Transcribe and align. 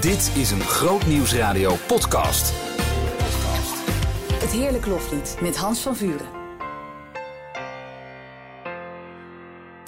Dit 0.00 0.32
is 0.34 0.50
een 0.50 0.60
Groot 0.60 1.06
Nieuwsradio 1.06 1.74
podcast. 1.86 2.52
Het 4.32 4.50
Heerlijk 4.50 4.86
Loflied 4.86 5.36
met 5.40 5.56
Hans 5.56 5.80
van 5.80 5.96
Vuren. 5.96 6.35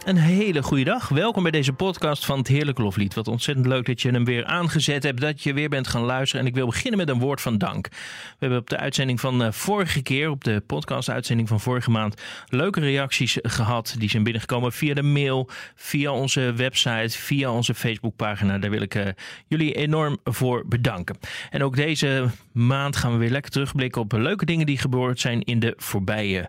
Een 0.08 0.16
hele 0.16 0.62
goede 0.62 0.84
dag. 0.84 1.08
Welkom 1.08 1.42
bij 1.42 1.52
deze 1.52 1.72
podcast 1.72 2.24
van 2.24 2.38
het 2.38 2.48
Heerlijk 2.48 2.78
Loflied. 2.78 3.14
Wat 3.14 3.28
ontzettend 3.28 3.66
leuk 3.66 3.86
dat 3.86 4.02
je 4.02 4.10
hem 4.10 4.24
weer 4.24 4.44
aangezet 4.44 5.02
hebt, 5.02 5.20
dat 5.20 5.42
je 5.42 5.52
weer 5.52 5.68
bent 5.68 5.88
gaan 5.88 6.02
luisteren. 6.02 6.44
En 6.44 6.50
ik 6.50 6.54
wil 6.54 6.66
beginnen 6.66 6.98
met 6.98 7.08
een 7.08 7.18
woord 7.18 7.40
van 7.40 7.58
dank. 7.58 7.88
We 7.88 8.36
hebben 8.38 8.58
op 8.58 8.70
de 8.70 8.76
uitzending 8.76 9.20
van 9.20 9.42
uh, 9.42 9.52
vorige 9.52 10.02
keer, 10.02 10.30
op 10.30 10.44
de 10.44 10.62
podcast-uitzending 10.66 11.48
van 11.48 11.60
vorige 11.60 11.90
maand, 11.90 12.22
leuke 12.48 12.80
reacties 12.80 13.38
gehad. 13.42 13.94
Die 13.98 14.10
zijn 14.10 14.22
binnengekomen 14.22 14.72
via 14.72 14.94
de 14.94 15.02
mail, 15.02 15.48
via 15.74 16.12
onze 16.12 16.52
website, 16.52 17.18
via 17.18 17.50
onze 17.50 17.74
Facebookpagina. 17.74 18.58
Daar 18.58 18.70
wil 18.70 18.82
ik 18.82 18.94
uh, 18.94 19.06
jullie 19.46 19.74
enorm 19.74 20.18
voor 20.24 20.64
bedanken. 20.66 21.18
En 21.50 21.62
ook 21.62 21.76
deze 21.76 22.26
maand 22.52 22.96
gaan 22.96 23.12
we 23.12 23.18
weer 23.18 23.30
lekker 23.30 23.50
terugblikken 23.50 24.00
op 24.00 24.12
leuke 24.12 24.44
dingen 24.44 24.66
die 24.66 24.78
gebeurd 24.78 25.20
zijn 25.20 25.42
in 25.42 25.58
de 25.58 25.74
voorbije 25.76 26.48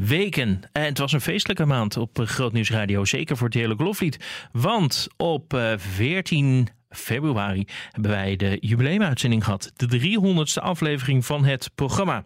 weken. 0.00 0.60
En 0.72 0.82
het 0.82 0.98
was 0.98 1.12
een 1.12 1.20
feestelijke 1.20 1.64
maand 1.66 1.96
op 1.96 2.20
Groot 2.24 2.52
Nieuws 2.52 2.70
Radio. 2.70 3.04
Zeker 3.04 3.36
voor 3.36 3.46
het 3.46 3.56
Heerlijk 3.56 3.80
Loflied. 3.80 4.48
Want 4.52 5.06
op 5.16 5.60
14 5.76 6.68
februari 6.90 7.64
hebben 7.90 8.10
wij 8.10 8.36
de 8.36 8.56
jubileumuitzending 8.60 9.44
gehad. 9.44 9.72
De 9.76 10.00
300ste 10.00 10.62
aflevering 10.62 11.26
van 11.26 11.44
het 11.44 11.70
programma. 11.74 12.24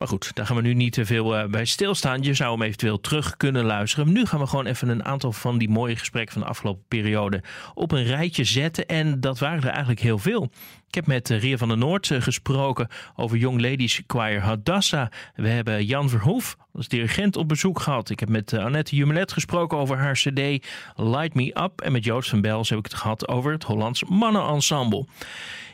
Maar 0.00 0.08
goed, 0.08 0.34
daar 0.34 0.46
gaan 0.46 0.56
we 0.56 0.62
nu 0.62 0.74
niet 0.74 0.92
te 0.92 1.04
veel 1.04 1.48
bij 1.48 1.64
stilstaan. 1.64 2.22
Je 2.22 2.34
zou 2.34 2.52
hem 2.52 2.62
eventueel 2.62 3.00
terug 3.00 3.36
kunnen 3.36 3.64
luisteren. 3.64 4.12
Nu 4.12 4.26
gaan 4.26 4.40
we 4.40 4.46
gewoon 4.46 4.66
even 4.66 4.88
een 4.88 5.04
aantal 5.04 5.32
van 5.32 5.58
die 5.58 5.68
mooie 5.68 5.96
gesprekken 5.96 6.32
van 6.32 6.42
de 6.42 6.48
afgelopen 6.48 6.84
periode 6.88 7.42
op 7.74 7.92
een 7.92 8.04
rijtje 8.04 8.44
zetten. 8.44 8.86
En 8.86 9.20
dat 9.20 9.38
waren 9.38 9.62
er 9.62 9.68
eigenlijk 9.68 10.00
heel 10.00 10.18
veel. 10.18 10.50
Ik 10.88 10.94
heb 10.94 11.06
met 11.06 11.28
Ria 11.28 11.56
van 11.56 11.68
der 11.68 11.78
Noord 11.78 12.10
gesproken 12.12 12.88
over 13.16 13.36
Young 13.36 13.60
Ladies 13.60 14.02
Choir 14.06 14.40
Hadassa. 14.40 15.10
We 15.34 15.48
hebben 15.48 15.84
Jan 15.84 16.08
Verhoef 16.08 16.56
als 16.72 16.88
dirigent 16.88 17.36
op 17.36 17.48
bezoek 17.48 17.80
gehad. 17.80 18.10
Ik 18.10 18.20
heb 18.20 18.28
met 18.28 18.52
Annette 18.52 18.96
Jumelet 18.96 19.32
gesproken 19.32 19.78
over 19.78 19.96
haar 19.96 20.14
cd 20.14 20.66
Light 20.96 21.34
Me 21.34 21.62
Up. 21.62 21.80
En 21.80 21.92
met 21.92 22.04
Joost 22.04 22.30
van 22.30 22.40
Bels 22.40 22.68
heb 22.68 22.78
ik 22.78 22.84
het 22.84 22.94
gehad 22.94 23.28
over 23.28 23.52
het 23.52 23.64
Hollands 23.64 24.04
Mannenensemble. 24.04 25.06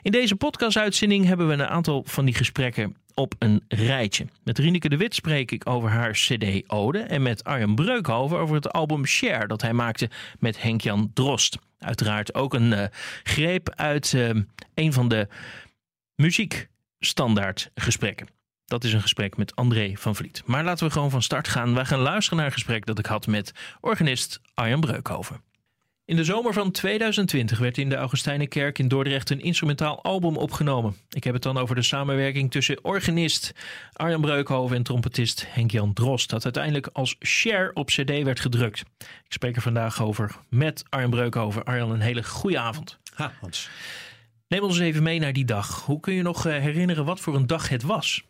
In 0.07 0.13
deze 0.13 0.37
podcast-uitzending 0.37 1.25
hebben 1.25 1.47
we 1.47 1.53
een 1.53 1.67
aantal 1.67 2.05
van 2.07 2.25
die 2.25 2.35
gesprekken 2.35 2.97
op 3.15 3.35
een 3.39 3.65
rijtje. 3.69 4.27
Met 4.45 4.59
Rieneke 4.59 4.89
de 4.89 4.97
Wit 4.97 5.15
spreek 5.15 5.51
ik 5.51 5.69
over 5.69 5.89
haar 5.89 6.11
cd 6.11 6.63
Ode. 6.67 6.99
En 6.99 7.23
met 7.23 7.45
Arjen 7.45 7.75
Breukhoven 7.75 8.39
over 8.39 8.55
het 8.55 8.73
album 8.73 9.07
Share 9.07 9.47
dat 9.47 9.63
hij 9.63 9.73
maakte 9.73 10.11
met 10.39 10.63
Henk-Jan 10.63 11.11
Drost. 11.15 11.59
Uiteraard 11.79 12.35
ook 12.35 12.55
een 12.55 12.73
uh, 12.73 12.85
greep 13.23 13.71
uit 13.75 14.13
uh, 14.13 14.31
een 14.75 14.93
van 14.93 15.09
de 15.09 15.29
muziekstandaard 16.15 17.71
gesprekken. 17.75 18.29
Dat 18.65 18.85
is 18.85 18.93
een 18.93 19.03
gesprek 19.03 19.37
met 19.37 19.57
André 19.57 19.93
van 19.95 20.17
Vliet. 20.17 20.43
Maar 20.45 20.65
laten 20.65 20.87
we 20.87 20.93
gewoon 20.93 21.11
van 21.11 21.23
start 21.23 21.49
gaan. 21.49 21.75
Wij 21.75 21.85
gaan 21.85 22.01
luisteren 22.01 22.39
naar 22.39 22.47
een 22.47 22.53
gesprek 22.53 22.87
dat 22.87 22.99
ik 22.99 23.07
had 23.07 23.27
met 23.27 23.53
organist 23.81 24.41
Arjan 24.55 24.81
Breukhoven. 24.81 25.46
In 26.07 26.17
de 26.17 26.25
zomer 26.25 26.53
van 26.53 26.71
2020 26.71 27.59
werd 27.59 27.79
in 27.79 27.89
de 27.89 27.97
Augustijnenkerk 27.97 28.79
in 28.79 28.89
Dordrecht 28.89 29.31
een 29.31 29.41
instrumentaal 29.41 30.03
album 30.03 30.37
opgenomen. 30.37 30.97
Ik 31.11 31.25
heb 31.25 31.35
het 31.35 31.43
dan 31.43 31.59
over 31.59 31.75
de 31.75 31.83
samenwerking 31.83 32.51
tussen 32.51 32.85
organist 32.85 33.53
Arjan 33.93 34.21
Breukhoven 34.21 34.77
en 34.77 34.83
trompetist 34.83 35.45
Henk-Jan 35.49 35.93
Drost, 35.93 36.31
dat 36.31 36.45
uiteindelijk 36.45 36.89
als 36.93 37.17
share 37.25 37.71
op 37.75 37.87
cd 37.87 38.23
werd 38.23 38.41
gedrukt. 38.41 38.81
Ik 38.99 39.33
spreek 39.33 39.57
er 39.57 39.63
vandaag 39.63 40.03
over 40.03 40.37
met 40.49 40.85
Arjan 40.89 41.11
Breukhoven. 41.11 41.65
Arjan, 41.65 41.91
een 41.91 42.01
hele 42.01 42.25
goede 42.25 42.59
avond. 42.59 42.99
Ha, 43.15 43.33
Hans. 43.41 43.71
Neem 44.49 44.63
ons 44.63 44.79
even 44.79 45.03
mee 45.03 45.19
naar 45.19 45.33
die 45.33 45.45
dag. 45.45 45.85
Hoe 45.85 46.01
kun 46.01 46.15
je 46.15 46.23
nog 46.23 46.43
herinneren 46.43 47.05
wat 47.05 47.21
voor 47.21 47.35
een 47.35 47.47
dag 47.47 47.69
het 47.69 47.83
was? 47.83 48.25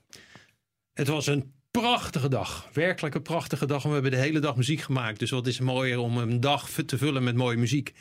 Het 0.93 1.09
was 1.09 1.27
een 1.27 1.53
prachtige 1.81 2.29
dag. 2.29 2.69
Werkelijk 2.73 3.15
een 3.15 3.23
prachtige 3.23 3.67
dag. 3.67 3.83
En 3.83 3.89
we 3.89 3.95
hebben 3.95 4.11
de 4.11 4.17
hele 4.17 4.39
dag 4.39 4.57
muziek 4.57 4.81
gemaakt. 4.81 5.19
Dus 5.19 5.31
wat 5.31 5.47
is 5.47 5.61
mooier 5.61 5.99
om 5.99 6.19
een 6.19 6.41
dag 6.41 6.71
te 6.71 6.99
vullen 6.99 7.25
met 7.25 7.35
mooie 7.35 7.57
muziek. 7.57 7.95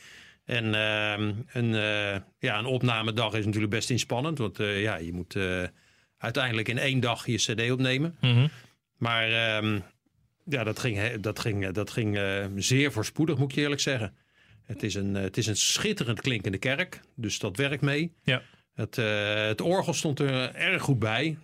En 0.46 0.66
uh, 0.66 1.36
een, 1.47 1.74
uh, 1.74 2.16
ja, 2.40 2.59
een 2.59 2.66
opnamedag 2.66 3.34
is 3.34 3.46
natuurlijk 3.46 3.74
best 3.74 3.90
inspannend. 3.90 4.38
Want 4.38 4.59
uh, 4.59 4.81
ja, 4.81 4.96
je 4.96 5.14
moet 5.14 5.35
uh, 5.35 5.64
uiteindelijk 6.18 6.68
in 6.68 6.78
één 6.78 7.00
dag 7.00 7.25
je 7.25 7.35
cd 7.35 7.72
opnemen. 7.72 8.18
Mm 8.22 8.34
-hmm. 8.34 8.50
Maar 8.97 9.31
ehm, 9.31 9.80
ja, 10.46 10.64
dat 10.64 10.80
ging, 10.80 11.19
dat 11.19 11.40
ging, 11.40 11.68
dat 11.68 11.91
ging 11.91 12.19
zeer 12.56 12.91
voorspoedig, 12.91 13.38
moet 13.38 13.50
ik 13.50 13.56
je 13.56 13.62
eerlijk 13.62 13.81
zeggen. 13.81 14.16
Het 14.66 14.84
is, 14.84 14.96
een, 14.96 15.14
het 15.14 15.38
is 15.38 15.47
een 15.47 15.58
schitterend 15.58 16.22
klinkende 16.22 16.58
kerk. 16.58 17.02
Dus 17.16 17.40
dat 17.40 17.58
werkt 17.58 17.81
mee. 17.81 18.14
Ja. 18.24 18.41
Het, 18.74 18.96
het 19.47 19.62
orgel 19.62 19.94
stond 19.94 20.19
er 20.19 20.56
erg 20.56 20.81
goed 20.81 21.00
bij. 21.00 21.38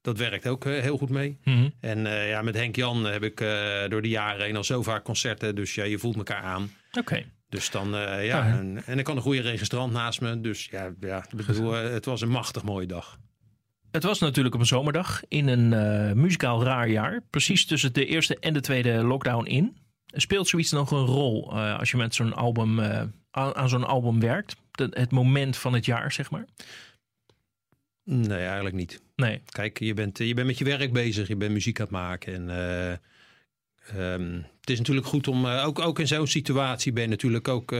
Dat 0.00 0.18
werkt 0.18 0.46
ook 0.46 0.64
uh, 0.64 0.80
heel 0.80 0.98
goed 0.98 1.10
mee. 1.10 1.38
Mm 1.44 1.54
-hmm. 1.54 1.72
En 1.80 1.98
uh, 1.98 2.28
ja, 2.28 2.42
met 2.42 2.54
Henk 2.54 2.76
Jan 2.76 3.04
heb 3.04 3.22
ik 3.22 3.40
uh, 3.40 3.88
door 3.88 4.02
de 4.02 4.08
jaren 4.08 4.44
heen 4.44 4.56
al 4.56 4.64
zo 4.64 4.82
vaak 4.82 5.04
concerten. 5.04 5.54
Dus 5.54 5.74
ja, 5.74 5.84
je 5.84 5.98
voelt 5.98 6.16
elkaar 6.16 6.42
aan. 6.42 6.70
Oké. 6.88 6.98
Okay. 6.98 7.26
Dus 7.48 7.70
dan, 7.70 7.88
ja. 8.22 8.46
en, 8.46 8.82
en 8.86 8.98
ik 8.98 9.04
kan 9.04 9.16
een 9.16 9.22
goede 9.22 9.40
registrant 9.40 9.92
naast 9.92 10.20
me. 10.20 10.40
Dus 10.40 10.68
ja, 10.70 10.92
ja 11.00 11.24
bedoel, 11.36 11.72
het 11.72 12.04
was 12.04 12.20
een 12.20 12.28
machtig 12.28 12.62
mooie 12.62 12.86
dag. 12.86 13.18
Het 13.90 14.02
was 14.02 14.18
natuurlijk 14.18 14.54
op 14.54 14.60
een 14.60 14.66
zomerdag 14.66 15.22
in 15.28 15.48
een 15.48 16.20
muzikaal 16.20 16.64
raar 16.64 16.88
jaar. 16.88 17.20
Precies 17.30 17.66
tussen 17.66 17.92
de 17.92 18.06
eerste 18.06 18.38
en 18.38 18.52
de 18.52 18.60
tweede 18.60 19.02
lockdown 19.02 19.46
in. 19.46 19.76
Speelt 20.06 20.48
zoiets 20.48 20.70
nog 20.70 20.90
een 20.90 21.04
rol 21.04 21.52
als 21.60 21.90
je 21.90 21.96
met 21.96 22.14
zo'n 22.14 22.34
album, 22.34 22.80
aan, 23.30 23.54
aan 23.54 23.68
zo'n 23.68 23.86
album 23.86 24.20
werkt? 24.20 24.56
De, 24.70 24.86
het 24.90 25.10
moment 25.10 25.56
van 25.56 25.72
het 25.72 25.84
jaar, 25.84 26.12
zeg 26.12 26.30
maar? 26.30 26.46
Nee, 28.10 28.44
eigenlijk 28.44 28.74
niet. 28.74 29.02
Nee. 29.16 29.42
Kijk, 29.50 29.78
je 29.78 29.94
bent, 29.94 30.18
je 30.18 30.34
bent 30.34 30.46
met 30.46 30.58
je 30.58 30.64
werk 30.64 30.92
bezig, 30.92 31.28
je 31.28 31.36
bent 31.36 31.52
muziek 31.52 31.80
aan 31.80 31.86
het 31.86 31.94
maken. 31.94 32.34
En 32.34 32.48
uh, 33.96 34.12
um, 34.12 34.46
het 34.60 34.70
is 34.70 34.78
natuurlijk 34.78 35.06
goed 35.06 35.28
om, 35.28 35.44
uh, 35.44 35.66
ook, 35.66 35.78
ook 35.78 35.98
in 35.98 36.06
zo'n 36.06 36.26
situatie 36.26 36.92
ben 36.92 37.02
je 37.02 37.08
natuurlijk 37.08 37.48
ook 37.48 37.72
uh, 37.72 37.78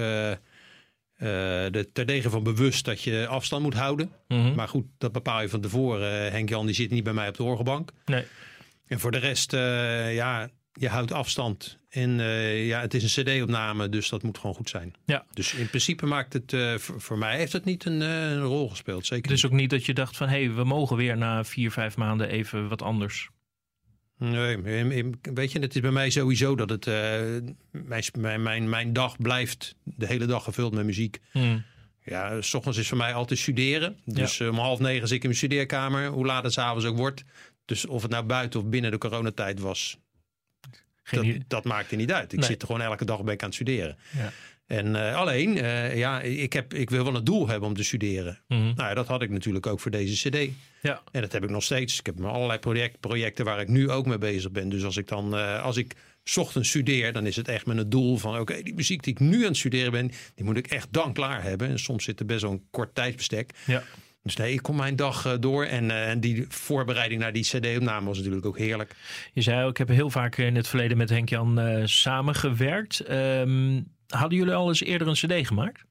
de, 1.19 1.89
terdege 1.93 2.31
van 2.31 2.43
bewust 2.43 2.85
dat 2.85 3.03
je 3.03 3.27
afstand 3.27 3.63
moet 3.63 3.75
houden. 3.75 4.13
Mm 4.29 4.41
-hmm. 4.41 4.55
Maar 4.55 4.69
goed, 4.69 4.85
dat 4.99 5.13
bepaal 5.13 5.43
je 5.43 5.49
van 5.49 5.61
tevoren. 5.61 6.33
Henk-Jan 6.33 6.67
die 6.67 6.75
zit 6.75 6.91
niet 6.91 7.05
bij 7.05 7.13
mij 7.13 7.29
op 7.29 7.37
de 7.37 7.43
orgelbank. 7.43 7.93
Nee. 8.05 8.25
En 8.87 9.01
voor 9.01 9.11
de 9.11 9.19
rest, 9.19 9.53
ja, 9.53 10.51
je 10.73 10.89
houdt 10.89 11.13
afstand. 11.13 11.78
En 11.89 12.19
uh, 12.19 12.67
ja, 12.67 12.81
het 12.81 12.95
is 12.95 13.17
een 13.17 13.25
cd-opname, 13.25 13.89
dus 13.89 14.09
dat 14.09 14.23
moet 14.23 14.39
gewoon 14.39 14.55
goed 14.55 14.69
zijn. 14.69 14.95
Ja. 15.05 15.25
Dus 15.33 15.55
in 15.55 15.69
principe 15.69 16.07
maakt 16.07 16.33
het, 16.33 16.53
uh, 16.53 16.75
voor, 16.75 17.01
voor, 17.01 17.19
mij 17.19 17.37
heeft 17.37 17.53
het 17.53 17.65
niet 17.65 17.85
een, 17.85 18.01
uh, 18.01 18.31
een 18.31 18.41
rol 18.41 18.69
gespeeld. 18.69 19.07
Zeker 19.07 19.31
dus 19.31 19.47
ook 19.47 19.53
niet 19.53 19.71
dat 19.71 19.87
je 19.87 19.95
dacht 19.95 20.17
van, 20.17 20.29
hé, 20.29 20.45
hey, 20.45 20.55
we 20.55 20.65
mogen 20.65 20.97
weer 20.97 21.17
na 21.17 21.45
vier, 21.45 21.71
vijf 21.71 21.97
maanden 21.97 22.29
even 22.29 22.69
wat 22.69 22.83
anders. 22.83 23.29
Nee, 24.19 24.57
weet 25.35 25.53
je, 25.53 25.59
het 25.59 25.75
is 25.75 25.81
bij 25.81 25.91
mij 25.91 26.11
sowieso 26.11 26.57
dat 26.57 26.71
het, 26.71 26.87
mijn, 28.17 28.43
mijn, 28.43 28.69
mijn 28.69 28.93
dag 28.93 29.17
blijft 29.17 29.75
de 29.85 30.07
hele 30.07 30.27
dag 30.27 30.45
gevuld 30.45 30.75
met 30.75 30.85
muziek. 30.85 31.21
Hmm. 31.31 31.65
Ja, 32.05 32.41
s 32.43 32.55
ochtends 32.55 32.79
is 32.79 32.89
voor 32.89 32.99
mij 32.99 33.15
altijd 33.15 33.39
studeren. 33.39 33.99
Dus 34.05 34.39
ja. 34.39 34.49
om 34.49 34.59
half 34.59 34.79
negen 34.79 35.09
zit 35.09 35.17
ik 35.17 35.23
in 35.23 35.29
mijn 35.29 35.39
studeerkamer, 35.39 36.07
hoe 36.07 36.27
laat 36.27 36.45
het 36.45 36.53
s'avonds 36.53 36.85
ook 36.85 36.97
wordt. 36.97 37.25
Dus 37.65 37.87
of 37.87 38.03
het 38.03 38.11
nou 38.11 38.25
buiten 38.25 38.61
of 38.61 38.67
binnen 38.67 38.91
de 38.91 38.99
coronatijd 38.99 39.61
was, 39.61 39.99
dat, 41.11 41.27
dat 41.47 41.65
maakte 41.65 41.97
niet 41.97 42.13
uit. 42.13 42.33
Ik 42.33 42.39
nee. 42.39 42.49
zit 42.49 42.61
er 42.61 42.67
gewoon 42.67 42.83
elke 42.83 43.05
dag 43.05 43.21
ik 43.21 43.27
aan 43.27 43.37
het 43.49 43.55
studeren. 43.55 43.97
Ja. 44.17 44.33
En 44.67 44.87
uh, 44.87 45.17
alleen, 45.17 45.57
uh, 45.57 45.97
ja, 45.97 46.21
ik, 46.21 46.53
heb, 46.53 46.75
ik 46.75 46.91
wil 46.91 47.05
wel 47.05 47.15
een 47.15 47.25
doel 47.25 47.49
hebben 47.49 47.69
om 47.69 47.75
te 47.75 47.85
studeren. 47.85 48.41
Mm 48.49 48.59
-hmm. 48.59 48.73
Nou 48.75 48.89
ja, 48.89 48.95
dat 48.95 49.07
had 49.07 49.23
ik 49.23 49.31
natuurlijk 49.31 49.67
ook 49.67 49.81
voor 49.81 49.91
deze 49.91 50.29
cd. 50.29 50.51
Ja. 50.83 51.03
En 51.13 51.21
dat 51.21 51.33
heb 51.33 51.45
ik 51.45 51.51
nog 51.51 51.63
steeds. 51.63 51.99
Ik 51.99 52.07
heb 52.07 52.25
allerlei 52.25 52.59
project, 52.59 53.01
projecten 53.01 53.45
waar 53.45 53.61
ik 53.61 53.69
nu 53.69 53.91
ook 53.91 54.07
mee 54.07 54.19
bezig 54.19 54.51
ben. 54.51 54.69
Dus 54.69 54.85
als 54.85 54.97
ik 54.97 55.09
dan, 55.09 55.35
uh, 55.35 55.63
als 55.63 55.77
ik 55.77 55.95
's 56.25 56.37
ochtends 56.37 56.69
studeer, 56.69 57.13
dan 57.13 57.27
is 57.27 57.37
het 57.37 57.49
echt 57.49 57.67
met 57.67 57.77
het 57.77 57.91
doel 57.91 58.17
van... 58.17 58.33
oké, 58.33 58.41
okay, 58.41 58.63
die 58.63 58.75
muziek 58.75 59.03
die 59.03 59.13
ik 59.13 59.21
nu 59.21 59.41
aan 59.41 59.49
het 59.49 59.57
studeren 59.57 59.93
ben, 59.93 60.11
die 60.35 60.45
moet 60.45 60.57
ik 60.57 60.67
echt 60.67 60.89
dan 60.91 61.13
klaar 61.13 61.43
hebben. 61.43 61.69
En 61.69 61.79
soms 61.79 62.05
zit 62.05 62.21
er 62.21 62.27
best 62.27 62.43
wel 62.43 62.51
een 62.51 62.67
kort 62.71 62.95
tijdsbestek. 62.95 63.53
Ja. 63.67 63.83
Dus 64.29 64.37
nee, 64.37 64.53
ik 64.53 64.63
kom 64.63 64.77
mijn 64.77 64.97
dag 64.97 65.27
uh, 65.27 65.33
door. 65.41 65.65
En, 65.65 65.85
uh, 65.85 66.09
en 66.09 66.21
die 66.21 66.45
voorbereiding 66.49 67.21
naar 67.21 67.33
die 67.33 67.43
CD-opname 67.43 68.07
was 68.07 68.17
natuurlijk 68.17 68.47
ook 68.47 68.59
heerlijk. 68.59 68.95
Je 69.33 69.43
zei 69.43 69.65
ook, 69.65 69.71
ik 69.71 69.77
heb 69.77 69.89
heel 69.89 70.11
vaak 70.11 70.37
in 70.37 70.57
het 70.57 70.69
verleden 70.69 70.97
met 70.97 71.11
Henk-Jan 71.11 71.61
uh, 71.61 71.87
samengewerkt. 71.87 73.11
Um, 73.11 73.87
hadden 74.07 74.39
jullie 74.39 74.55
al 74.55 74.69
eens 74.69 74.83
eerder 74.83 75.09
een 75.09 75.15
CD 75.15 75.47
gemaakt? 75.47 75.85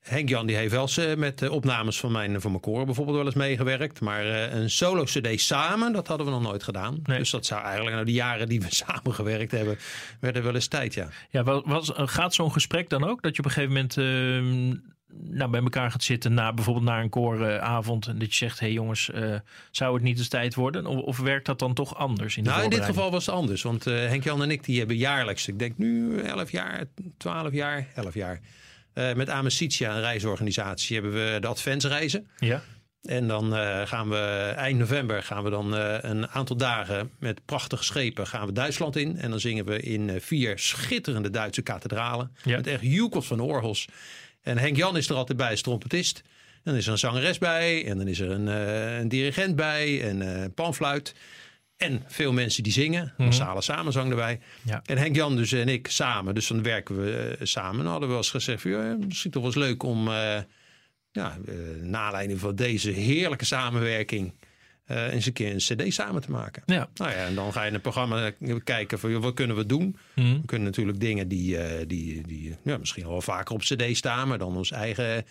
Henk-Jan 0.00 0.46
die 0.46 0.56
heeft 0.56 0.72
wel 0.72 0.82
eens 0.82 1.16
met 1.16 1.48
opnames 1.48 2.00
van 2.00 2.12
mijn, 2.12 2.40
van 2.40 2.50
mijn 2.50 2.62
koren 2.62 2.86
bijvoorbeeld 2.86 3.16
wel 3.16 3.26
eens 3.26 3.34
meegewerkt. 3.34 4.00
Maar 4.00 4.24
een 4.26 4.70
solo-CD 4.70 5.40
samen, 5.40 5.92
dat 5.92 6.08
hadden 6.08 6.26
we 6.26 6.32
nog 6.32 6.42
nooit 6.42 6.62
gedaan. 6.62 7.00
Nee. 7.02 7.18
Dus 7.18 7.30
dat 7.30 7.46
zou 7.46 7.62
eigenlijk, 7.62 7.94
nou 7.94 8.06
die 8.06 8.14
jaren 8.14 8.48
die 8.48 8.60
we 8.60 8.74
samengewerkt 8.84 9.50
hebben, 9.50 9.78
werden 10.20 10.42
wel 10.42 10.54
eens 10.54 10.66
tijd, 10.68 10.94
ja. 10.94 11.08
Ja, 11.30 11.42
was, 11.42 11.92
gaat 11.94 12.34
zo'n 12.34 12.52
gesprek 12.52 12.88
dan 12.88 13.04
ook? 13.04 13.22
Dat 13.22 13.36
je 13.36 13.38
op 13.38 13.44
een 13.44 13.50
gegeven 13.50 13.74
moment 13.74 13.96
ehm, 13.96 14.92
nou, 15.22 15.50
bij 15.50 15.60
elkaar 15.60 15.90
gaat 15.90 16.02
zitten 16.02 16.34
na 16.34 16.52
bijvoorbeeld 16.52 16.86
na 16.86 17.00
een 17.00 17.08
kooravond 17.08 18.06
en 18.06 18.18
dat 18.18 18.28
je 18.28 18.36
zegt, 18.36 18.58
hé 18.58 18.66
hey 18.66 18.74
jongens, 18.74 19.10
uh, 19.14 19.34
zou 19.70 19.94
het 19.94 20.02
niet 20.02 20.18
eens 20.18 20.28
tijd 20.28 20.54
worden? 20.54 20.86
Of, 20.86 21.00
of, 21.00 21.18
werkt 21.18 21.46
dat 21.46 21.58
dan 21.58 21.74
toch 21.74 21.96
anders? 21.96 22.36
In, 22.36 22.44
de 22.44 22.50
nou, 22.50 22.62
in 22.62 22.70
dit 22.70 22.84
geval 22.84 23.10
was 23.10 23.26
het 23.26 23.34
anders, 23.34 23.62
want 23.62 23.86
uh, 23.86 23.94
Henk-Jan 23.94 24.42
en 24.42 24.50
ik 24.50 24.64
die 24.64 24.78
hebben 24.78 24.96
jaarlijks, 24.96 25.48
ik 25.48 25.58
denk 25.58 25.78
nu 25.78 26.18
11 26.18 26.50
jaar, 26.50 26.84
12 27.16 27.52
jaar, 27.52 27.86
11 27.94 28.14
jaar, 28.14 28.40
Eh, 28.92 29.14
met 29.14 29.28
Amicitia, 29.28 29.94
een 29.94 30.00
reisorganisatie, 30.00 31.00
hebben 31.00 31.12
we 31.12 31.40
de 31.40 31.46
adventsreizen. 31.46 32.26
Ja. 32.38 32.62
En 33.04 33.28
dan 33.28 33.54
eh, 33.56 33.86
gaan 33.86 34.08
we 34.08 34.52
eind 34.56 34.78
november 34.78 35.22
gaan 35.22 35.44
we 35.44 35.50
dan 35.50 35.76
eh, 35.76 35.96
een 36.00 36.28
aantal 36.28 36.56
dagen 36.56 37.10
met 37.18 37.44
prachtige 37.44 37.84
schepen 37.84 38.26
gaan 38.26 38.46
we 38.46 38.52
Duitsland 38.52 38.96
in. 38.96 39.16
En 39.16 39.30
dan 39.30 39.40
zingen 39.40 39.64
we 39.64 39.80
in 39.80 40.10
eh, 40.10 40.20
vier 40.20 40.58
schitterende 40.58 41.30
Duitse 41.30 41.62
kathedralen. 41.62 42.32
Ja. 42.42 42.56
Met 42.56 42.66
echt 42.66 42.82
joekels 42.82 43.26
van 43.26 43.40
orgels. 43.40 43.88
En 44.44 44.58
Henk 44.58 44.76
Jan 44.76 44.96
is 44.96 45.08
er 45.08 45.16
altijd 45.16 45.38
bij 45.38 45.50
als 45.50 45.62
trompetist. 45.62 46.22
En 46.54 46.70
dan 46.70 46.74
is 46.74 46.86
er 46.86 46.92
een 46.92 46.98
zangeres 46.98 47.38
bij. 47.38 47.86
En 47.86 47.98
dan 47.98 48.08
is 48.08 48.20
er 48.20 48.30
een, 48.30 48.48
eh, 48.48 48.98
een 48.98 49.08
dirigent 49.08 49.56
bij. 49.56 50.02
En 50.02 50.42
eh, 50.42 50.44
panfluit. 50.54 51.14
En 51.76 52.02
veel 52.06 52.32
mensen 52.32 52.62
die 52.62 52.72
zingen. 52.72 53.14
Massale 53.16 53.62
samenzang 53.62 54.10
erbij. 54.10 54.40
Ja. 54.62 54.82
En 54.86 54.98
Henk 54.98 55.16
Jan 55.16 55.36
dus 55.36 55.52
en 55.52 55.68
ik 55.68 55.88
samen. 55.88 56.34
Dus 56.34 56.46
dan 56.46 56.62
werken 56.62 57.04
we 57.04 57.36
eh, 57.38 57.46
samen. 57.46 57.80
En 57.80 57.86
hadden 57.86 58.02
we 58.02 58.14
wel 58.14 58.16
eens 58.16 58.30
gezegd. 58.30 58.62
van, 58.62 58.70
Ja, 58.70 58.96
misschien 59.06 59.30
toch 59.30 59.42
wel 59.42 59.52
eens 59.52 59.60
leuk 59.60 59.82
om... 59.82 60.08
ja, 61.10 61.38
naar 61.82 62.00
aanleiding 62.00 62.40
van 62.40 62.54
deze 62.54 62.90
heerlijke 62.90 63.44
samenwerking. 63.44 64.34
Eh 64.86 65.12
eens 65.12 65.26
een 65.26 65.32
keer 65.32 65.52
een 65.52 65.56
CD 65.56 65.94
samen 65.94 66.22
te 66.22 66.30
maken. 66.30 66.62
Ja. 66.66 66.88
Nou 66.94 67.10
ja, 67.10 67.16
en 67.16 67.34
dan 67.34 67.52
ga 67.52 67.60
je 67.60 67.66
in 67.66 67.72
het 67.72 67.82
programma 67.82 68.30
kijken 68.64 68.98
van 68.98 69.20
wat 69.20 69.34
kunnen 69.34 69.56
we 69.56 69.66
doen. 69.66 69.96
Mhm. 70.14 70.32
We 70.40 70.46
kunnen 70.46 70.66
natuurlijk 70.66 71.00
dingen 71.00 71.28
die, 71.28 71.58
eh, 71.58 71.84
die, 71.86 72.26
die 72.26 72.56
ja, 72.62 72.78
misschien 72.78 73.08
wel 73.08 73.20
vaker 73.20 73.54
op 73.54 73.60
CD 73.60 73.96
staan, 73.96 74.28
maar 74.28 74.38
dan 74.38 74.56
ons 74.56 74.70
eigen 74.70 75.24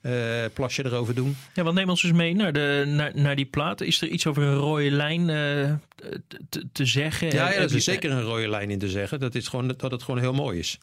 eh, 0.00 0.44
plasje 0.54 0.84
erover 0.84 1.14
doen. 1.14 1.36
Ja, 1.54 1.62
want 1.62 1.76
neem 1.76 1.88
ons 1.88 2.02
eens 2.02 2.12
mee 2.12 2.34
naar, 2.34 2.52
de, 2.52 2.84
naar, 2.86 3.12
naar 3.14 3.36
die 3.36 3.46
plaat. 3.46 3.80
Is 3.80 4.00
er 4.02 4.08
iets 4.08 4.26
over 4.26 4.42
een 4.42 4.54
rode 4.54 4.90
lijn 4.90 5.26
te, 5.26 6.64
te 6.72 6.84
zeggen? 6.84 7.30
Ja, 7.32 7.52
ja, 7.52 7.54
er 7.54 7.74
is 7.74 7.84
zeker 7.84 8.10
een 8.10 8.22
rode 8.22 8.48
lijn 8.48 8.70
in 8.70 8.78
te 8.78 8.88
zeggen. 8.88 9.20
Dat, 9.20 9.34
is 9.34 9.48
gewoon, 9.48 9.68
dat 9.76 9.90
het 9.90 10.02
gewoon 10.02 10.20
heel 10.20 10.32
mooi 10.32 10.58
is. 10.58 10.78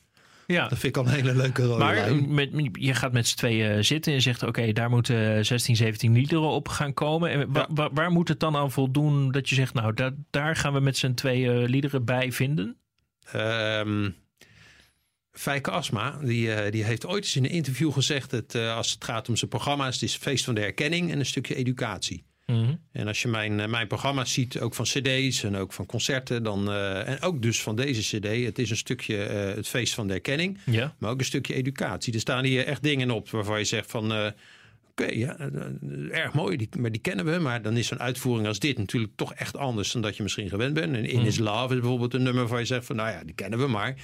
Ja. 0.49 0.67
Dat 0.67 0.77
vind 0.79 0.95
ik 0.95 1.03
al 1.03 1.07
een 1.09 1.13
hele 1.15 1.35
leuke 1.35 1.63
rode 1.63 1.83
Maar 1.83 1.95
lijn. 1.95 2.33
met, 2.33 2.49
je 2.73 2.93
gaat 2.93 3.11
met 3.13 3.27
z'n 3.27 3.37
tweeën 3.37 3.85
zitten 3.85 4.13
en 4.13 4.21
zegt: 4.21 4.43
Oké, 4.43 4.73
daar 4.73 4.89
moeten 4.89 5.45
16, 5.45 5.75
17 5.75 6.13
liederen 6.13 6.49
op 6.49 6.67
gaan 6.67 6.93
komen. 6.93 7.29
En 7.31 7.51
wa- 7.51 7.59
Ja. 7.59 7.67
wa- 7.73 7.93
waar 7.93 8.11
moet 8.11 8.27
het 8.27 8.39
dan 8.39 8.55
aan 8.55 8.71
voldoen 8.71 9.31
dat 9.31 9.49
je 9.49 9.55
zegt: 9.55 9.73
Nou, 9.73 9.93
daar, 9.93 10.11
daar 10.29 10.55
gaan 10.55 10.73
we 10.73 10.79
met 10.79 10.97
z'n 10.97 11.13
tweeën 11.13 11.63
liederen 11.69 12.05
bij 12.05 12.31
vinden? 12.31 12.77
Ehm 13.31 14.09
Fijke 15.31 15.71
Asma, 15.71 16.17
die, 16.23 16.53
eh, 16.53 16.71
die 16.71 16.83
heeft 16.83 17.05
ooit 17.05 17.23
eens 17.23 17.35
in 17.35 17.43
een 17.43 17.49
interview 17.51 17.91
gezegd... 17.93 18.29
dat 18.29 18.55
eh, 18.55 18.75
als 18.75 18.91
het 18.91 19.03
gaat 19.03 19.29
om 19.29 19.35
zijn 19.35 19.49
programma's... 19.49 19.93
het 19.93 20.03
is 20.03 20.15
feest 20.15 20.45
van 20.45 20.55
de 20.55 20.61
herkenning 20.61 21.11
en 21.11 21.19
een 21.19 21.25
stukje 21.25 21.55
educatie. 21.55 22.25
En 22.91 23.07
als 23.07 23.21
je 23.21 23.27
mijn, 23.27 23.59
eh, 23.59 23.67
mijn 23.67 23.87
programma's 23.87 24.33
ziet, 24.33 24.59
ook 24.59 24.73
van 24.73 24.85
cd's 24.85 25.43
en 25.43 25.55
ook 25.55 25.73
van 25.73 25.85
concerten... 25.85 26.43
Dan, 26.43 26.71
eh, 26.71 27.07
en 27.07 27.21
ook 27.21 27.41
dus 27.41 27.61
van 27.61 27.75
deze 27.75 28.17
cd, 28.17 28.45
het 28.45 28.59
is 28.59 28.69
een 28.69 28.77
stukje 28.77 29.23
eh, 29.23 29.55
het 29.55 29.67
feest 29.67 29.93
van 29.93 30.07
de 30.07 30.13
herkenning... 30.13 30.57
Ja. 30.65 30.95
maar 30.97 31.11
ook 31.11 31.19
een 31.19 31.25
stukje 31.25 31.53
educatie. 31.53 32.13
Er 32.13 32.19
staan 32.19 32.43
hier 32.43 32.65
echt 32.65 32.83
dingen 32.83 33.11
op 33.11 33.29
waarvan 33.29 33.59
je 33.59 33.65
zegt 33.65 33.91
van... 33.91 34.33
Oké, 34.91 35.05
ja, 35.05 35.37
erg 36.11 36.33
mooi, 36.33 36.57
die, 36.57 36.69
maar 36.77 36.91
die 36.91 37.01
kennen 37.01 37.25
we. 37.25 37.39
Maar 37.39 37.61
dan 37.61 37.77
is 37.77 37.87
zo'n 37.87 37.99
uitvoering 37.99 38.47
als 38.47 38.59
dit 38.59 38.77
natuurlijk 38.77 39.13
toch 39.15 39.33
echt 39.33 39.57
anders 39.57 39.91
dan 39.91 40.01
dat 40.01 40.17
je 40.17 40.23
misschien 40.23 40.49
gewend 40.49 40.73
bent. 40.73 40.95
En 40.95 41.05
In 41.05 41.25
Is 41.25 41.37
Love 41.37 41.73
is 41.73 41.79
bijvoorbeeld 41.79 42.13
een 42.13 42.23
nummer 42.23 42.47
waar 42.47 42.59
je 42.59 42.65
zegt 42.65 42.85
van, 42.85 42.95
nou 42.95 43.09
ja, 43.09 43.23
die 43.23 43.35
kennen 43.35 43.59
we, 43.59 43.67
maar 43.67 43.95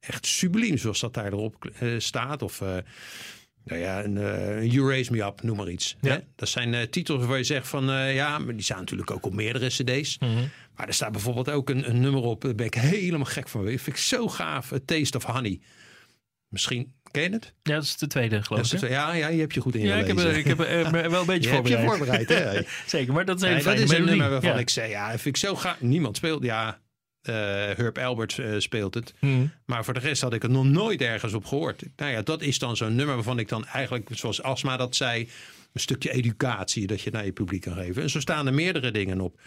echt 0.00 0.26
subliem 0.26 0.78
zoals 0.78 1.00
dat 1.00 1.14
daar 1.14 1.32
erop 1.32 1.70
staat. 1.98 2.42
Of, 2.42 2.62
nou 3.68 3.80
ja, 3.80 4.04
een 4.04 4.16
eh, 4.18 4.72
You 4.72 4.88
Raise 4.88 5.12
Me 5.12 5.22
Up, 5.24 5.42
noem 5.42 5.56
maar 5.56 5.68
iets. 5.70 5.96
Ja. 6.00 6.10
Hè? 6.10 6.18
Dat 6.36 6.48
zijn 6.48 6.74
eh, 6.74 6.82
titels 6.82 7.24
waar 7.24 7.38
je 7.38 7.44
zegt 7.44 7.68
van, 7.68 7.90
eh, 7.90 8.14
ja, 8.14 8.38
maar 8.38 8.54
die 8.54 8.62
staan 8.64 8.78
natuurlijk 8.78 9.10
ook 9.10 9.26
op 9.26 9.34
meerdere 9.34 9.66
cd's. 9.66 10.18
Maar 10.76 10.86
er 10.86 10.94
staat 10.94 11.12
bijvoorbeeld 11.12 11.50
ook 11.50 11.70
een, 11.70 11.88
een 11.88 12.00
nummer 12.00 12.22
op, 12.22 12.40
daar 12.42 12.54
ben 12.54 12.66
ik 12.66 12.74
helemaal 12.74 13.24
gek 13.26 13.48
van. 13.48 13.64
Vind 13.66 13.86
ik 13.86 13.96
zo 13.96 14.28
gaaf, 14.28 14.72
A 14.72 14.78
Taste 14.84 15.16
of 15.16 15.24
Honey. 15.24 15.60
Misschien, 16.48 16.92
ken 17.10 17.22
je 17.22 17.28
het? 17.30 17.52
ja, 17.62 17.74
dat 17.74 17.82
is 17.82 17.96
de 17.96 18.06
tweede, 18.06 18.42
geloof 18.42 18.72
ik. 18.72 18.88
Ja, 18.88 19.12
ja, 19.12 19.28
je 19.28 19.40
hebt 19.40 19.54
je 19.54 19.60
goed 19.60 19.74
in 19.74 19.84
Ja, 19.86 19.96
ik 19.96 20.06
heb, 20.06 20.18
ik 20.18 20.44
heb 20.44 20.58
er 20.60 21.10
wel 21.10 21.20
een 21.20 21.26
beetje 21.26 21.48
Je 21.50 21.54
voorbereid. 21.54 21.86
voorbereid, 21.86 22.28
hè? 22.28 22.60
Zeker, 22.86 23.12
maar 23.12 23.24
dat 23.24 23.36
is 23.36 23.42
een 23.42 23.54
Nee, 23.54 23.62
dat 23.62 23.78
is 23.78 23.90
een 23.90 24.04
nummer 24.04 24.30
waarvan 24.30 24.50
Ja. 24.50 24.58
ik 24.58 24.70
zei, 24.70 24.90
ja, 24.90 25.08
vind 25.10 25.24
ik 25.26 25.36
zo 25.36 25.54
gaaf. 25.56 25.80
Niemand 25.80 26.16
speelt, 26.16 26.42
ja, 26.42 26.78
eh 27.28 27.34
Herb 27.76 27.98
Albert 27.98 28.38
eh, 28.38 28.54
speelt 28.58 28.94
het. 28.94 29.14
Mhm. 29.20 29.46
Maar 29.64 29.84
voor 29.84 29.94
de 29.94 30.00
rest 30.00 30.22
had 30.22 30.32
ik 30.34 30.42
het 30.42 30.50
nog 30.50 30.64
nooit 30.64 31.00
ergens 31.00 31.32
op 31.34 31.44
gehoord. 31.44 31.82
Nou 31.96 32.12
ja, 32.12 32.22
dat 32.22 32.42
is 32.42 32.58
dan 32.58 32.76
zo'n 32.76 32.94
nummer 32.94 33.14
waarvan 33.14 33.38
ik 33.38 33.48
dan 33.48 33.66
eigenlijk, 33.66 34.08
zoals 34.12 34.42
Asma 34.42 34.76
dat 34.76 34.96
zei, 34.96 35.28
een 35.72 35.80
stukje 35.80 36.10
educatie 36.12 36.86
dat 36.86 37.00
je 37.00 37.10
naar 37.10 37.24
je 37.24 37.32
publiek 37.32 37.60
kan 37.60 37.74
geven. 37.74 38.02
En 38.02 38.10
zo 38.10 38.20
staan 38.20 38.46
er 38.46 38.54
meerdere 38.54 38.90
dingen 38.90 39.20
op. 39.20 39.40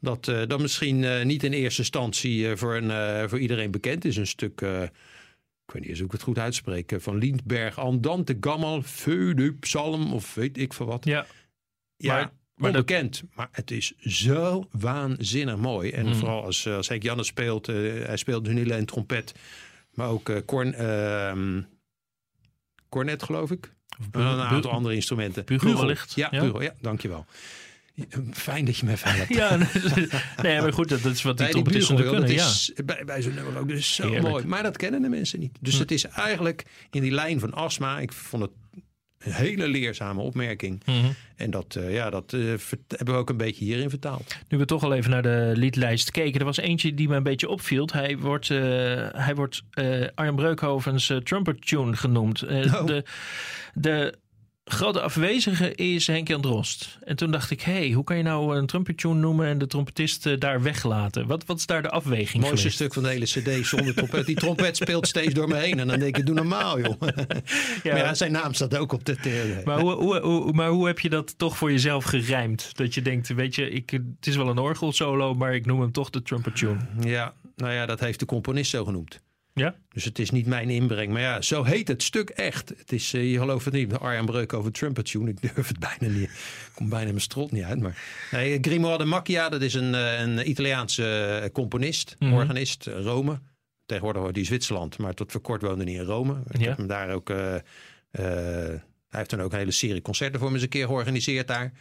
Dat, 0.00 0.28
eh, 0.28 0.42
dat 0.46 0.60
misschien 0.60 1.26
niet 1.26 1.42
in 1.42 1.52
eerste 1.52 1.80
instantie 1.80 2.56
voor, 2.56 2.74
een, 2.76 3.28
voor 3.28 3.38
iedereen 3.38 3.70
bekend 3.70 4.04
is. 4.04 4.16
Een 4.16 4.26
stuk, 4.26 4.60
ik 4.60 5.72
weet 5.72 5.80
niet 5.80 5.88
eens 5.88 5.98
hoe 5.98 6.06
ik 6.06 6.12
het 6.12 6.22
goed 6.22 6.38
uitspreek, 6.38 6.92
van 6.96 7.18
Lindberg, 7.18 7.78
Andante 7.78 8.36
Gammel, 8.40 8.82
Feu 8.82 9.34
de 9.34 9.52
Psalm 9.52 10.12
of 10.12 10.34
weet 10.34 10.58
ik 10.58 10.72
veel 10.72 10.86
wat. 10.86 11.04
Ja, 11.04 11.26
Ja, 11.96 12.14
Maar- 12.14 12.32
maar 12.64 12.72
dat- 12.72 12.90
onbekend. 12.90 13.22
Maar 13.34 13.48
het 13.52 13.70
is 13.70 13.92
zo 13.98 14.68
waanzinnig 14.70 15.56
mooi. 15.56 15.90
En 15.90 16.06
Mm. 16.06 16.14
vooral 16.14 16.44
als, 16.44 16.66
eh, 16.66 16.76
als 16.76 16.88
Henk 16.88 17.02
Jannes 17.02 17.26
speelt. 17.26 17.68
eh, 17.68 17.74
hij 18.04 18.16
speelt 18.16 18.46
nu 18.46 18.52
niet 18.54 18.64
alleen 18.72 18.86
trompet. 18.86 19.34
Maar 19.94 20.08
ook 20.08 20.28
eh, 20.28 20.36
corn, 20.46 20.74
ehm, 20.74 21.60
cornet, 22.88 23.22
geloof 23.22 23.50
ik. 23.50 23.72
En 24.12 24.20
een 24.20 24.40
aantal 24.40 24.70
andere 24.70 24.94
instrumenten. 24.94 25.44
Bugel 25.44 25.76
wellicht. 25.76 26.14
Ja, 26.14 26.28
Ja. 26.30 26.40
Bugel, 26.40 26.62
ja, 26.62 26.74
dankjewel. 26.80 27.26
Fijn 28.32 28.64
dat 28.64 28.76
je 28.76 28.90
even 28.90 29.10
helpt. 29.14 29.34
ja 29.40 29.56
nee, 30.42 30.60
maar 30.60 30.72
goed, 30.72 30.88
dat, 30.88 31.04
is 31.04 31.22
wat 31.22 31.38
die 31.38 31.48
trompetisten 31.48 31.96
kunnen. 31.96 32.20
dat 32.20 32.28
is 32.30 32.72
bij, 32.84 33.02
bij 33.04 33.22
zo'n 33.22 33.34
nummer 33.34 33.58
ook 33.58 33.68
dus 33.68 33.94
zo 33.94 34.02
Heerlijk. 34.02 34.28
mooi. 34.28 34.46
Maar 34.46 34.62
dat 34.62 34.76
kennen 34.76 35.02
de 35.02 35.08
mensen 35.08 35.38
niet. 35.40 35.58
Dus 35.60 35.74
Hm. 35.74 35.80
het 35.80 35.90
is 35.90 36.04
eigenlijk 36.04 36.64
in 36.90 37.02
die 37.02 37.10
lijn 37.10 37.40
van 37.40 37.52
astma. 37.52 37.98
Ik 37.98 38.12
vond 38.12 38.42
het 38.42 38.52
een 39.24 39.32
hele 39.32 39.68
leerzame 39.68 40.20
opmerking. 40.20 40.82
Mhm. 40.86 40.96
En 41.36 41.50
dat, 41.50 41.76
eh, 41.76 41.94
ja, 41.94 42.10
dat 42.10 42.36
vert- 42.56 42.80
hebben 42.96 43.14
we 43.14 43.20
ook 43.20 43.30
een 43.30 43.36
beetje 43.36 43.64
hierin 43.64 43.90
vertaald. 43.90 44.36
Nu 44.48 44.58
we 44.58 44.64
toch 44.64 44.82
al 44.84 44.94
even 44.94 45.10
naar 45.10 45.22
de 45.22 45.52
liedlijst 45.54 46.10
keken. 46.10 46.38
Er 46.40 46.46
was 46.46 46.56
eentje 46.56 46.94
die 46.94 47.08
me 47.08 47.16
een 47.16 47.22
beetje 47.22 47.48
opviel. 47.48 47.88
Hij 47.92 48.18
wordt, 48.18 48.50
eh, 48.50 48.58
hij 49.12 49.34
wordt 49.34 49.62
Arjen 50.14 50.34
Breukhovens 50.36 51.12
trumpet 51.22 51.66
tune 51.66 51.96
genoemd. 51.96 52.42
Oh. 52.42 52.86
de, 52.86 53.04
de 53.74 54.14
grote 54.64 55.00
afwezige 55.00 55.74
is 55.74 56.06
Henk-Jan 56.06 56.40
Drost. 56.40 56.98
En 57.02 57.16
toen 57.16 57.30
dacht 57.30 57.50
ik, 57.50 57.60
hé, 57.60 57.72
hey, 57.72 57.90
hoe 57.90 58.04
kan 58.04 58.16
je 58.16 58.22
nou 58.22 58.56
een 58.56 58.66
trumpet 58.66 58.96
tune 58.98 59.14
noemen... 59.14 59.46
en 59.46 59.58
de 59.58 59.66
trompetist 59.66 60.26
eh, 60.26 60.38
daar 60.38 60.62
weglaten? 60.62 61.26
Wat, 61.26 61.44
wat 61.46 61.58
is 61.58 61.66
daar 61.66 61.82
de 61.82 61.90
afweging 61.90 62.32
Het 62.32 62.42
mooiste 62.42 62.70
stuk 62.70 62.92
van 62.94 63.02
de 63.02 63.08
hele 63.08 63.24
cd 63.24 63.66
zonder 63.66 63.94
trompet. 63.94 64.26
Die 64.26 64.36
trompet 64.36 64.76
speelt 64.76 65.06
steeds 65.08 65.34
door 65.34 65.48
me 65.48 65.56
heen. 65.56 65.78
En 65.78 65.86
dan 65.86 65.98
denk 65.98 66.16
ik, 66.16 66.26
doe 66.26 66.34
normaal 66.34 66.80
joh. 66.80 67.00
Ja, 67.82 67.92
Maar 67.92 67.96
ja, 68.04 68.14
zijn 68.14 68.32
naam 68.32 68.54
staat 68.54 68.76
ook 68.76 68.92
op 68.92 69.04
de... 69.04 69.16
de- 69.22 69.62
Maar 69.64 69.80
hoe, 69.80 69.92
hoe, 69.92 70.20
hoe- 70.20 70.52
maar 70.52 70.68
hoe 70.68 70.86
heb 70.86 70.98
je 71.00 71.08
dat 71.08 71.38
toch 71.38 71.56
voor 71.56 71.70
jezelf 71.70 72.04
gerijmd? 72.04 72.70
Dat 72.76 72.94
je 72.94 73.02
denkt, 73.02 73.28
weet 73.28 73.54
je, 73.54 73.70
ik, 73.70 73.90
het 73.90 74.26
is 74.26 74.36
wel 74.36 74.48
een 74.48 74.58
orgelsolo... 74.58 75.34
maar 75.34 75.54
ik 75.54 75.66
noem 75.66 75.80
hem 75.80 75.92
toch 75.92 76.10
de 76.10 76.22
trumpet 76.22 76.56
tune. 76.56 76.76
Ja, 77.00 77.34
nou 77.56 77.72
ja, 77.72 77.86
dat 77.86 78.00
heeft 78.00 78.18
de 78.18 78.26
componist 78.26 78.70
zo 78.70 78.84
genoemd. 78.84 79.20
Ja? 79.54 79.74
Dus 79.88 80.04
het 80.04 80.18
is 80.18 80.30
niet 80.30 80.46
mijn 80.46 80.70
inbreng. 80.70 81.12
Maar 81.12 81.20
ja, 81.20 81.40
zo 81.42 81.62
heet 81.62 81.88
het 81.88 82.02
stuk 82.02 82.30
echt. 82.30 82.68
Het 82.76 82.92
is, 82.92 83.14
eh, 83.14 83.32
je 83.32 83.38
gelooft 83.38 83.64
het 83.64 83.74
niet, 83.74 83.90
de 83.90 83.98
Arjan 83.98 84.26
Breuk 84.26 84.52
over 84.52 84.72
trumpet 84.72 85.04
tune. 85.10 85.30
Ik 85.30 85.40
durf 85.54 85.68
het 85.68 85.78
bijna 85.78 86.14
niet. 86.14 86.22
Ik 86.28 86.70
kom 86.74 86.88
bijna 86.88 87.06
mijn 87.08 87.20
strot 87.20 87.52
niet 87.52 87.62
uit. 87.64 87.80
Maar 87.80 88.02
nee, 88.30 88.58
Grimoire 88.60 88.98
de 88.98 89.04
Macchia, 89.04 89.48
dat 89.48 89.62
is 89.62 89.74
een, 89.74 89.94
eh, 89.94 90.20
een 90.20 90.48
Italiaanse 90.50 91.38
eh, 91.42 91.50
componist, 91.52 92.16
Mhm. 92.18 92.32
organist, 92.32 92.86
eh, 92.86 93.00
Rome. 93.02 93.40
Tegenwoordig 93.86 94.22
woont 94.22 94.36
hij 94.36 94.44
Zwitserland, 94.44 94.98
maar 94.98 95.14
tot 95.14 95.32
voor 95.32 95.40
kort 95.40 95.62
woonde 95.62 95.84
hij 95.84 95.92
in 95.92 96.00
Rome. 96.04 96.36
Ik 96.50 96.60
Ja. 96.60 96.68
heb 96.68 96.76
hem 96.76 96.86
daar 96.86 97.10
ook... 97.10 97.30
eh, 97.30 97.54
eh, 97.54 97.60
hij 99.08 99.22
heeft 99.22 99.30
dan 99.30 99.40
ook 99.42 99.52
een 99.52 99.58
hele 99.58 99.70
serie 99.70 100.02
concerten 100.02 100.38
voor 100.40 100.48
me 100.48 100.54
eens 100.54 100.62
een 100.62 100.68
keer 100.68 100.86
georganiseerd 100.86 101.46
daar. 101.48 101.72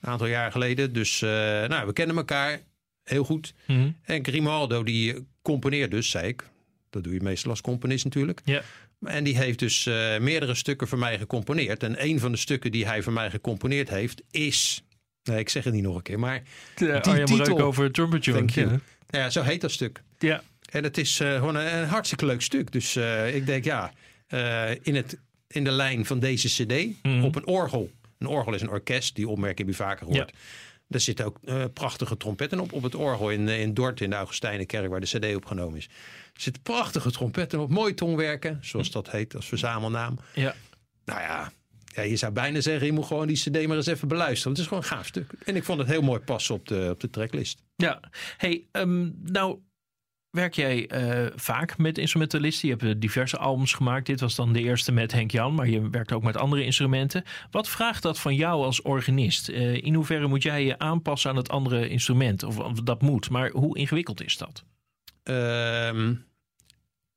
Een 0.00 0.08
aantal 0.10 0.26
jaar 0.26 0.52
geleden. 0.52 0.92
Dus 0.92 1.22
eh, 1.22 1.28
nou, 1.68 1.86
we 1.86 1.92
kennen 1.92 2.16
elkaar 2.16 2.60
heel 3.02 3.24
goed. 3.24 3.54
Mhm. 3.66 3.90
En 4.02 4.24
Grimaldo 4.24 4.82
die 4.82 5.26
componeert 5.42 5.90
dus, 5.90 6.10
zei 6.10 6.26
ik. 6.28 6.48
Dat 6.90 7.04
doe 7.04 7.14
je 7.14 7.20
meestal 7.20 7.50
als 7.50 7.60
componist 7.60 8.04
natuurlijk. 8.04 8.40
Ja. 8.44 8.62
En 9.04 9.24
die 9.24 9.36
heeft 9.36 9.58
dus 9.58 9.86
eh, 9.86 10.18
meerdere 10.18 10.54
stukken 10.54 10.88
voor 10.88 10.98
mij 10.98 11.18
gecomponeerd. 11.18 11.82
En 11.82 12.04
een 12.04 12.20
van 12.20 12.32
de 12.32 12.38
stukken 12.38 12.72
die 12.72 12.86
hij 12.86 13.02
voor 13.02 13.12
mij 13.12 13.30
gecomponeerd 13.30 13.88
heeft 13.88 14.22
is... 14.30 14.82
Nee, 15.22 15.38
ik 15.38 15.48
zeg 15.48 15.64
het 15.64 15.74
niet 15.74 15.82
nog 15.82 15.96
een 15.96 16.02
keer, 16.02 16.18
maar 16.18 16.42
De 16.74 16.84
Die 16.84 17.00
Breuk 17.00 17.26
titel. 17.26 17.58
over 17.60 17.92
trumpet 17.92 18.22
tune. 18.22 18.44
You. 18.44 18.68
Ja. 18.70 18.78
ja, 19.18 19.30
zo 19.30 19.42
heet 19.42 19.60
dat 19.60 19.70
stuk. 19.72 20.02
ja. 20.18 20.42
En 20.70 20.84
het 20.84 20.98
is 20.98 21.20
eh, 21.20 21.34
gewoon 21.34 21.54
een, 21.54 21.76
een 21.78 21.86
hartstikke 21.88 22.26
leuk 22.26 22.42
stuk. 22.42 22.72
Dus 22.72 22.96
eh, 22.96 23.34
ik 23.34 23.46
denk, 23.46 23.64
ja, 23.64 23.92
in, 24.82 24.94
het, 24.94 25.18
in 25.48 25.64
de 25.64 25.70
lijn 25.70 26.04
van 26.06 26.18
deze 26.18 26.48
cd, 26.64 27.02
Mhm. 27.02 27.24
op 27.24 27.36
een 27.36 27.46
orgel. 27.46 27.90
Een 28.18 28.26
orgel 28.26 28.54
is 28.54 28.60
een 28.60 28.70
orkest, 28.70 29.14
die 29.14 29.28
opmerking 29.28 29.58
heb 29.58 29.68
je 29.68 29.82
vaker 29.82 30.06
gehoord. 30.06 30.32
Daar 30.88 31.00
zitten 31.00 31.24
ook 31.24 31.38
eh, 31.44 31.64
prachtige 31.72 32.16
trompetten 32.16 32.60
op. 32.60 32.72
Op 32.72 32.82
het 32.82 32.94
orgel 32.94 33.30
in, 33.30 33.48
eh, 33.48 33.60
in 33.60 33.74
Dort, 33.74 34.00
in 34.00 34.10
de 34.10 34.16
Augustijnenkerk, 34.16 34.88
waar 34.88 35.00
de 35.00 35.06
cd 35.06 35.34
opgenomen 35.36 35.78
is. 35.78 35.84
Er 36.34 36.40
zitten 36.40 36.62
prachtige 36.62 37.10
trompetten 37.10 37.60
op. 37.60 37.70
Mooi 37.70 37.94
tongwerken, 37.94 38.58
zoals 38.60 38.90
dat 38.90 39.10
heet 39.10 39.34
als 39.36 39.46
verzamelnaam. 39.46 40.18
ja. 40.34 40.54
Nou 41.04 41.20
ja, 41.20 41.52
ja, 41.84 42.02
je 42.02 42.16
zou 42.16 42.32
bijna 42.32 42.60
zeggen, 42.60 42.86
je 42.86 42.92
moet 42.92 43.06
gewoon 43.06 43.26
die 43.26 43.36
cd 43.36 43.66
maar 43.66 43.76
eens 43.76 43.86
even 43.86 44.08
beluisteren. 44.08 44.52
Het 44.52 44.60
is 44.60 44.66
gewoon 44.66 44.82
een 44.82 44.88
gaaf 44.88 45.06
stuk. 45.06 45.32
En 45.44 45.56
ik 45.56 45.64
vond 45.64 45.78
het 45.78 45.88
heel 45.88 46.02
mooi 46.02 46.20
passen 46.20 46.54
op 46.54 46.68
de, 46.68 46.88
op 46.90 47.00
de 47.00 47.10
tracklist. 47.10 47.62
Ja, 47.76 48.00
hey, 48.36 48.64
ehm, 48.72 49.10
nou 49.22 49.58
werk 50.38 50.54
jij 50.54 50.86
eh, 50.86 51.26
vaak 51.34 51.78
met 51.78 51.98
instrumentalisten. 51.98 52.68
Je 52.68 52.74
hebt 52.74 52.86
eh, 52.94 53.00
diverse 53.00 53.38
albums 53.38 53.72
gemaakt. 53.72 54.06
Dit 54.06 54.20
was 54.20 54.34
dan 54.34 54.52
de 54.52 54.62
eerste 54.62 54.92
met 54.92 55.12
Henk 55.12 55.30
Jan, 55.30 55.54
maar 55.54 55.68
je 55.68 55.90
werkt 55.90 56.12
ook 56.12 56.22
met 56.22 56.36
andere 56.36 56.64
instrumenten. 56.64 57.24
Wat 57.50 57.68
vraagt 57.68 58.02
dat 58.02 58.18
van 58.18 58.34
jou 58.34 58.64
als 58.64 58.82
organist? 58.82 59.48
Uh, 59.48 59.74
in 59.74 59.94
hoeverre 59.94 60.26
moet 60.26 60.42
jij 60.42 60.64
je 60.64 60.78
aanpassen 60.78 61.30
aan 61.30 61.36
het 61.36 61.48
andere 61.48 61.88
instrument? 61.88 62.42
Of, 62.42 62.56
dat 62.80 63.02
moet, 63.02 63.30
maar 63.30 63.50
hoe 63.50 63.78
ingewikkeld 63.78 64.24
is 64.24 64.36
dat? 64.36 64.64
Ehm, 65.22 66.14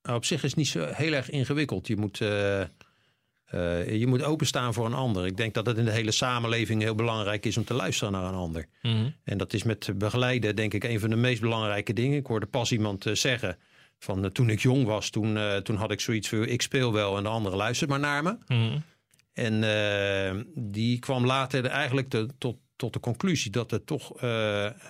op 0.02 0.24
zich 0.24 0.42
is 0.42 0.48
het 0.48 0.58
niet 0.58 0.68
zo 0.68 0.88
heel 0.92 1.12
erg 1.12 1.30
ingewikkeld. 1.30 1.86
Je 1.86 1.96
moet, 1.96 2.20
je 3.98 4.04
moet 4.06 4.22
openstaan 4.22 4.74
voor 4.74 4.86
een 4.86 4.94
ander. 4.94 5.26
Ik 5.26 5.36
denk 5.36 5.54
dat 5.54 5.66
het 5.66 5.78
in 5.78 5.84
de 5.84 5.90
hele 5.90 6.10
samenleving 6.10 6.82
heel 6.82 6.94
belangrijk 6.94 7.46
is 7.46 7.56
om 7.56 7.64
te 7.64 7.74
luisteren 7.74 8.12
naar 8.12 8.24
een 8.24 8.34
ander. 8.34 8.66
Mm. 8.82 9.14
En 9.24 9.38
dat 9.38 9.52
is 9.52 9.62
met 9.62 9.90
begeleiden 9.98 10.56
denk 10.56 10.74
ik 10.74 10.84
een 10.84 11.00
van 11.00 11.10
de 11.10 11.16
meest 11.16 11.40
belangrijke 11.40 11.92
dingen. 11.92 12.18
Ik 12.18 12.26
hoorde 12.26 12.46
pas 12.46 12.72
iemand 12.72 13.06
uh, 13.06 13.14
zeggen 13.14 13.58
van 13.98 14.24
uh, 14.24 14.30
toen 14.30 14.50
ik 14.50 14.60
jong 14.60 14.84
was, 14.84 15.10
toen, 15.10 15.38
toen 15.62 15.76
had 15.76 15.90
ik 15.90 16.00
zoiets 16.00 16.28
voor 16.28 16.46
ik 16.46 16.62
speel 16.62 16.92
wel 16.92 17.16
en 17.16 17.22
de 17.22 17.28
andere 17.28 17.56
luistert 17.56 17.90
maar 17.90 18.00
naar 18.00 18.22
me. 18.22 18.36
Mm. 18.46 18.82
En 19.32 19.60
die 20.54 20.98
kwam 20.98 21.26
later 21.26 21.66
eigenlijk 21.66 22.08
te, 22.08 22.28
tot, 22.38 22.56
tot 22.76 22.92
de 22.92 23.00
conclusie 23.00 23.50
dat 23.50 23.70
het 23.70 23.86
toch 23.86 24.20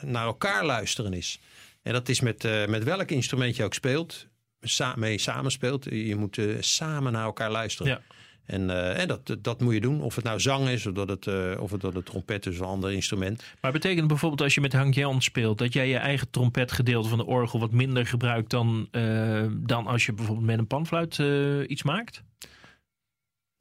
naar 0.03 0.25
elkaar 0.25 0.65
luisteren 0.65 1.13
is. 1.13 1.41
En 1.83 1.93
dat 1.93 2.09
is 2.09 2.21
met, 2.21 2.69
met 2.69 2.85
welk 2.85 3.11
instrument 3.11 3.57
je 3.57 3.65
ook 3.65 3.75
speelt, 3.75 4.27
sa 4.61 4.95
mee 4.97 5.19
samenspeelt. 5.19 5.85
Je 5.85 6.17
moet 6.17 6.41
samen 6.61 7.13
naar 7.13 7.25
elkaar 7.25 7.51
luisteren. 7.51 7.93
Ja. 7.93 8.01
En, 8.47 8.69
uh, 8.69 9.01
en 9.01 9.09
dat, 9.09 9.37
dat 9.41 9.61
moet 9.61 9.75
je 9.75 9.81
doen. 9.81 10.01
Of 10.01 10.15
het 10.15 10.25
nou 10.25 10.41
zang 10.41 10.69
is, 10.69 10.87
of 10.87 10.95
dat 10.95 11.09
het, 11.09 11.27
uh, 11.27 11.61
of 11.61 11.71
het 11.71 11.81
dat 11.81 11.95
het 11.95 12.07
trompet 12.07 12.47
is 12.47 12.55
of 12.55 12.61
een 12.61 12.73
ander 12.73 12.93
instrument. 12.93 13.45
Maar 13.61 13.73
betekent 13.73 14.07
bijvoorbeeld 14.07 14.41
als 14.41 14.55
je 14.55 14.61
met 14.61 14.73
Hank 14.73 14.95
Jan 14.95 15.23
speelt... 15.23 15.59
dat 15.59 15.73
jij 15.73 15.89
je 15.89 15.97
eigen 15.97 16.31
trompetgedeelte 16.31 17.09
van 17.09 17.19
de 17.19 17.27
orgel 17.27 17.61
wat 17.61 17.73
minder 17.73 18.07
gebruikt... 18.07 18.51
dan, 18.51 18.89
uh, 18.93 19.45
dan 19.53 19.87
als 19.87 20.07
je 20.07 20.13
bijvoorbeeld 20.13 20.47
met 20.47 20.59
een 20.59 20.67
panfluit 20.67 21.19
iets 21.67 21.83
maakt? 21.83 22.23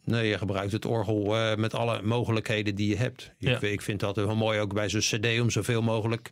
Nee, 0.04 0.28
je 0.28 0.38
gebruikt 0.38 0.72
het 0.72 0.86
orgel 0.86 1.56
met 1.56 1.74
alle 1.74 2.02
mogelijkheden 2.02 2.76
die 2.76 2.90
je 2.90 2.98
hebt. 2.98 3.32
Ja. 3.38 3.56
Ik, 3.56 3.62
ik 3.62 3.82
vind 3.82 4.00
dat 4.00 4.16
heel 4.16 4.36
mooi 4.36 4.60
ook 4.60 4.74
bij 4.74 4.90
zo'n 4.90 5.20
cd 5.20 5.42
om 5.42 5.50
zoveel 5.50 5.82
mogelijk 5.82 6.32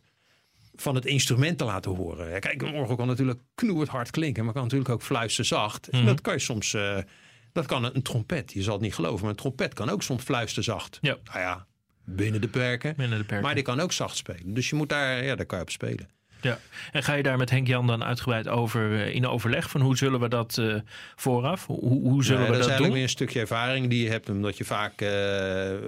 van 0.74 0.94
het 0.94 1.06
instrument 1.06 1.58
te 1.58 1.64
laten 1.64 1.94
horen. 1.94 2.40
Kijk, 2.40 2.62
een 2.62 2.74
orgel 2.74 2.96
kan 2.96 3.06
natuurlijk 3.06 3.40
knoerd 3.54 3.88
hard 3.88 4.10
klinken... 4.10 4.44
maar 4.44 4.52
kan 4.52 4.62
natuurlijk 4.62 4.90
ook 4.90 5.02
fluisteren 5.02 5.46
zacht. 5.46 5.88
Mhm. 5.90 6.00
En 6.00 6.06
dat 6.06 6.20
kan 6.20 6.32
je 6.32 6.40
soms... 6.40 6.76
Dat 7.52 7.66
kan 7.66 7.84
een, 7.84 7.96
een, 7.96 8.02
trompet. 8.02 8.52
Je 8.52 8.62
zal 8.62 8.72
het 8.72 8.82
niet 8.82 8.94
geloven, 8.94 9.20
maar 9.20 9.30
een 9.30 9.36
trompet 9.36 9.74
kan 9.74 9.90
ook 9.90 10.02
soms 10.02 10.22
fluisterzacht. 10.22 10.98
Ja. 11.00 11.16
Nou 11.24 11.38
ja, 11.38 11.66
binnen 12.04 12.40
de 12.40 12.48
perken. 12.48 12.96
Binnen 12.96 13.18
de 13.18 13.24
perken. 13.24 13.44
Maar 13.44 13.54
die 13.54 13.64
kan 13.64 13.80
ook 13.80 13.92
zacht 13.92 14.16
spelen. 14.16 14.54
Dus 14.54 14.68
je 14.68 14.76
moet 14.76 14.88
daar, 14.88 15.24
ja, 15.24 15.34
daar 15.34 15.46
kan 15.46 15.58
je 15.58 15.64
op 15.64 15.70
spelen. 15.70 16.08
Ja, 16.42 16.58
en 16.92 17.02
ga 17.02 17.14
je 17.14 17.22
daar 17.22 17.36
met 17.36 17.50
Henk 17.50 17.66
Jan 17.66 17.86
dan 17.86 18.04
uitgebreid 18.04 18.48
over 18.48 18.90
uh, 18.90 19.14
in 19.14 19.26
overleg 19.26 19.70
van 19.70 19.80
hoe 19.80 19.96
zullen 19.96 20.20
we 20.20 20.28
dat 20.28 20.56
uh, 20.60 20.74
vooraf? 21.16 21.66
Hoe, 21.66 22.00
hoe 22.00 22.24
zullen 22.24 22.40
nee, 22.40 22.50
we 22.50 22.56
dat, 22.56 22.66
dat, 22.66 22.72
is 22.72 22.84
doen? 22.84 22.92
meer 22.92 23.02
een 23.02 23.08
stukje 23.08 23.40
ervaring 23.40 23.88
die 23.90 24.02
je 24.02 24.10
hebt, 24.10 24.28
omdat 24.28 24.56
je 24.56 24.64
vaak 24.64 25.00
uh, 25.00 25.08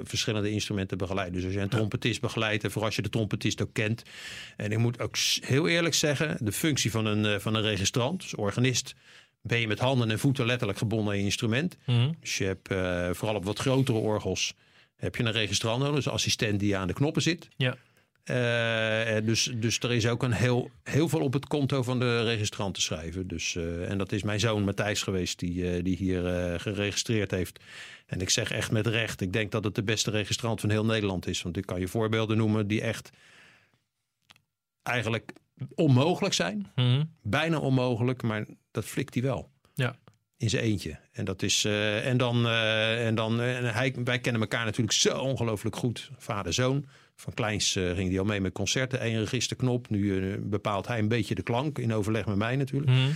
verschillende 0.03 0.51
instrumenten 0.51 0.99
begeleidt. 0.99 1.35
Dus 1.35 1.45
als 1.45 1.53
je 1.53 1.61
een 1.61 1.69
trompetist 1.69 2.21
begeleidt, 2.21 2.65
en 2.65 2.71
vooral 2.71 2.87
als 2.87 2.97
je 2.97 3.03
de 3.03 3.09
trompetist 3.09 3.63
ook 3.63 3.73
kent. 3.73 4.03
En 4.57 4.73
ik 4.73 4.79
moet 4.79 5.01
ook 5.01 5.17
heel 5.41 5.69
eerlijk 5.69 5.95
zeggen, 5.95 6.37
de 6.41 6.53
functie 6.53 6.91
van 6.91 7.07
een, 7.07 7.41
van 7.41 7.55
een 7.55 7.63
registrant, 7.63 8.21
dus 8.21 8.35
organist, 8.35 8.95
ben 9.43 9.61
je 9.61 9.67
met 9.67 9.79
handen 9.79 10.11
en 10.11 10.19
voeten 10.19 10.47
letterlijk 10.47 10.79
gebonden 10.79 11.13
aan 11.13 11.19
je 11.19 11.25
instrument. 11.25 11.77
Mm. 11.87 12.17
Dus 12.21 12.39
je 12.39 12.45
hebt 12.45 12.71
uh, 12.71 13.11
vooral 13.11 13.37
op 13.37 13.45
wat 13.45 13.59
grotere 13.59 13.99
orgels 13.99 14.55
heb 14.97 15.17
je 15.17 15.25
een 15.25 15.33
registrant 15.33 15.79
nodig, 15.79 15.95
dus 15.95 16.07
een 16.07 16.13
assistent 16.13 16.61
die 16.61 16.77
aan 16.77 16.87
de 16.87 16.93
knoppen 16.93 17.23
zit. 17.23 17.49
Ja. 17.57 17.77
Uh, 18.25 19.27
dus, 19.27 19.53
dus 19.55 19.79
er 19.79 19.93
is 19.93 20.07
ook 20.07 20.23
een 20.23 20.33
heel, 20.33 20.71
heel 20.83 21.09
veel 21.09 21.21
op 21.21 21.33
het 21.33 21.47
konto 21.47 21.83
van 21.83 21.99
de 21.99 22.23
registrant 22.23 22.75
te 22.75 22.81
schrijven. 22.81 23.29
Dus, 23.29 23.55
uh, 23.55 23.91
en 23.91 23.99
dat 23.99 24.13
is 24.13 24.23
mijn 24.23 24.41
zoon 24.41 24.65
Matthijs 24.65 25.03
geweest 25.03 25.39
die, 25.39 25.83
die 25.83 25.97
hier 25.97 26.21
geregistreerd 26.61 27.31
heeft. 27.31 27.61
En 28.07 28.21
ik 28.21 28.31
zeg 28.31 28.51
echt 28.51 28.71
met 28.71 28.87
recht, 28.87 29.21
ik 29.21 29.33
denk 29.33 29.51
dat 29.51 29.65
het 29.65 29.75
de 29.75 29.83
beste 29.83 30.11
registrant 30.11 30.61
van 30.61 30.71
heel 30.71 30.85
Nederland 30.85 31.27
is. 31.27 31.43
Want 31.43 31.57
ik 31.57 31.67
kan 31.67 31.81
je 31.81 31.89
voorbeelden 31.89 32.37
noemen 32.37 32.67
die 32.67 32.81
echt 32.81 33.11
eigenlijk 34.83 35.33
onmogelijk 35.75 36.35
zijn. 36.35 36.71
Mm. 36.75 37.11
Bijna 37.23 37.59
onmogelijk, 37.59 38.23
maar 38.23 38.47
dat 38.73 38.85
flikt 38.85 39.15
hij 39.15 39.23
wel. 39.23 39.51
Ja. 39.75 39.97
In 40.37 40.51
zijn 40.51 40.63
eentje. 40.63 40.99
En 41.13 41.25
dat 41.25 41.43
is. 41.43 41.65
Uh, 41.65 42.07
en 42.07 42.17
dan. 42.17 42.47
Uh, 42.47 43.07
en 43.07 43.15
dan 43.15 43.41
uh, 43.41 43.57
en 43.57 43.75
hij, 43.75 43.95
wij 44.05 44.19
kennen 44.19 44.43
elkaar 44.43 44.65
natuurlijk 44.65 44.93
zo 44.93 45.19
ongelooflijk 45.19 45.77
goed. 45.77 46.11
Vader-zoon. 46.19 46.87
Van 47.17 47.35
kleins 47.35 47.73
ging 47.73 48.09
hij 48.09 48.19
al 48.19 48.25
mee 48.25 48.41
met 48.41 48.53
concerten. 48.53 49.07
Eén 49.07 49.19
registerknop. 49.19 49.91
Nu 49.91 50.39
bepaalt 50.39 50.87
hij 50.87 50.99
een 50.99 51.09
beetje 51.09 51.35
de 51.35 51.43
klank. 51.43 51.79
In 51.79 51.93
overleg 51.93 52.27
met 52.27 52.37
mij 52.37 52.57
natuurlijk. 52.57 52.91
Mm. 52.91 53.15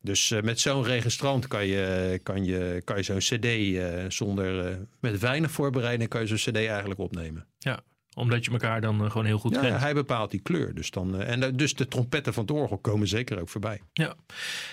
Dus 0.00 0.34
met 0.42 0.60
zo'n 0.60 0.84
registrant 0.84 1.46
kan 1.46 1.66
je, 1.66 2.20
kan 2.22 2.44
je, 2.44 2.82
kan 2.84 2.96
je 2.96 3.02
zo'n 3.02 3.18
CD 3.18 3.80
zonder. 4.12 4.78
met 5.00 5.18
weinig 5.18 5.50
voorbereiding 5.50 6.08
kan 6.08 6.20
je 6.20 6.36
zo'n 6.36 6.52
CD 6.52 6.56
eigenlijk 6.56 7.00
opnemen. 7.00 7.46
Ja 7.58 7.82
omdat 8.18 8.44
je 8.44 8.50
elkaar 8.50 8.80
dan 8.80 9.04
uh, 9.04 9.10
gewoon 9.10 9.26
heel 9.26 9.38
goed 9.38 9.54
ja, 9.54 9.60
kent. 9.60 9.80
hij 9.80 9.94
bepaalt 9.94 10.30
die 10.30 10.40
kleur. 10.40 10.74
Dus, 10.74 10.90
dan, 10.90 11.20
uh, 11.20 11.28
en 11.28 11.56
dus 11.56 11.74
de 11.74 11.88
trompetten 11.88 12.34
van 12.34 12.42
het 12.42 12.52
orgel 12.52 12.78
komen 12.78 13.08
zeker 13.08 13.40
ook 13.40 13.48
voorbij. 13.48 13.80
Ja. 13.92 14.14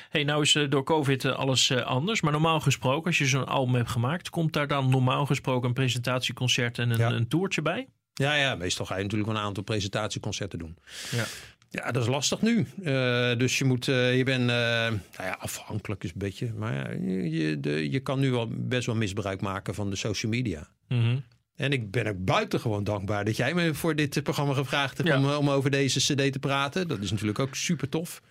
Hey, 0.09 0.23
nou 0.23 0.41
is 0.41 0.57
door 0.69 0.83
COVID 0.83 1.25
alles 1.25 1.71
anders. 1.71 2.21
Maar 2.21 2.31
normaal 2.31 2.59
gesproken, 2.59 3.05
als 3.05 3.17
je 3.17 3.25
zo'n 3.25 3.47
album 3.47 3.75
hebt 3.75 3.89
gemaakt... 3.89 4.29
komt 4.29 4.53
daar 4.53 4.67
dan 4.67 4.89
normaal 4.89 5.25
gesproken 5.25 5.67
een 5.67 5.73
presentatieconcert 5.73 6.79
en 6.79 6.89
een, 6.89 6.97
ja. 6.97 7.11
een 7.11 7.27
toertje 7.27 7.61
bij? 7.61 7.87
Ja, 8.13 8.35
ja, 8.35 8.55
meestal 8.55 8.85
ga 8.85 8.95
je 8.97 9.03
natuurlijk 9.03 9.29
een 9.29 9.37
aantal 9.37 9.63
presentatieconcerten 9.63 10.59
doen. 10.59 10.77
Ja. 11.11 11.25
Ja, 11.69 11.91
dat 11.91 12.01
is 12.03 12.09
lastig 12.09 12.41
nu. 12.41 12.67
Uh, 12.79 13.37
dus 13.37 13.57
je 13.57 13.65
moet, 13.65 13.87
uh, 13.87 14.17
je 14.17 14.23
bent, 14.23 14.41
uh, 14.41 14.47
nou 14.47 14.99
ja, 15.17 15.37
afhankelijk 15.39 16.03
is 16.03 16.09
een 16.11 16.17
beetje. 16.17 16.53
Maar 16.53 17.01
je, 17.01 17.59
de, 17.59 17.91
je 17.91 17.99
kan 17.99 18.19
nu 18.19 18.31
wel 18.31 18.47
best 18.51 18.85
wel 18.85 18.95
misbruik 18.95 19.41
maken 19.41 19.75
van 19.75 19.89
de 19.89 19.95
social 19.95 20.31
media. 20.31 20.67
Mm 20.87 21.01
-hmm. 21.01 21.23
En 21.55 21.71
ik 21.71 21.91
ben 21.91 22.07
ook 22.07 22.25
buitengewoon 22.25 22.83
dankbaar 22.83 23.25
dat 23.25 23.35
jij 23.37 23.53
me 23.53 23.73
voor 23.73 23.95
dit 23.95 24.23
programma 24.23 24.53
gevraagd 24.53 24.97
hebt 24.97 25.09
Ja. 25.09 25.17
om, 25.17 25.29
om 25.29 25.49
over 25.49 25.71
deze 25.71 25.99
CD 25.99 26.31
te 26.31 26.39
praten. 26.39 26.87
Dat 26.87 26.99
is 26.99 27.11
natuurlijk 27.11 27.39
ook 27.39 27.55
super 27.55 27.89
tof. 27.89 28.21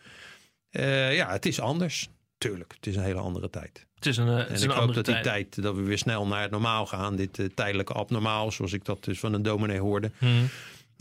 Uh, 0.71 1.14
ja, 1.14 1.31
het 1.31 1.47
is 1.47 1.61
anders. 1.61 2.09
Tuurlijk, 2.38 2.73
het 2.76 2.87
is 2.87 2.97
een 2.97 3.02
hele 3.02 3.21
andere 3.21 3.50
tijd. 3.50 3.87
Het 3.95 4.07
is 4.07 4.16
een, 4.16 4.26
het 4.26 4.49
en 4.49 4.54
is 4.54 4.62
ik 4.62 4.69
een 4.69 4.71
hoop 4.71 4.81
andere 4.81 5.02
dat 5.02 5.14
die 5.14 5.23
tijd. 5.23 5.52
tijd, 5.52 5.62
dat 5.62 5.75
we 5.75 5.83
weer 5.83 5.99
snel 5.99 6.26
naar 6.26 6.43
het 6.43 6.50
normaal 6.50 6.87
gaan. 6.87 7.16
Dit 7.16 7.38
uh, 7.38 7.47
tijdelijke 7.54 7.93
abnormaal, 7.93 8.52
zoals 8.52 8.73
ik 8.73 8.85
dat 8.85 9.04
dus 9.04 9.19
van 9.19 9.33
een 9.33 9.43
dominee 9.43 9.81
hoorde. 9.81 10.11
Hmm. 10.19 10.49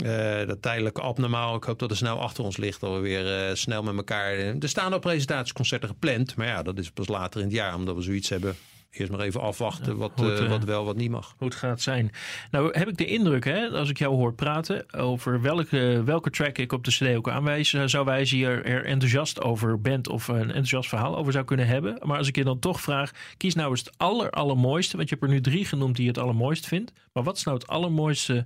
Uh, 0.06 0.48
dat 0.48 0.62
tijdelijke 0.62 1.02
abnormaal, 1.02 1.56
ik 1.56 1.64
hoop 1.64 1.80
dat 1.80 1.90
het 1.90 1.98
snel 2.00 2.20
achter 2.20 2.44
ons 2.44 2.58
ligt. 2.58 2.80
Dat 2.80 2.94
we 2.94 3.00
weer 3.00 3.50
uh, 3.50 3.56
snel 3.56 3.84
met 3.84 3.96
elkaar... 3.96 4.34
er 4.34 4.70
staan 4.70 4.94
al 4.94 5.00
presentatieconcerten 5.00 5.90
gepland. 5.90 6.36
Maar 6.36 6.48
ja, 6.48 6.64
dat 6.64 6.80
is 6.80 6.92
pas 6.92 7.08
later 7.08 7.40
in 7.40 7.46
het 7.46 7.56
jaar. 7.56 7.76
Omdat 7.76 7.96
we 7.96 8.02
zoiets 8.02 8.30
hebben. 8.30 8.56
Eerst 8.94 9.12
maar 9.12 9.20
even 9.20 9.42
afwachten 9.42 9.94
Ja, 9.94 9.98
wat, 9.98 10.20
het, 10.20 10.40
uh, 10.40 10.44
eh, 10.44 10.50
wat 10.50 10.64
wel, 10.64 10.86
wat 10.86 10.96
niet 10.96 11.10
mag. 11.10 11.36
Hoe 11.38 11.48
het 11.48 11.58
gaat 11.58 11.82
zijn. 11.82 12.12
Nou 12.52 12.78
heb 12.78 12.88
ik 12.88 12.98
de 12.98 13.06
indruk, 13.06 13.44
hè, 13.44 13.68
als 13.68 13.90
ik 13.90 13.98
jou 13.98 14.16
hoor 14.16 14.34
praten... 14.34 14.94
over 14.94 15.42
welke, 15.42 16.02
welke 16.06 16.30
track 16.30 16.58
ik 16.58 16.72
op 16.72 16.84
de 16.84 16.92
cd 16.92 17.16
ook 17.16 17.30
aanwijs... 17.30 17.74
eh, 17.74 17.84
zou 17.86 18.06
wijzen 18.06 18.38
je 18.38 18.46
er, 18.46 18.66
er 18.66 18.86
enthousiast 18.86 19.42
over 19.42 19.82
bent... 19.82 20.08
of 20.08 20.28
een 20.28 20.42
enthousiast 20.42 20.90
verhaal 20.90 21.18
over 21.18 21.32
zou 21.32 21.46
kunnen 21.46 21.68
hebben. 21.68 22.00
Maar 22.02 22.18
als 22.18 22.28
ik 22.28 22.36
je 22.36 22.44
dan 22.44 22.60
toch 22.60 22.82
vraag... 22.82 23.12
kies 23.38 23.56
nou 23.56 23.70
eens 23.70 23.80
het 23.80 23.98
aller, 23.98 24.30
allermooiste... 24.30 24.98
want 24.98 25.10
je 25.10 25.16
hebt 25.16 25.28
er 25.28 25.34
nu 25.34 25.42
drie 25.42 25.66
genoemd 25.66 25.96
die 25.96 26.06
je 26.06 26.12
het 26.12 26.20
allermooist 26.20 26.68
vindt. 26.68 26.94
Maar 27.14 27.24
wat 27.24 27.38
is 27.38 27.44
nou 27.44 27.58
het 27.58 27.68
allermooiste 27.68 28.46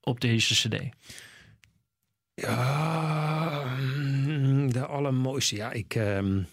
op 0.00 0.20
deze 0.20 0.68
cd? 0.68 0.88
Ja, 2.34 3.64
mm, 4.26 4.72
de 4.72 4.86
allermooiste. 4.86 5.56
Ja, 5.56 5.72
ik, 5.72 5.94
um, 5.94 6.46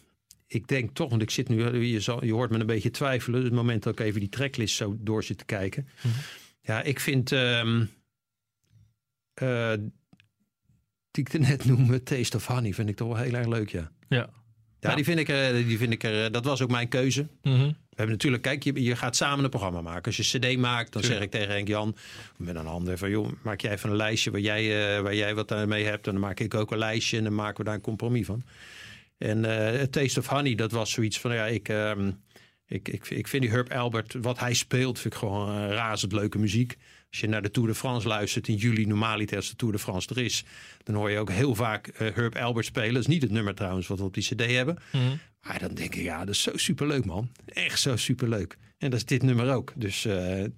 ik 0.52 0.68
denk 0.68 0.96
toch, 0.96 1.10
want 1.10 1.22
ik 1.22 1.30
zit 1.30 1.50
nu, 1.50 1.86
je, 1.86 2.00
zal, 2.00 2.26
je 2.26 2.34
hoort 2.34 2.52
me 2.52 2.60
een 2.60 2.66
beetje 2.66 2.92
twijfelen. 2.92 3.44
Het 3.44 3.54
moment 3.54 3.84
dat 3.84 4.00
ik 4.00 4.06
even 4.06 4.20
die 4.20 4.30
tracklist 4.30 4.76
zo 4.76 4.96
door 5.00 5.24
zit 5.24 5.38
te 5.38 5.46
kijken. 5.46 5.88
Mhm. 6.02 6.14
Ja, 6.62 6.82
ik 6.82 7.00
vind, 7.00 7.32
um, 7.32 7.90
uh, 9.42 9.74
die 11.12 11.24
ik 11.24 11.40
net 11.40 11.66
noemde, 11.66 12.04
Taste 12.04 12.38
of 12.38 12.46
Honey, 12.46 12.74
vind 12.74 12.90
ik 12.90 12.96
toch 12.96 13.08
wel 13.08 13.18
heel 13.18 13.34
erg 13.34 13.48
leuk, 13.48 13.70
ja. 13.70 13.92
Ja. 14.08 14.30
Ja, 14.80 14.96
die 14.96 15.04
vind 15.04 15.20
ik 15.20 15.30
er, 15.30 15.54
die 15.54 15.78
vind 15.78 15.94
ik 15.94 16.04
er, 16.04 16.32
dat 16.32 16.46
was 16.46 16.62
ook 16.62 16.70
mijn 16.70 16.88
keuze. 16.88 17.28
Mhm. 17.42 17.58
We 17.68 18.06
hebben 18.06 18.16
natuurlijk, 18.16 18.44
kijk, 18.44 18.64
je, 18.64 18.84
je 18.84 18.96
gaat 18.96 19.16
samen 19.16 19.44
een 19.44 19.50
programma 19.50 19.82
maken. 19.82 20.04
Als 20.06 20.18
je 20.18 20.40
CD 20.40 20.58
maakt, 20.58 20.94
dan 20.94 21.02
Tuurlijk. 21.02 21.22
zeg 21.22 21.32
ik 21.32 21.32
tegen 21.32 21.56
Henk 21.56 21.68
Jan, 21.68 21.96
met 22.38 22.56
een 22.56 22.68
ander 22.68 22.98
van, 22.98 23.10
joh, 23.10 23.32
maak 23.42 23.62
jij 23.62 23.72
even 23.72 23.90
een 23.90 23.96
lijstje 23.96 24.32
waar 24.32 24.40
jij, 24.40 24.96
uh, 24.98 25.02
waar 25.02 25.16
jij 25.16 25.36
wat 25.36 25.68
mee 25.68 25.86
hebt. 25.86 26.08
En 26.08 26.12
dan 26.12 26.22
maak 26.22 26.40
ik 26.40 26.54
ook 26.54 26.72
een 26.72 26.78
lijstje 26.78 27.18
en 27.18 27.24
dan 27.24 27.36
maken 27.36 27.58
we 27.58 27.64
daar 27.64 27.74
een 27.74 27.82
compromis 27.82 28.26
van. 28.26 28.44
En 29.20 29.44
uh, 29.44 29.82
Taste 29.82 30.20
of 30.20 30.28
Honey, 30.28 30.56
dat 30.56 30.72
was 30.72 30.92
zoiets 30.92 31.20
van, 31.20 31.34
ja, 31.34 31.46
ik, 31.46 31.68
um, 31.68 32.22
ik, 32.68 32.88
ik, 32.88 33.10
ik 33.10 33.28
vind 33.28 33.44
die 33.44 33.52
Herb 33.52 33.72
Albert, 33.72 34.14
wat 34.22 34.40
hij 34.40 34.54
speelt, 34.54 35.00
vind 35.00 35.14
ik 35.14 35.20
gewoon 35.20 35.64
uh, 35.64 35.70
razend 35.70 36.12
leuke 36.12 36.38
muziek. 36.38 36.78
Als 37.10 37.20
je 37.20 37.28
naar 37.28 37.42
de 37.42 37.52
Tour 37.52 37.68
de 37.68 37.76
France 37.76 38.08
luistert 38.08 38.48
in 38.48 38.56
juli, 38.56 38.86
normaliter 38.86 39.38
als 39.38 39.50
de 39.50 39.56
Tour 39.56 39.74
de 39.74 39.80
France 39.80 40.10
er 40.10 40.18
is, 40.18 40.44
dan 40.84 40.96
hoor 40.96 41.12
je 41.12 41.18
ook 41.18 41.30
heel 41.30 41.56
vaak 41.56 41.88
uh, 41.88 41.94
Herb 42.16 42.36
Albert 42.36 42.66
spelen. 42.66 42.94
Dat 42.94 43.02
is 43.02 43.08
niet 43.08 43.22
het 43.22 43.32
nummer 43.32 43.56
trouwens 43.56 43.88
wat 43.88 44.00
we 44.00 44.04
op 44.04 44.14
die 44.14 44.24
cd 44.24 44.46
hebben. 44.46 44.78
Mm. 44.92 45.20
Maar 45.42 45.60
dan 45.60 45.74
denk 45.74 45.96
ik, 45.96 46.04
ja, 46.04 46.20
dat 46.20 46.36
is 46.36 46.42
zo 46.42 46.58
superleuk 46.58 47.06
man. 47.06 47.30
Echt 47.46 47.80
zo 47.80 47.96
superleuk. 47.96 48.58
En 48.78 48.90
dat 48.90 49.00
is 49.00 49.06
dit 49.06 49.24
nummer 49.24 49.54
ook. 49.54 49.74
Dus 49.76 50.06
uh, 50.06 50.14
nou 50.14 50.50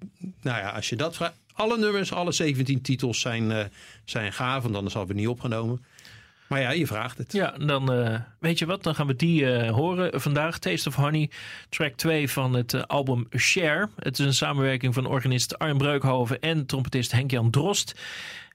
ja, 0.41 0.69
als 0.69 0.89
je 0.89 0.95
dat 0.95 1.15
vraagt. 1.15 1.39
Alle 1.53 1.77
nummers, 1.77 2.13
alle 2.13 2.31
17 2.31 2.81
titels 2.81 3.19
zijn, 3.19 3.71
zijn 4.05 4.33
gaaf, 4.33 4.63
want 4.63 4.75
anders 4.75 4.93
hadden 4.93 5.15
we 5.15 5.21
niet 5.21 5.29
opgenomen. 5.29 5.85
Maar 6.51 6.61
ja, 6.61 6.71
je 6.71 6.87
vraagt 6.87 7.17
het. 7.17 7.33
Ja, 7.33 7.51
dan 7.51 7.99
uh, 7.99 8.19
weet 8.39 8.59
je 8.59 8.65
wat, 8.65 8.83
dan 8.83 8.95
gaan 8.95 9.07
we 9.07 9.15
die 9.15 9.41
uh, 9.41 9.69
horen 9.69 10.21
vandaag. 10.21 10.59
Taste 10.59 10.89
of 10.89 10.95
Honey, 10.95 11.29
track 11.69 11.93
2 11.93 12.29
van 12.29 12.53
het 12.53 12.73
uh, 12.73 12.81
album 12.81 13.27
Share. 13.37 13.89
Het 13.95 14.19
is 14.19 14.25
een 14.25 14.33
samenwerking 14.33 14.93
van 14.93 15.05
organist 15.05 15.59
Arjen 15.59 15.77
Breukhoven 15.77 16.39
en 16.39 16.65
trompetist 16.65 17.11
Henk-Jan 17.11 17.49
Drost. 17.49 17.99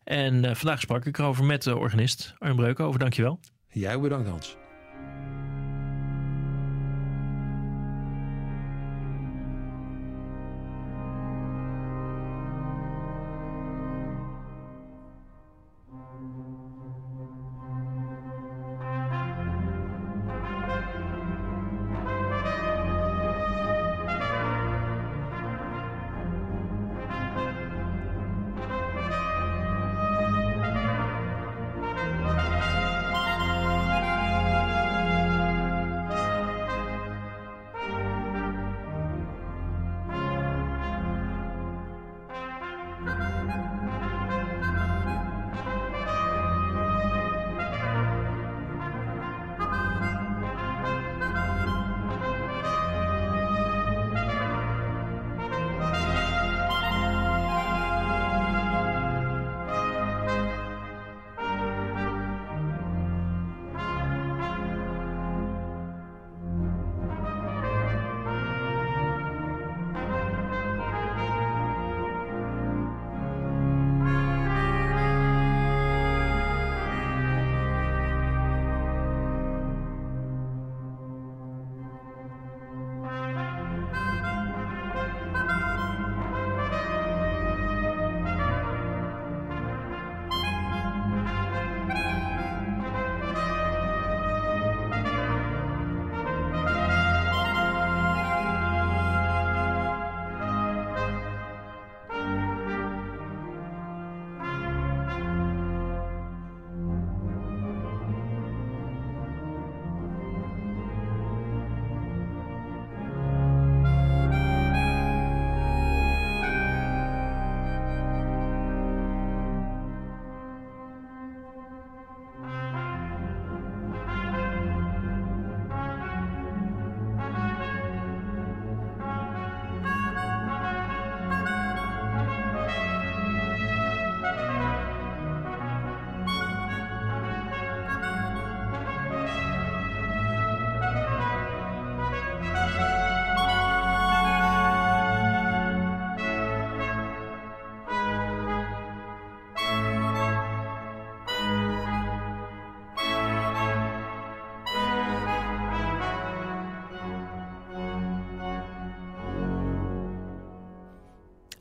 En 0.04 0.56
vandaag 0.56 0.80
sprak 0.80 1.04
ik 1.04 1.18
erover 1.18 1.44
met 1.44 1.62
de 1.62 1.76
organist 1.76 2.34
Arjen 2.38 2.56
Breukhoven. 2.56 3.00
Dankjewel. 3.00 3.40
Jij 3.68 4.00
bedankt 4.00 4.28
Hans. 4.28 4.56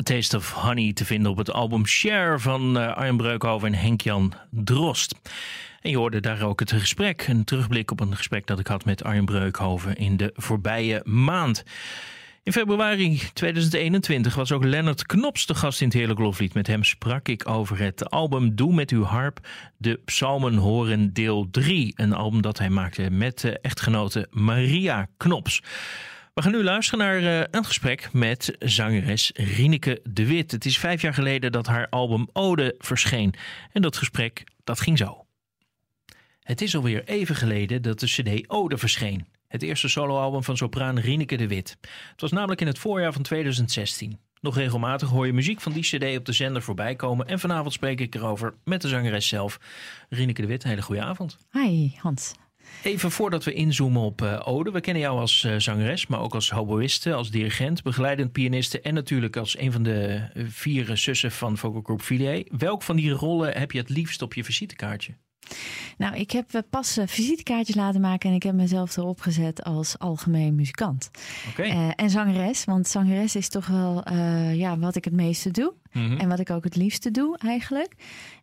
Taste 0.05 0.37
of 0.37 0.51
Honey 0.51 0.93
te 0.93 1.05
vinden 1.05 1.31
op 1.31 1.37
het 1.37 1.51
album 1.51 1.85
Share 1.85 2.39
van 2.39 2.77
uh, 2.77 2.93
Arjen 2.93 3.17
Breukhoven 3.17 3.67
en 3.67 3.79
Henk-Jan 3.79 4.33
Drost. 4.51 5.15
En 5.81 5.89
je 5.89 5.97
hoorde 5.97 6.19
daar 6.19 6.41
ook 6.41 6.59
het 6.59 6.71
gesprek, 6.71 7.27
een 7.27 7.43
terugblik 7.43 7.91
op 7.91 7.99
een 7.99 8.15
gesprek 8.15 8.47
dat 8.47 8.59
ik 8.59 8.67
had 8.67 8.85
met 8.85 9.03
Arjen 9.03 9.25
Breukhoven 9.25 9.95
in 9.95 10.17
de 10.17 10.33
voorbije 10.35 11.01
maand. 11.05 11.63
In 12.43 12.51
februari 12.51 13.21
2021 13.33 14.35
was 14.35 14.51
ook 14.51 14.63
Lennart 14.63 15.05
Knops 15.05 15.45
de 15.45 15.55
gast 15.55 15.81
in 15.81 15.87
het 15.87 15.95
Heerlijk 15.95 16.19
Loflied. 16.19 16.53
Met 16.53 16.67
hem 16.67 16.83
sprak 16.83 17.27
ik 17.27 17.49
over 17.49 17.79
het 17.79 18.09
album 18.09 18.55
Doe 18.55 18.73
met 18.73 18.91
uw 18.91 19.03
harp, 19.03 19.47
de 19.77 19.99
Psalmen 20.05 20.55
horen 20.55 21.13
deel 21.13 21.47
3. 21.51 21.93
Een 21.95 22.13
album 22.13 22.41
dat 22.41 22.57
hij 22.57 22.69
maakte 22.69 23.09
met 23.09 23.39
de 23.39 23.59
echtgenote 23.59 24.27
Maria 24.31 25.07
Knops. 25.17 25.61
We 26.35 26.41
gaan 26.41 26.51
nu 26.51 26.63
luisteren 26.63 26.99
naar 26.99 27.21
uh, 27.21 27.43
een 27.51 27.65
gesprek 27.65 28.13
met 28.13 28.55
zangeres 28.59 29.31
Rineke 29.33 30.01
de 30.03 30.25
Wit. 30.25 30.51
Het 30.51 30.65
is 30.65 30.77
vijf 30.77 31.01
jaar 31.01 31.13
geleden 31.13 31.51
dat 31.51 31.67
haar 31.67 31.89
album 31.89 32.27
Ode 32.33 32.75
verscheen. 32.77 33.33
En 33.71 33.81
dat 33.81 33.97
gesprek, 33.97 34.43
dat 34.63 34.79
ging 34.79 34.97
zo. 34.97 35.25
Het 36.39 36.61
is 36.61 36.75
alweer 36.75 37.03
even 37.03 37.35
geleden 37.35 37.81
dat 37.81 37.99
de 37.99 38.05
cd 38.05 38.49
Ode 38.49 38.77
verscheen. 38.77 39.27
Het 39.47 39.61
eerste 39.61 39.87
soloalbum 39.87 40.43
van 40.43 40.57
sopraan 40.57 40.99
Rineke 40.99 41.35
de 41.35 41.47
Wit. 41.47 41.77
Het 42.11 42.21
was 42.21 42.31
namelijk 42.31 42.61
in 42.61 42.67
het 42.67 42.79
voorjaar 42.79 43.13
van 43.13 43.23
2016. 43.23 44.19
Nog 44.41 44.55
regelmatig 44.55 45.09
hoor 45.09 45.25
je 45.25 45.33
muziek 45.33 45.61
van 45.61 45.71
die 45.71 45.83
cd 45.83 46.17
op 46.17 46.25
de 46.25 46.33
zender 46.33 46.61
voorbij 46.61 46.95
komen. 46.95 47.27
En 47.27 47.39
vanavond 47.39 47.73
spreek 47.73 47.99
ik 47.99 48.15
erover 48.15 48.53
met 48.63 48.81
de 48.81 48.87
zangeres 48.87 49.27
zelf. 49.27 49.59
Rineke 50.09 50.41
de 50.41 50.47
Wit, 50.47 50.63
hele 50.63 50.81
goede 50.81 51.01
avond. 51.01 51.37
Hi 51.51 51.91
Hans. 51.97 52.33
Even 52.83 53.11
voordat 53.11 53.43
we 53.43 53.53
inzoomen 53.53 54.01
op 54.01 54.21
uh, 54.21 54.41
Ode. 54.43 54.71
We 54.71 54.81
kennen 54.81 55.03
jou 55.03 55.19
als 55.19 55.43
uh, 55.43 55.55
zangeres, 55.57 56.07
maar 56.07 56.19
ook 56.19 56.33
als 56.33 56.49
hoboïste, 56.49 57.13
als 57.13 57.31
dirigent, 57.31 57.83
begeleidend 57.83 58.31
pianiste 58.31 58.81
en 58.81 58.93
natuurlijk 58.93 59.37
als 59.37 59.57
een 59.57 59.71
van 59.71 59.83
de 59.83 60.27
vier 60.47 60.97
zussen 60.97 61.31
van 61.31 61.57
Vocal 61.57 61.81
Group 61.81 62.01
Filet. 62.01 62.49
Welk 62.57 62.83
van 62.83 62.95
die 62.95 63.11
rollen 63.11 63.57
heb 63.57 63.71
je 63.71 63.77
het 63.79 63.89
liefst 63.89 64.21
op 64.21 64.33
je 64.33 64.43
visitekaartje? 64.43 65.13
Nou, 65.97 66.15
ik 66.15 66.31
heb 66.31 66.63
pas 66.69 66.97
visitekaartjes 67.05 67.75
laten 67.75 68.01
maken 68.01 68.29
en 68.29 68.35
ik 68.35 68.43
heb 68.43 68.53
mezelf 68.53 68.97
erop 68.97 69.21
gezet 69.21 69.63
als 69.63 69.99
algemeen 69.99 70.55
muzikant. 70.55 71.11
Okay. 71.49 71.69
Uh, 71.69 71.89
en 71.95 72.09
zangeres, 72.09 72.65
want 72.65 72.87
zangeres 72.87 73.35
is 73.35 73.49
toch 73.49 73.67
wel 73.67 74.11
ja, 74.51 74.77
wat 74.77 74.95
ik 74.95 75.03
het 75.05 75.13
meeste 75.13 75.51
doe. 75.51 75.73
Mm 75.91 76.07
-hmm. 76.07 76.17
En 76.17 76.29
wat 76.29 76.39
ik 76.39 76.49
ook 76.49 76.63
het 76.63 76.75
liefste 76.75 77.11
doe 77.11 77.37
eigenlijk. 77.37 77.93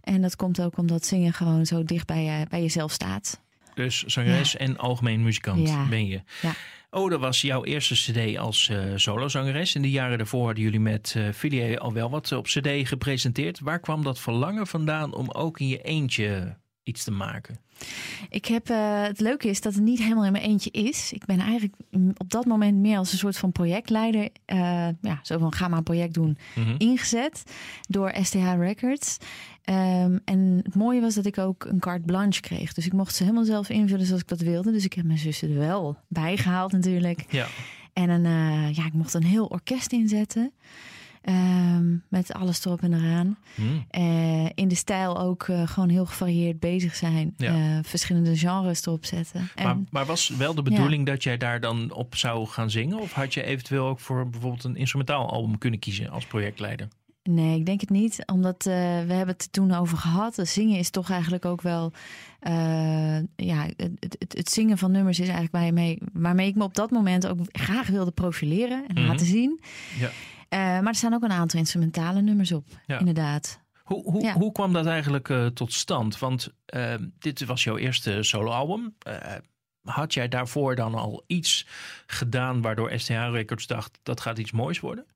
En 0.00 0.22
dat 0.22 0.36
komt 0.36 0.60
ook 0.60 0.76
omdat 0.76 1.06
zingen 1.06 1.32
gewoon 1.32 1.66
zo 1.66 1.84
dicht 1.84 2.06
bij, 2.06 2.24
je, 2.24 2.46
bij 2.48 2.60
jezelf 2.60 2.92
staat. 2.92 3.40
Dus 3.74 4.02
zangeres 4.02 4.52
ja. 4.52 4.58
en 4.58 4.78
algemeen 4.78 5.22
muzikant 5.22 5.68
ja. 5.68 5.88
ben 5.88 6.06
je. 6.06 6.20
Ja. 6.42 6.52
Ode 6.90 7.18
was 7.18 7.40
jouw 7.40 7.64
eerste 7.64 7.94
cd 7.94 8.38
als 8.38 8.68
uh, 8.68 8.92
solozangeres. 8.96 9.74
In 9.74 9.82
de 9.82 9.90
jaren 9.90 10.18
daarvoor 10.18 10.44
hadden 10.44 10.62
jullie 10.64 10.80
met 10.80 11.14
uh, 11.16 11.28
Filie 11.34 11.78
al 11.78 11.92
wel 11.92 12.10
wat 12.10 12.32
op 12.32 12.44
cd 12.44 12.88
gepresenteerd. 12.88 13.60
Waar 13.60 13.80
kwam 13.80 14.02
dat 14.02 14.18
verlangen 14.18 14.66
vandaan 14.66 15.14
om 15.14 15.30
ook 15.30 15.60
in 15.60 15.68
je 15.68 15.82
eentje 15.82 16.56
iets 16.82 17.04
te 17.04 17.10
maken? 17.10 17.58
Ik 18.28 18.46
heb, 18.46 18.70
uh, 18.70 19.02
het 19.02 19.20
leuke 19.20 19.48
is 19.48 19.60
dat 19.60 19.74
het 19.74 19.82
niet 19.82 19.98
helemaal 19.98 20.24
in 20.24 20.32
mijn 20.32 20.44
eentje 20.44 20.70
is. 20.70 21.12
Ik 21.12 21.24
ben 21.24 21.38
eigenlijk 21.40 21.74
op 22.16 22.30
dat 22.30 22.44
moment 22.44 22.78
meer 22.78 22.98
als 22.98 23.12
een 23.12 23.18
soort 23.18 23.36
van 23.36 23.52
projectleider, 23.52 24.28
uh, 24.46 24.88
ja, 25.00 25.20
zo 25.22 25.38
van 25.38 25.52
ga 25.52 25.68
maar 25.68 25.78
een 25.78 25.84
project 25.84 26.14
doen, 26.14 26.38
Mhm. 26.54 26.60
mm 26.60 26.66
-hmm. 26.66 26.88
ingezet 26.88 27.42
door 27.88 28.12
STH 28.22 28.54
Records. 28.58 29.16
Um, 29.64 30.20
en 30.24 30.60
het 30.62 30.74
mooie 30.74 31.00
was 31.00 31.14
dat 31.14 31.26
ik 31.26 31.38
ook 31.38 31.64
een 31.64 31.78
carte 31.78 32.04
blanche 32.04 32.40
kreeg. 32.40 32.72
Dus 32.72 32.86
ik 32.86 32.92
mocht 32.92 33.14
ze 33.14 33.22
helemaal 33.22 33.44
zelf 33.44 33.68
invullen 33.68 34.06
zoals 34.06 34.22
ik 34.22 34.28
dat 34.28 34.40
wilde. 34.40 34.72
Dus 34.72 34.84
ik 34.84 34.92
heb 34.92 35.04
mijn 35.04 35.18
zussen 35.18 35.50
er 35.50 35.58
wel 35.58 35.96
bij 36.08 36.36
gehaald 36.36 36.72
natuurlijk. 36.72 37.24
Ja. 37.28 37.46
En 37.92 38.08
een, 38.08 38.24
uh, 38.24 38.72
ja, 38.74 38.86
ik 38.86 38.92
mocht 38.92 39.14
een 39.14 39.24
heel 39.24 39.46
orkest 39.46 39.92
inzetten. 39.92 40.52
Ehm, 41.22 41.96
met 42.08 42.32
alles 42.32 42.64
erop 42.64 42.82
en 42.82 42.92
eraan. 42.94 43.36
Hmm. 43.54 43.84
Eh, 43.90 44.44
in 44.54 44.68
de 44.68 44.74
stijl 44.74 45.20
ook 45.20 45.42
eh, 45.48 45.66
gewoon 45.68 45.88
heel 45.88 46.06
gevarieerd 46.06 46.60
bezig 46.60 46.94
zijn. 46.96 47.34
Ja. 47.36 47.54
Eh, 47.54 47.78
verschillende 47.82 48.36
genres 48.36 48.86
erop 48.86 49.04
zetten. 49.04 49.48
En, 49.54 49.64
Maar, 49.64 49.76
maar 49.90 50.06
was 50.06 50.28
wel 50.28 50.54
de 50.54 50.62
bedoeling 50.62 51.06
dat 51.06 51.22
jij 51.22 51.36
daar 51.38 51.60
dan 51.60 51.92
op 51.92 52.16
zou 52.16 52.46
gaan 52.46 52.70
zingen? 52.70 52.98
Of 52.98 53.12
had 53.12 53.34
je 53.34 53.42
eventueel 53.44 53.86
ook 53.86 54.00
voor 54.00 54.28
bijvoorbeeld 54.30 54.64
een 54.64 54.76
instrumentaal 54.76 55.30
album 55.32 55.58
kunnen 55.58 55.78
kiezen 55.80 56.10
als 56.10 56.26
projectleider? 56.26 56.88
Nee, 57.22 57.58
ik 57.58 57.66
denk 57.66 57.80
het 57.80 57.90
niet. 57.90 58.22
Omdat 58.32 58.62
we 58.64 58.70
hebben 59.14 59.26
het 59.26 59.42
er 59.42 59.50
toen 59.50 59.72
over 59.74 59.98
gehad. 59.98 60.38
Zingen 60.42 60.78
is 60.78 60.90
toch 60.90 61.10
eigenlijk 61.10 61.44
ook 61.44 61.62
wel... 61.62 61.92
ja, 63.36 63.66
het, 63.76 64.16
het, 64.18 64.32
het 64.36 64.50
zingen 64.50 64.78
van 64.78 64.90
nummers 64.90 65.18
is 65.18 65.28
eigenlijk 65.28 65.54
waarmee, 65.54 65.98
waarmee 66.12 66.46
ik 66.48 66.54
me 66.54 66.62
op 66.64 66.74
dat 66.74 66.90
moment 66.90 67.26
ook 67.26 67.38
graag 67.52 67.86
wilde 67.88 68.10
profileren 68.10 68.84
en 68.88 68.94
Mhm. 68.94 69.06
laten 69.06 69.26
zien. 69.26 69.60
Ja. 69.98 70.10
Eh, 70.52 70.58
maar 70.58 70.86
er 70.86 70.94
staan 70.94 71.14
ook 71.14 71.22
een 71.22 71.32
aantal 71.32 71.58
instrumentale 71.58 72.20
nummers 72.22 72.52
op, 72.52 72.66
Ja. 72.86 72.98
inderdaad. 72.98 73.60
Hoe, 73.82 74.02
hoe, 74.10 74.22
Ja. 74.22 74.32
hoe 74.32 74.52
kwam 74.52 74.72
dat 74.72 74.86
eigenlijk 74.86 75.28
eh, 75.28 75.46
tot 75.46 75.72
stand? 75.72 76.18
Want 76.18 76.48
eh, 76.64 76.94
dit 77.18 77.44
was 77.44 77.64
jouw 77.64 77.76
eerste 77.76 78.22
soloalbum. 78.22 78.94
Eh 78.98 79.34
had 79.82 80.14
jij 80.14 80.28
daarvoor 80.28 80.74
dan 80.74 80.94
al 80.94 81.24
iets 81.26 81.66
gedaan 82.06 82.62
waardoor 82.62 82.90
STH 82.98 83.10
Records 83.10 83.66
dacht 83.66 83.98
dat 84.02 84.20
gaat 84.20 84.38
iets 84.38 84.50
moois 84.52 84.80
worden? 84.80 85.06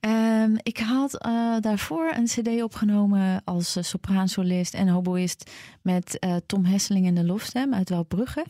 Ehm, 0.00 0.56
ik 0.62 0.78
had 0.78 1.18
eh, 1.18 1.56
daarvoor 1.60 2.12
een 2.16 2.24
cd 2.24 2.62
opgenomen 2.62 3.42
als 3.44 3.76
uh, 3.76 3.82
sopraansolist 3.82 4.74
en 4.74 4.88
hoboïst 4.88 5.50
met 5.82 6.18
eh, 6.18 6.36
Tom 6.46 6.64
Hesseling 6.64 7.06
en 7.06 7.14
de 7.14 7.24
Lofstem 7.24 7.74
uit 7.74 7.90
Wouwbrugge. 7.90 8.44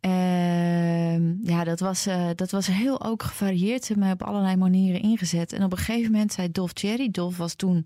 Ehm, 0.00 1.34
ja, 1.42 1.64
dat 1.64 1.80
was, 1.80 2.06
eh, 2.06 2.28
dat 2.34 2.50
was 2.50 2.66
heel 2.66 3.04
ook 3.04 3.22
gevarieerd. 3.22 3.84
Ze 3.84 3.92
hebben 3.92 4.12
op 4.12 4.22
allerlei 4.22 4.56
manieren 4.56 5.02
ingezet. 5.02 5.52
En 5.52 5.64
op 5.64 5.72
een 5.72 5.78
gegeven 5.78 6.12
moment 6.12 6.32
zei 6.32 6.50
Dolph 6.52 6.70
Cherry, 6.74 7.10
Dolph 7.10 7.36
was 7.36 7.54
toen 7.54 7.84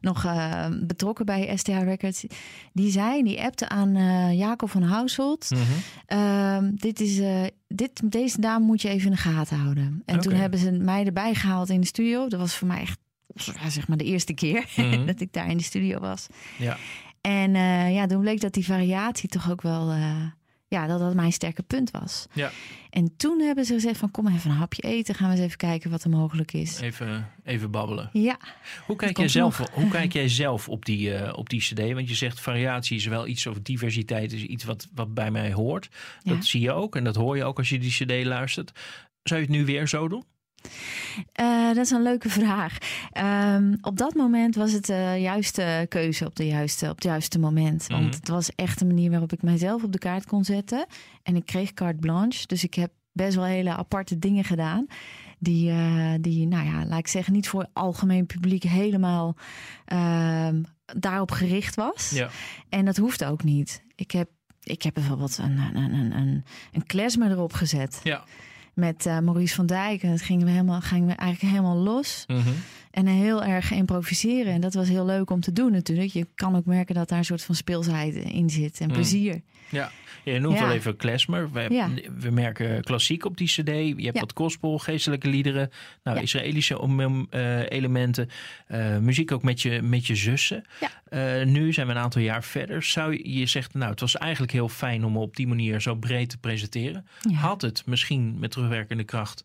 nog 0.00 0.24
eh, 0.24 0.66
betrokken 0.82 1.26
bij 1.26 1.56
STH 1.56 1.82
Records, 1.82 2.24
die 2.72 2.90
zei, 2.90 3.22
die 3.22 3.42
appte 3.42 3.68
aan 3.68 3.96
eh, 3.96 4.38
Jacob 4.38 4.70
van 4.70 4.82
Household, 4.82 5.48
ehm, 6.06 6.70
dit 6.74 7.00
is, 7.00 7.18
eh, 7.18 7.42
dit, 7.68 8.12
deze 8.12 8.40
dame 8.40 8.64
moet 8.64 8.82
je 8.82 8.88
even 8.88 9.06
in 9.06 9.12
de 9.12 9.18
gaten 9.20 9.58
houden. 9.58 10.02
En 10.04 10.20
toen 10.20 10.32
hebben 10.32 10.58
ze 10.58 10.70
mij 10.72 11.04
erbij 11.04 11.34
gehaald 11.34 11.68
in 11.68 11.80
de 11.80 11.86
studio. 11.86 12.28
Dat 12.28 12.40
was 12.40 12.54
voor 12.54 12.68
mij 12.68 12.80
echt 12.80 12.98
ja, 13.34 13.70
zeg 13.70 13.88
maar 13.88 13.96
de 13.96 14.04
eerste 14.04 14.34
keer 14.34 14.64
Mhm. 14.76 15.06
dat 15.06 15.20
ik 15.20 15.32
daar 15.32 15.50
in 15.50 15.56
de 15.56 15.62
studio 15.62 15.98
was. 15.98 16.26
Ja. 16.58 16.76
En 17.20 17.54
eh, 17.54 17.94
ja, 17.94 18.06
toen 18.06 18.20
bleek 18.20 18.40
dat 18.40 18.52
die 18.52 18.64
variatie 18.64 19.28
toch 19.28 19.50
ook 19.50 19.62
wel, 19.62 19.90
eh, 19.90 20.24
ja, 20.68 20.86
dat 20.86 20.98
dat 20.98 21.14
mijn 21.14 21.32
sterke 21.32 21.62
punt 21.62 21.90
was. 21.90 22.26
Ja. 22.32 22.50
En 22.90 23.16
toen 23.16 23.40
hebben 23.40 23.64
ze 23.64 23.72
gezegd 23.72 23.98
van 23.98 24.10
kom 24.10 24.28
even 24.28 24.50
een 24.50 24.56
hapje 24.56 24.82
eten, 24.82 25.14
gaan 25.14 25.28
we 25.28 25.34
eens 25.34 25.44
even 25.44 25.56
kijken 25.56 25.90
wat 25.90 26.04
er 26.04 26.10
mogelijk 26.10 26.52
is. 26.52 26.80
Even, 26.80 27.28
even 27.44 27.70
babbelen. 27.70 28.10
Ja, 28.12 28.38
Hoe 28.86 28.96
kijk, 28.96 29.16
jij 29.16 29.28
zelf, 29.28 29.58
nog. 29.58 29.70
hoe 29.70 29.88
kijk 29.88 30.12
jij 30.20 30.28
zelf 30.28 30.68
op 30.68 30.84
die, 30.84 31.14
eh, 31.14 31.38
op 31.38 31.48
die 31.50 31.60
CD? 31.60 31.92
Want 31.92 32.08
je 32.08 32.14
zegt 32.14 32.40
variatie 32.40 32.96
is 32.96 33.06
wel 33.06 33.26
iets, 33.26 33.46
of 33.46 33.58
diversiteit 33.60 34.32
is 34.32 34.42
iets 34.42 34.64
wat, 34.64 34.88
wat 34.94 35.14
bij 35.14 35.30
mij 35.30 35.52
hoort. 35.52 35.88
Dat 36.22 36.44
zie 36.44 36.60
je 36.60 36.72
ook 36.72 36.96
en 36.96 37.04
dat 37.04 37.16
hoor 37.16 37.36
je 37.36 37.44
ook 37.44 37.58
als 37.58 37.68
je 37.68 37.78
die 37.78 37.90
CD 37.90 38.24
luistert. 38.24 38.72
Zou 39.22 39.40
je 39.40 39.46
het 39.46 39.56
nu 39.56 39.64
weer 39.64 39.88
zo 39.88 40.08
doen? 40.08 40.24
Eh, 41.32 41.66
dat 41.66 41.76
is 41.76 41.90
een 41.90 42.02
leuke 42.02 42.28
vraag. 42.30 42.76
Ehm, 43.12 43.74
op 43.80 43.96
dat 43.96 44.14
moment 44.14 44.54
was 44.54 44.72
het 44.72 44.86
de 44.86 45.16
juiste 45.20 45.86
keuze 45.88 46.26
op, 46.26 46.36
de 46.36 46.46
juiste, 46.46 46.84
op 46.88 46.94
het 46.94 47.04
juiste 47.04 47.38
moment. 47.38 47.86
Want 47.86 48.04
Mhm. 48.04 48.12
het 48.14 48.28
was 48.28 48.50
echt 48.54 48.80
een 48.80 48.86
manier 48.86 49.10
waarop 49.10 49.32
ik 49.32 49.42
mijzelf 49.42 49.82
op 49.84 49.92
de 49.92 49.98
kaart 49.98 50.26
kon 50.26 50.44
zetten. 50.44 50.86
En 51.22 51.36
ik 51.36 51.46
kreeg 51.46 51.74
carte 51.74 51.98
blanche. 51.98 52.46
Dus 52.46 52.64
ik 52.64 52.74
heb 52.74 52.90
best 53.12 53.34
wel 53.34 53.44
hele 53.44 53.76
aparte 53.76 54.18
dingen 54.18 54.44
gedaan. 54.44 54.86
Die, 55.38 55.70
eh, 55.70 56.12
die 56.20 56.46
nou 56.46 56.66
ja, 56.66 56.86
laat 56.86 56.98
ik 56.98 57.08
zeggen, 57.08 57.32
niet 57.32 57.48
voor 57.48 57.60
het 57.60 57.70
algemeen 57.72 58.26
publiek 58.26 58.62
helemaal 58.62 59.36
ehm, 59.84 60.62
daarop 60.84 61.30
gericht 61.30 61.74
was. 61.74 62.10
Ja. 62.10 62.28
En 62.68 62.84
dat 62.84 62.96
hoeft 62.96 63.24
ook 63.24 63.42
niet. 63.44 63.82
Ik 63.94 64.10
heb, 64.10 64.28
ik 64.62 64.82
heb 64.82 64.94
bijvoorbeeld 64.94 65.38
een, 65.38 65.58
een, 65.58 65.92
een, 65.94 66.16
een, 66.16 66.44
een 66.72 66.86
klezmer 66.86 67.30
erop 67.30 67.52
gezet 67.52 68.00
Ja. 68.02 68.24
Met 68.78 69.06
eh, 69.06 69.18
Maurice 69.18 69.54
van 69.54 69.66
Dijk. 69.66 70.02
En 70.02 70.18
gingen 70.18 70.44
we, 70.44 70.50
helemaal, 70.50 70.80
gingen 70.80 71.08
we 71.08 71.14
eigenlijk 71.14 71.54
helemaal 71.54 71.76
los. 71.76 72.24
Mhm. 72.26 72.48
En 72.98 73.06
heel 73.06 73.44
erg 73.44 73.70
improviseren. 73.70 74.52
En 74.52 74.60
dat 74.60 74.74
was 74.74 74.88
heel 74.88 75.04
leuk 75.04 75.30
om 75.30 75.40
te 75.40 75.52
doen 75.52 75.72
natuurlijk. 75.72 76.10
Je 76.10 76.26
kan 76.34 76.56
ook 76.56 76.64
merken 76.64 76.94
dat 76.94 77.08
daar 77.08 77.18
een 77.18 77.24
soort 77.24 77.42
van 77.42 77.54
speelsheid 77.54 78.14
in 78.14 78.50
zit. 78.50 78.80
En 78.80 78.86
Mm. 78.88 78.92
plezier. 78.94 79.40
Ja, 79.70 79.90
je 80.24 80.38
noemt 80.38 80.58
Ja. 80.58 80.66
wel 80.66 80.74
even 80.74 80.96
klezmer. 80.96 81.52
We, 81.52 81.66
Ja. 81.70 81.88
we 82.18 82.30
merken 82.30 82.82
klassiek 82.82 83.24
op 83.24 83.36
die 83.36 83.46
cd. 83.46 83.66
Je 83.66 83.94
hebt 83.94 84.02
Ja. 84.14 84.20
wat 84.20 84.32
gospel, 84.34 84.78
geestelijke 84.78 85.28
liederen. 85.28 85.70
Nou. 86.02 86.20
Israëlische 86.20 86.78
eh, 87.30 87.70
elementen. 87.70 88.28
Eh, 88.66 88.98
muziek 88.98 89.32
ook 89.32 89.42
met 89.42 89.62
je, 89.62 89.82
met 89.82 90.06
je 90.06 90.14
zussen. 90.14 90.64
Eh, 91.08 91.44
nu 91.44 91.72
zijn 91.72 91.86
we 91.86 91.92
een 91.92 91.98
aantal 91.98 92.22
jaar 92.22 92.44
verder. 92.44 92.82
Zou 92.82 93.12
je, 93.12 93.38
je 93.38 93.46
zegt, 93.46 93.74
nou, 93.74 93.90
het 93.90 94.00
was 94.00 94.16
eigenlijk 94.16 94.52
heel 94.52 94.68
fijn 94.68 95.04
om 95.04 95.16
op 95.16 95.36
die 95.36 95.46
manier 95.46 95.80
zo 95.80 95.94
breed 95.94 96.28
te 96.30 96.38
presenteren. 96.38 97.06
Had 97.32 97.62
het 97.62 97.82
misschien 97.86 98.38
met 98.38 98.50
terugwerkende 98.50 99.04
kracht 99.04 99.44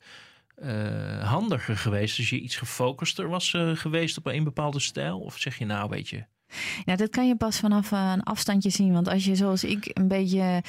eh, 0.55 1.29
handiger 1.31 1.77
geweest 1.77 2.17
als 2.17 2.29
je 2.29 2.39
iets 2.39 2.55
gefocuster 2.55 3.27
was 3.29 3.53
eh, 3.53 3.71
geweest 3.75 4.17
op 4.17 4.25
een 4.27 4.43
bepaalde 4.43 4.79
stijl? 4.79 5.19
Of 5.19 5.37
zeg 5.37 5.57
je 5.57 5.65
nou, 5.65 5.89
weet 5.89 6.09
je, 6.09 6.23
Ja, 6.85 6.95
dat 6.95 7.09
kan 7.09 7.27
je 7.27 7.35
pas 7.35 7.59
vanaf 7.59 7.91
eh, 7.91 8.11
een 8.13 8.23
afstandje 8.23 8.69
zien. 8.69 8.93
Want 8.93 9.07
als 9.07 9.25
je 9.25 9.35
zoals 9.35 9.63
ik 9.63 9.89
een 9.93 10.07
beetje... 10.07 10.63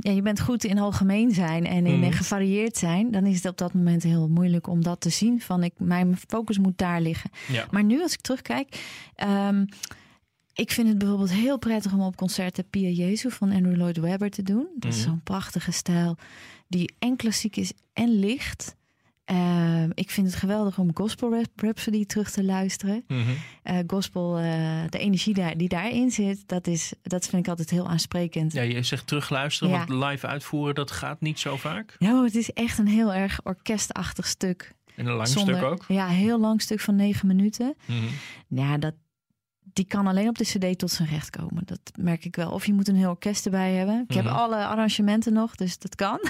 ja, 0.00 0.10
je 0.12 0.22
bent 0.22 0.40
goed 0.40 0.64
in 0.64 0.78
algemeen 0.78 1.30
zijn 1.30 1.66
en 1.66 1.86
in 1.86 1.98
Mhm. 1.98 2.12
gevarieerd 2.12 2.76
zijn. 2.76 3.10
Dan 3.10 3.26
is 3.26 3.36
het 3.36 3.46
op 3.46 3.58
dat 3.58 3.74
moment 3.74 4.02
heel 4.02 4.28
moeilijk 4.28 4.66
om 4.68 4.82
dat 4.82 5.00
te 5.00 5.10
zien. 5.10 5.40
Van 5.40 5.62
ik, 5.62 5.72
mijn 5.78 6.16
focus 6.28 6.58
moet 6.58 6.78
daar 6.78 7.00
liggen. 7.00 7.30
ja, 7.48 7.66
Maar 7.70 7.84
nu 7.84 8.02
als 8.02 8.12
ik 8.12 8.20
terugkijk... 8.20 8.84
ehm, 9.14 9.64
ik 10.54 10.70
vind 10.70 10.88
het 10.88 10.98
bijvoorbeeld 10.98 11.32
heel 11.32 11.58
prettig 11.58 11.92
om 11.92 12.00
op 12.00 12.16
concerten 12.16 12.68
Pia 12.70 12.88
Jezu 12.88 13.30
van 13.30 13.50
Andrew 13.52 13.76
Lloyd 13.76 13.96
Webber 13.96 14.30
te 14.30 14.42
doen. 14.42 14.66
Dat 14.76 14.92
is 14.92 14.98
Mhm. 14.98 15.08
zo'n 15.08 15.20
prachtige 15.22 15.72
stijl 15.72 16.16
die 16.70 16.94
en 16.98 17.16
klassiek 17.16 17.56
is 17.56 17.72
en 17.92 18.08
licht. 18.18 18.76
Ehm, 19.24 19.90
ik 19.94 20.10
vind 20.10 20.26
het 20.26 20.36
geweldig 20.36 20.78
om 20.78 20.90
Gospel 20.94 21.44
Rhapsody 21.56 22.06
terug 22.06 22.30
te 22.30 22.44
luisteren. 22.44 23.04
Mhm. 23.08 23.20
Eh, 23.62 23.78
gospel, 23.86 24.38
eh, 24.38 24.82
de 24.88 24.98
energie 24.98 25.34
daar, 25.34 25.56
die 25.56 25.68
daarin 25.68 26.10
zit, 26.10 26.42
dat, 26.48 26.66
is, 26.66 26.92
dat 27.02 27.26
vind 27.28 27.42
ik 27.42 27.48
altijd 27.48 27.70
heel 27.70 27.88
aansprekend. 27.88 28.52
ja, 28.52 28.62
je 28.62 28.82
zegt 28.82 29.06
terugluisteren, 29.06 29.72
Ja. 29.72 29.84
want 29.86 30.04
live 30.10 30.26
uitvoeren, 30.26 30.74
dat 30.74 30.90
gaat 30.90 31.20
niet 31.20 31.38
zo 31.38 31.56
vaak. 31.56 31.96
Nou, 31.98 32.24
het 32.24 32.34
is 32.34 32.52
echt 32.52 32.78
een 32.78 32.88
heel 32.88 33.12
erg 33.14 33.40
orkestachtig 33.44 34.26
stuk. 34.26 34.72
En 34.96 35.06
een 35.06 35.14
lang 35.14 35.28
Zonder- 35.28 35.56
stuk 35.56 35.66
ook. 35.68 35.84
Ja, 35.88 36.06
heel 36.08 36.40
lang 36.40 36.62
stuk 36.62 36.80
van 36.80 36.96
negen 36.96 37.26
minuten. 37.26 37.74
Mhm. 37.86 37.96
Ja, 38.48 38.78
dat, 38.78 38.94
die 39.72 39.84
kan 39.84 40.06
alleen 40.06 40.28
op 40.28 40.38
de 40.38 40.44
cd 40.44 40.78
tot 40.78 40.90
zijn 40.90 41.08
recht 41.08 41.30
komen. 41.30 41.62
Dat 41.66 41.80
merk 41.98 42.24
ik 42.24 42.36
wel. 42.36 42.50
Of 42.50 42.66
je 42.66 42.72
moet 42.72 42.88
een 42.88 42.96
heel 42.96 43.08
orkest 43.10 43.44
erbij 43.44 43.72
hebben. 43.74 44.04
Ik 44.08 44.14
heb 44.14 44.24
Mhm. 44.24 44.34
alle 44.34 44.66
arrangementen 44.66 45.32
nog, 45.32 45.54
dus 45.54 45.78
dat 45.78 45.94
kan. 45.94 46.18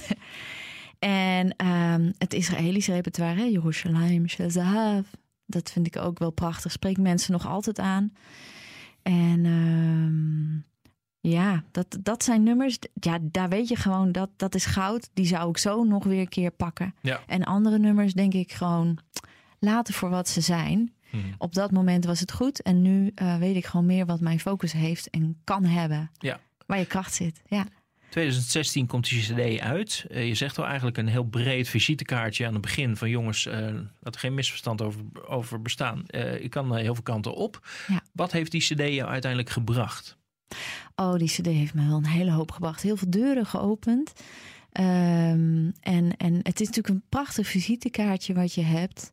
en 0.99 1.57
ehm, 1.57 2.13
het 2.19 2.35
Israëlische 2.35 2.93
repertoire, 2.93 3.41
hè, 3.41 3.45
Jerusalem, 3.45 4.29
Shazahav. 4.29 5.07
Dat 5.47 5.71
vind 5.71 5.87
ik 5.87 5.97
ook 5.97 6.19
wel 6.19 6.31
prachtig. 6.31 6.73
Spreekt 6.73 7.01
mensen 7.01 7.33
nog 7.33 7.47
altijd 7.47 7.79
aan. 7.79 8.13
En 9.03 9.45
ehm, 9.45 10.69
ja, 11.33 11.65
dat, 11.71 11.99
dat 12.01 12.25
zijn 12.25 12.43
nummers. 12.43 12.79
Ja, 12.95 13.19
daar 13.23 13.49
weet 13.49 13.69
je 13.69 13.77
gewoon, 13.77 14.13
dat, 14.13 14.31
dat 14.37 14.55
is 14.55 14.65
goud. 14.67 15.11
Die 15.15 15.27
zou 15.27 15.49
ik 15.51 15.59
zo 15.59 15.85
nog 15.85 16.05
weer 16.05 16.21
een 16.21 16.29
keer 16.29 16.51
pakken. 16.51 16.95
Ja. 17.01 17.21
En 17.27 17.45
andere 17.45 17.79
nummers 17.79 18.13
denk 18.13 18.35
ik 18.35 18.53
gewoon 18.53 18.99
laten 19.59 19.95
voor 19.95 20.11
wat 20.11 20.29
ze 20.29 20.41
zijn. 20.41 20.93
Mhm. 21.11 21.25
Op 21.39 21.55
dat 21.55 21.71
moment 21.71 22.05
was 22.05 22.21
het 22.21 22.33
goed. 22.33 22.63
En 22.63 22.83
nu 22.83 23.13
eh, 23.15 23.37
weet 23.37 23.57
ik 23.57 23.67
gewoon 23.67 23.87
meer 23.87 24.07
wat 24.07 24.21
mijn 24.21 24.41
focus 24.41 24.73
heeft 24.73 25.11
en 25.11 25.41
kan 25.45 25.65
hebben. 25.65 26.11
Ja. 26.19 26.41
Waar 26.67 26.79
je 26.79 26.87
kracht 26.87 27.15
zit. 27.15 27.43
Ja. 27.47 27.67
2016 28.09 28.87
komt 28.87 29.09
die 29.09 29.23
CD 29.23 29.61
uit. 29.61 30.05
Eh, 30.11 30.27
je 30.27 30.35
zegt 30.35 30.57
wel 30.57 30.67
eigenlijk 30.67 30.97
een 30.97 31.09
heel 31.09 31.25
breed 31.25 31.69
visitekaartje 31.69 32.47
aan 32.47 32.53
het 32.53 32.63
begin 32.63 32.97
van 32.97 33.11
jongens, 33.11 33.47
eh 33.47 33.75
laat 34.01 34.15
er 34.15 34.21
geen 34.21 34.35
misverstand 34.35 34.83
over, 34.83 35.01
over 35.27 35.63
bestaan. 35.63 36.05
Ik 36.41 36.51
kan 36.51 36.77
heel 36.77 36.95
veel 36.95 37.03
kanten 37.03 37.35
op. 37.35 37.69
Ja. 37.89 38.03
Wat 38.13 38.33
heeft 38.33 38.51
die 38.51 38.61
CD 38.61 38.95
jou 38.95 39.09
uiteindelijk 39.09 39.51
gebracht? 39.51 40.19
Oh, 40.95 41.15
die 41.15 41.29
CD 41.29 41.47
heeft 41.47 41.75
me 41.75 41.87
wel 41.87 41.97
een 41.97 42.07
hele 42.07 42.31
hoop 42.31 42.53
gebracht. 42.53 42.83
Heel 42.83 42.97
veel 42.97 43.11
deuren 43.11 43.47
geopend. 43.47 44.13
Ehm, 44.73 45.71
en, 45.81 46.17
en 46.17 46.35
het 46.43 46.61
is 46.61 46.67
natuurlijk 46.67 46.89
een 46.89 47.03
prachtig 47.09 47.47
visitekaartje 47.47 48.35
wat 48.35 48.55
je 48.55 48.63
hebt. 48.63 49.13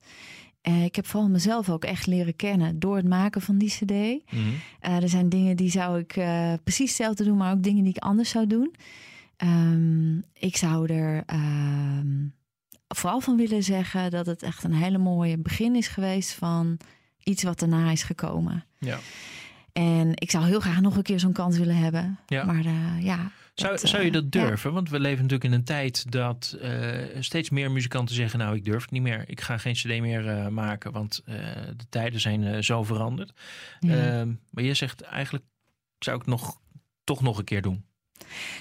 Eh, 0.68 0.84
ik 0.84 0.96
heb 0.96 1.06
vooral 1.06 1.30
mezelf 1.30 1.70
ook 1.70 1.84
echt 1.84 2.08
leren 2.08 2.36
kennen 2.36 2.80
door 2.80 2.96
het 2.96 3.08
maken 3.08 3.42
van 3.42 3.58
die 3.58 3.70
CD. 3.70 3.92
Mhm. 3.92 4.42
Eh, 4.80 5.02
er 5.02 5.10
zijn 5.10 5.30
dingen 5.30 5.56
die 5.56 5.70
zou 5.70 6.00
ik 6.00 6.16
eh, 6.16 6.54
precies 6.64 6.88
hetzelfde 6.88 7.24
doen, 7.24 7.38
maar 7.38 7.54
ook 7.54 7.64
dingen 7.64 7.84
die 7.84 7.94
ik 7.96 8.04
anders 8.04 8.30
zou 8.30 8.48
doen. 8.48 8.76
Ehm, 9.38 10.18
ik 10.34 10.58
zou 10.58 10.94
er 10.94 11.24
ehm, 11.26 12.28
vooral 12.88 13.22
van 13.22 13.38
willen 13.38 13.64
zeggen 13.64 14.12
dat 14.12 14.26
het 14.26 14.44
echt 14.44 14.64
een 14.64 14.74
hele 14.74 14.98
mooie 14.98 15.38
begin 15.38 15.76
is 15.76 15.88
geweest 15.88 16.32
van 16.32 16.78
iets 17.24 17.44
wat 17.44 17.60
daarna 17.60 17.92
is 17.92 18.04
gekomen. 18.04 18.66
Ja. 18.78 19.00
En 19.74 20.12
ik 20.14 20.32
zou 20.32 20.46
heel 20.46 20.60
graag 20.60 20.82
nog 20.82 20.98
een 20.98 21.04
keer 21.04 21.20
zo'n 21.20 21.32
kans 21.32 21.58
willen 21.58 21.78
hebben. 21.78 22.20
Ja. 22.26 22.46
Maar 22.46 22.66
ja, 23.00 23.32
Zou, 23.60 23.78
zou 23.78 24.02
je 24.02 24.08
eh, 24.08 24.14
dat 24.14 24.24
ja. 24.30 24.48
durven? 24.48 24.74
Want 24.74 24.90
we 24.90 25.00
leven 25.00 25.22
natuurlijk 25.22 25.44
in 25.44 25.60
een 25.60 25.64
tijd 25.64 26.12
dat 26.12 26.58
eh, 26.62 27.06
steeds 27.20 27.50
meer 27.50 27.72
muzikanten 27.72 28.16
zeggen: 28.16 28.40
Nou, 28.40 28.56
ik 28.56 28.66
durf 28.66 28.82
het 28.82 28.92
niet 28.92 29.02
meer. 29.02 29.24
Ik 29.28 29.42
ga 29.42 29.58
geen 29.58 29.74
CD 29.74 29.86
meer 29.86 30.28
eh, 30.28 30.48
maken, 30.48 30.92
want 30.92 31.22
eh, 31.26 31.36
de 31.78 31.90
tijden 31.90 32.20
zijn 32.20 32.44
eh, 32.44 32.62
zo 32.62 32.84
veranderd. 32.84 33.32
Ja. 33.80 34.20
Ehm, 34.20 34.34
maar 34.50 34.64
je 34.64 34.74
zegt 34.74 35.02
eigenlijk: 35.02 35.46
zou 36.00 36.18
ik 36.18 36.22
het 36.22 36.32
nog, 36.32 36.60
toch 37.04 37.22
nog 37.22 37.38
een 37.38 37.44
keer 37.44 37.62
doen? 37.62 37.86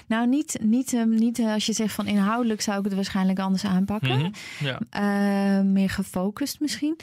Nou, 0.07 0.27
niet, 0.27 0.57
niet, 0.61 0.93
eh, 0.93 1.03
niet 1.03 1.39
eh, 1.39 1.53
als 1.53 1.65
je 1.65 1.73
zegt 1.73 1.93
van 1.93 2.07
inhoudelijk 2.07 2.61
zou 2.61 2.79
ik 2.79 2.85
het 2.85 2.93
waarschijnlijk 2.93 3.39
anders 3.39 3.65
aanpakken. 3.65 4.17
Mhm. 4.17 4.31
Ja. 4.59 4.79
Eh, 4.89 5.63
meer 5.63 5.89
gefocust 5.89 6.59
misschien. 6.59 6.95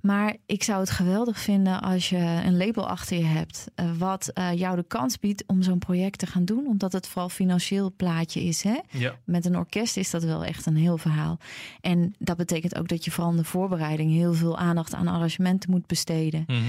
Maar 0.00 0.36
ik 0.46 0.62
zou 0.62 0.80
het 0.80 0.90
geweldig 0.90 1.38
vinden 1.38 1.82
als 1.82 2.08
je 2.08 2.16
een 2.16 2.56
label 2.56 2.88
achter 2.88 3.16
je 3.16 3.24
hebt. 3.24 3.70
wat 3.98 4.32
jou 4.54 4.76
de 4.76 4.84
kans 4.88 5.18
biedt 5.18 5.44
om 5.46 5.62
zo'n 5.62 5.78
project 5.78 6.18
te 6.18 6.26
gaan 6.26 6.44
doen. 6.44 6.66
Omdat 6.66 6.92
het 6.92 7.08
vooral 7.08 7.28
financieel 7.28 7.92
plaatje 7.96 8.44
is. 8.44 8.62
Hè? 8.62 8.78
ja. 8.90 9.16
Met 9.24 9.44
een 9.44 9.56
orkest 9.56 9.96
is 9.96 10.10
dat 10.10 10.22
wel 10.22 10.44
echt 10.44 10.66
een 10.66 10.76
heel 10.76 10.98
verhaal. 10.98 11.38
En 11.80 12.14
dat 12.18 12.36
betekent 12.36 12.78
ook 12.78 12.88
dat 12.88 13.04
je 13.04 13.10
vooral 13.10 13.30
in 13.30 13.36
de 13.36 13.44
voorbereiding 13.44 14.10
heel 14.10 14.34
veel 14.34 14.58
aandacht 14.58 14.94
aan 14.94 15.08
arrangementen 15.08 15.70
moet 15.70 15.86
besteden. 15.86 16.44
Mhm. 16.46 16.60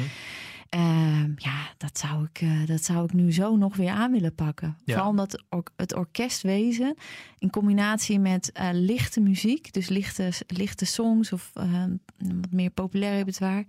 Ehm, 0.74 1.32
ja, 1.36 1.58
dat 1.78 1.98
zou, 1.98 2.24
ik, 2.32 2.42
eh, 2.42 2.66
dat 2.66 2.84
zou 2.84 3.04
ik 3.06 3.14
nu 3.14 3.34
zo 3.34 3.56
nog 3.58 3.76
weer 3.76 3.90
aan 3.90 4.12
willen 4.12 4.36
pakken. 4.36 4.78
Ja. 4.86 4.94
Vooral 4.94 5.10
omdat 5.10 5.32
het, 5.32 5.44
or- 5.50 5.72
het 5.76 5.96
orkestwezen 5.96 6.96
in 7.40 7.50
combinatie 7.50 8.20
met 8.20 8.52
eh, 8.52 8.70
lichte 8.72 9.20
muziek, 9.22 9.74
dus 9.74 9.90
lichte, 9.90 10.32
lichte 10.48 10.86
songs 10.86 11.32
of 11.34 11.52
eh, 11.54 11.84
wat 12.18 12.52
meer 12.52 12.70
populair 12.70 13.14
repertoire, 13.18 13.66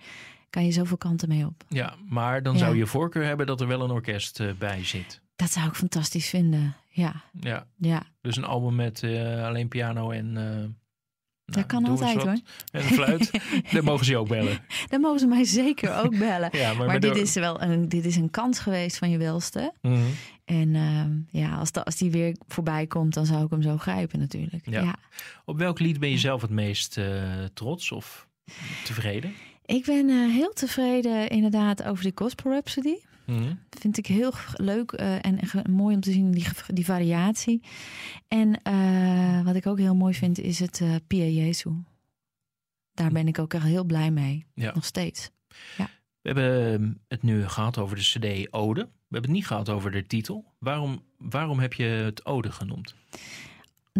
kan 0.51 0.65
je 0.65 0.73
zoveel 0.73 0.97
kanten 0.97 1.29
mee 1.29 1.47
op. 1.47 1.65
ja, 1.69 1.95
maar 2.09 2.43
dan 2.43 2.53
Ja. 2.53 2.59
zou 2.59 2.77
je 2.77 2.87
voorkeur 2.87 3.25
hebben 3.25 3.47
dat 3.47 3.61
er 3.61 3.67
wel 3.67 3.81
een 3.85 3.91
orkest 3.91 4.41
eh, 4.41 4.53
bij 4.59 4.85
zit. 4.85 5.21
Dat 5.37 5.51
zou 5.51 5.67
ik 5.69 5.75
fantastisch 5.75 6.29
vinden. 6.29 6.77
Ja, 6.89 7.23
Ja, 7.41 7.67
ja. 7.77 8.03
dus 8.21 8.37
een 8.37 8.45
album 8.45 8.75
met 8.75 9.05
alleen 9.45 9.69
piano 9.69 10.11
en. 10.11 10.37
Eh, 11.47 11.55
nou, 11.55 11.67
dat 11.67 11.67
kan 11.67 11.85
altijd 11.85 12.23
hoor. 12.23 12.39
En 12.73 12.81
een 12.81 12.83
fluit. 12.83 13.31
Dan 13.73 13.85
mogen 13.85 14.05
ze 14.05 14.11
je 14.11 14.19
ook 14.19 14.29
bellen. 14.29 14.59
Dan 14.89 15.01
mogen 15.01 15.19
ze 15.19 15.27
mij 15.27 15.45
zeker 15.45 15.97
ook 16.03 16.19
bellen. 16.19 16.49
Ja, 16.53 16.75
maar, 16.75 17.01
dit 17.01 17.15
de- 17.15 17.21
is 17.21 17.35
wel 17.35 17.63
een, 17.63 17.89
dit 17.89 18.05
is 18.05 18.17
een 18.17 18.31
kans 18.31 18.59
geweest 18.59 18.99
van 18.99 19.11
je 19.11 19.19
welste. 19.19 19.73
Mhm. 19.83 20.01
En 20.45 20.75
ehm, 20.75 21.41
ja, 21.43 21.57
als, 21.57 21.73
de, 21.73 21.85
als 21.85 21.97
die 21.97 22.11
weer 22.11 22.37
voorbij 22.49 22.87
komt, 22.87 23.15
dan 23.15 23.27
zou 23.27 23.45
ik 23.45 23.51
hem 23.51 23.63
zo 23.63 23.77
grijpen 23.77 24.19
natuurlijk. 24.19 24.63
Ja. 24.71 24.81
ja. 24.83 24.97
Op 25.45 25.59
welk 25.59 25.79
lied 25.79 26.01
ben 26.01 26.11
je 26.11 26.19
zelf 26.19 26.43
het 26.43 26.51
meest 26.51 26.99
eh, 26.99 27.05
trots 27.55 27.93
of 27.93 28.27
tevreden? 28.85 29.35
Ik 29.65 29.85
ben 29.85 30.09
eh, 30.09 30.17
heel 30.35 30.53
tevreden 30.53 31.29
inderdaad 31.29 31.83
over 31.83 32.05
de 32.05 32.13
Gospel 32.15 32.51
Rhapsody. 32.51 32.97
Mhm. 33.27 33.55
Vind 33.71 33.99
ik 33.99 34.07
heel 34.07 34.33
leuk 34.57 34.93
eh, 34.93 35.25
en 35.25 35.47
ge- 35.47 35.69
mooi 35.71 35.95
om 35.95 36.01
te 36.01 36.13
zien 36.13 36.31
die, 36.31 36.47
die 36.67 36.85
variatie. 36.85 37.63
En 38.29 38.63
eh, 38.63 39.45
wat 39.45 39.55
ik 39.55 39.67
ook 39.67 39.79
heel 39.79 39.95
mooi 39.95 40.15
vind 40.15 40.39
is 40.39 40.59
het 40.59 40.81
eh 40.81 40.95
Pia 41.07 41.25
Jesu. 41.25 41.71
Daar 42.93 43.11
ben 43.13 43.29
ik 43.29 43.39
ook 43.39 43.55
echt 43.55 43.65
heel 43.65 43.85
blij 43.85 44.11
mee. 44.11 44.47
Ja. 44.55 44.73
Nog 44.75 44.85
steeds. 44.85 45.31
We 46.23 46.31
hebben 46.31 46.73
ehm, 46.73 46.93
het 47.09 47.23
nu 47.23 47.49
gehad 47.49 47.79
over 47.79 47.97
de 47.97 48.03
CD 48.03 48.53
Ode. 48.53 48.81
We 48.81 48.89
hebben 49.21 49.31
het 49.31 49.39
niet 49.41 49.47
gehad 49.47 49.69
over 49.69 49.91
de 49.91 50.07
titel. 50.07 50.45
Waarom, 50.59 51.03
waarom 51.19 51.59
heb 51.59 51.73
je 51.73 51.85
het 51.85 52.27
Ode 52.27 52.53
genoemd? 52.53 52.95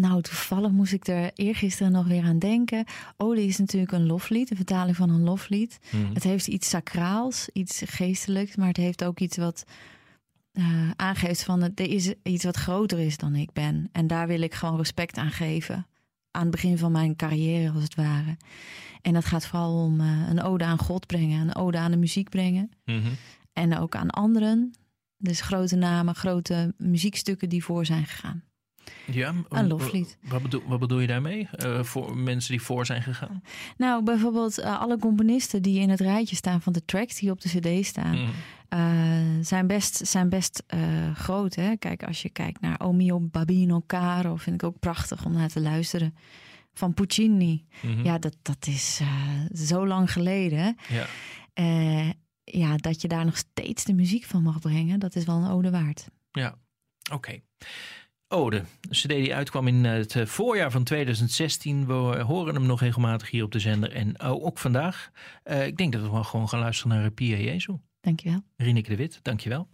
Nou, 0.01 0.21
toevallig 0.21 0.71
moest 0.71 0.93
ik 0.93 1.07
er 1.07 1.31
eergisteren 1.33 1.91
nog 1.91 2.07
weer 2.07 2.23
aan 2.23 2.39
denken. 2.39 2.85
Ode 3.17 3.45
is 3.45 3.57
natuurlijk 3.57 3.91
een 3.91 4.05
loflied, 4.05 4.49
een 4.49 4.55
vertaling 4.55 4.95
van 4.95 5.09
een 5.09 5.23
loflied. 5.23 5.79
Mhm. 5.91 6.13
Het 6.13 6.23
heeft 6.23 6.47
iets 6.47 6.69
sacraals, 6.69 7.49
iets 7.53 7.81
geestelijks, 7.85 8.55
maar 8.55 8.67
het 8.67 8.77
heeft 8.77 9.03
ook 9.03 9.19
iets 9.19 9.37
wat 9.37 9.63
eh, 10.51 10.89
aangeeft 10.95 11.43
van 11.43 11.61
het, 11.61 11.79
er 11.79 11.89
is 11.89 12.13
iets 12.23 12.43
wat 12.43 12.55
groter 12.55 12.99
is 12.99 13.17
dan 13.17 13.35
ik 13.35 13.53
ben. 13.53 13.89
En 13.91 14.07
daar 14.07 14.27
wil 14.27 14.41
ik 14.41 14.53
gewoon 14.53 14.77
respect 14.77 15.17
aan 15.17 15.31
geven. 15.31 15.87
Aan 16.31 16.41
het 16.41 16.51
begin 16.51 16.77
van 16.77 16.91
mijn 16.91 17.15
carrière, 17.15 17.71
als 17.71 17.83
het 17.83 17.95
ware. 17.95 18.37
En 19.01 19.13
dat 19.13 19.25
gaat 19.25 19.45
vooral 19.45 19.83
om 19.83 19.99
eh, 19.99 20.29
een 20.29 20.41
ode 20.41 20.63
aan 20.63 20.79
God 20.79 21.05
brengen, 21.05 21.41
een 21.41 21.55
ode 21.55 21.77
aan 21.77 21.91
de 21.91 21.97
muziek 21.97 22.29
brengen. 22.29 22.69
Mhm. 22.85 23.13
En 23.53 23.77
ook 23.77 23.95
aan 23.95 24.09
anderen. 24.09 24.73
Dus 25.17 25.41
grote 25.41 25.75
namen, 25.75 26.15
grote 26.15 26.73
muziekstukken 26.77 27.49
die 27.49 27.63
voor 27.63 27.85
zijn 27.85 28.05
gegaan. 28.05 28.43
Ja, 29.11 29.33
Een 29.49 29.67
loflied. 29.67 30.17
Wat 30.21 30.41
bedoel, 30.41 30.63
wat 30.67 30.79
bedoel 30.79 30.99
je 30.99 31.07
daarmee? 31.07 31.47
Eh, 31.51 31.83
voor 31.83 32.17
mensen 32.17 32.51
die 32.51 32.61
voor 32.61 32.85
zijn 32.85 33.01
gegaan? 33.01 33.43
Nou, 33.77 34.03
bijvoorbeeld 34.03 34.57
eh, 34.57 34.79
alle 34.79 34.97
componisten 34.97 35.61
die 35.61 35.79
in 35.79 35.89
het 35.89 35.99
rijtje 35.99 36.35
staan 36.35 36.61
van 36.61 36.73
de 36.73 36.85
tracks 36.85 37.19
die 37.19 37.31
op 37.31 37.41
de 37.41 37.49
cd 37.49 37.85
staan. 37.85 38.15
Mhm. 38.21 38.29
eh, 38.69 38.79
zijn 39.41 39.67
best, 39.67 40.07
zijn 40.07 40.29
best 40.29 40.63
groot. 41.13 41.55
Hè? 41.55 41.75
Kijk, 41.77 42.03
als 42.03 42.21
je 42.21 42.29
kijkt 42.29 42.61
naar 42.61 42.79
O 42.79 42.93
mio 42.93 43.19
Babino 43.19 43.83
Caro, 43.87 44.35
vind 44.35 44.61
ik 44.61 44.67
ook 44.67 44.79
prachtig 44.79 45.25
om 45.25 45.33
naar 45.33 45.49
te 45.49 45.61
luisteren. 45.61 46.15
Van 46.73 46.93
Puccini. 46.93 47.65
Mhm. 47.81 48.03
Ja, 48.03 48.17
dat, 48.17 48.35
dat 48.41 48.67
is 48.67 49.01
zo 49.53 49.87
lang 49.87 50.11
geleden. 50.11 50.77
Ja. 50.87 51.05
Ja, 52.43 52.75
dat 52.77 53.01
je 53.01 53.07
daar 53.07 53.25
nog 53.25 53.37
steeds 53.37 53.83
de 53.83 53.93
muziek 53.93 54.23
van 54.23 54.43
mag 54.43 54.59
brengen, 54.59 54.99
dat 54.99 55.15
is 55.15 55.25
wel 55.25 55.35
een 55.35 55.51
ode 55.51 55.71
waard. 55.71 56.07
Ja, 56.31 56.55
oké. 57.11 57.39
Ode, 58.27 58.57
een 58.57 58.89
cd 58.89 59.07
die 59.07 59.35
uitkwam 59.35 59.67
in 59.67 59.83
het 59.83 60.15
eh, 60.15 60.25
voorjaar 60.25 60.71
van 60.71 60.83
2016. 60.83 61.87
We 61.87 61.93
horen 62.21 62.53
hem 62.53 62.65
nog 62.65 62.79
regelmatig 62.79 63.29
hier 63.29 63.43
op 63.43 63.51
de 63.51 63.59
zender 63.59 63.91
en 63.91 64.21
oh, 64.21 64.45
ook 64.45 64.57
vandaag. 64.57 65.09
Eh, 65.43 65.65
ik 65.65 65.77
denk 65.77 65.93
dat 65.93 66.01
we 66.01 66.23
gewoon 66.23 66.49
gaan 66.49 66.59
luisteren 66.59 66.97
naar 66.97 67.11
Pia 67.11 67.37
Jezu. 67.37 67.73
Dankjewel. 68.01 68.41
Rineke 68.57 68.89
de 68.89 68.95
Wit, 68.95 69.19
dankjewel. 69.21 69.67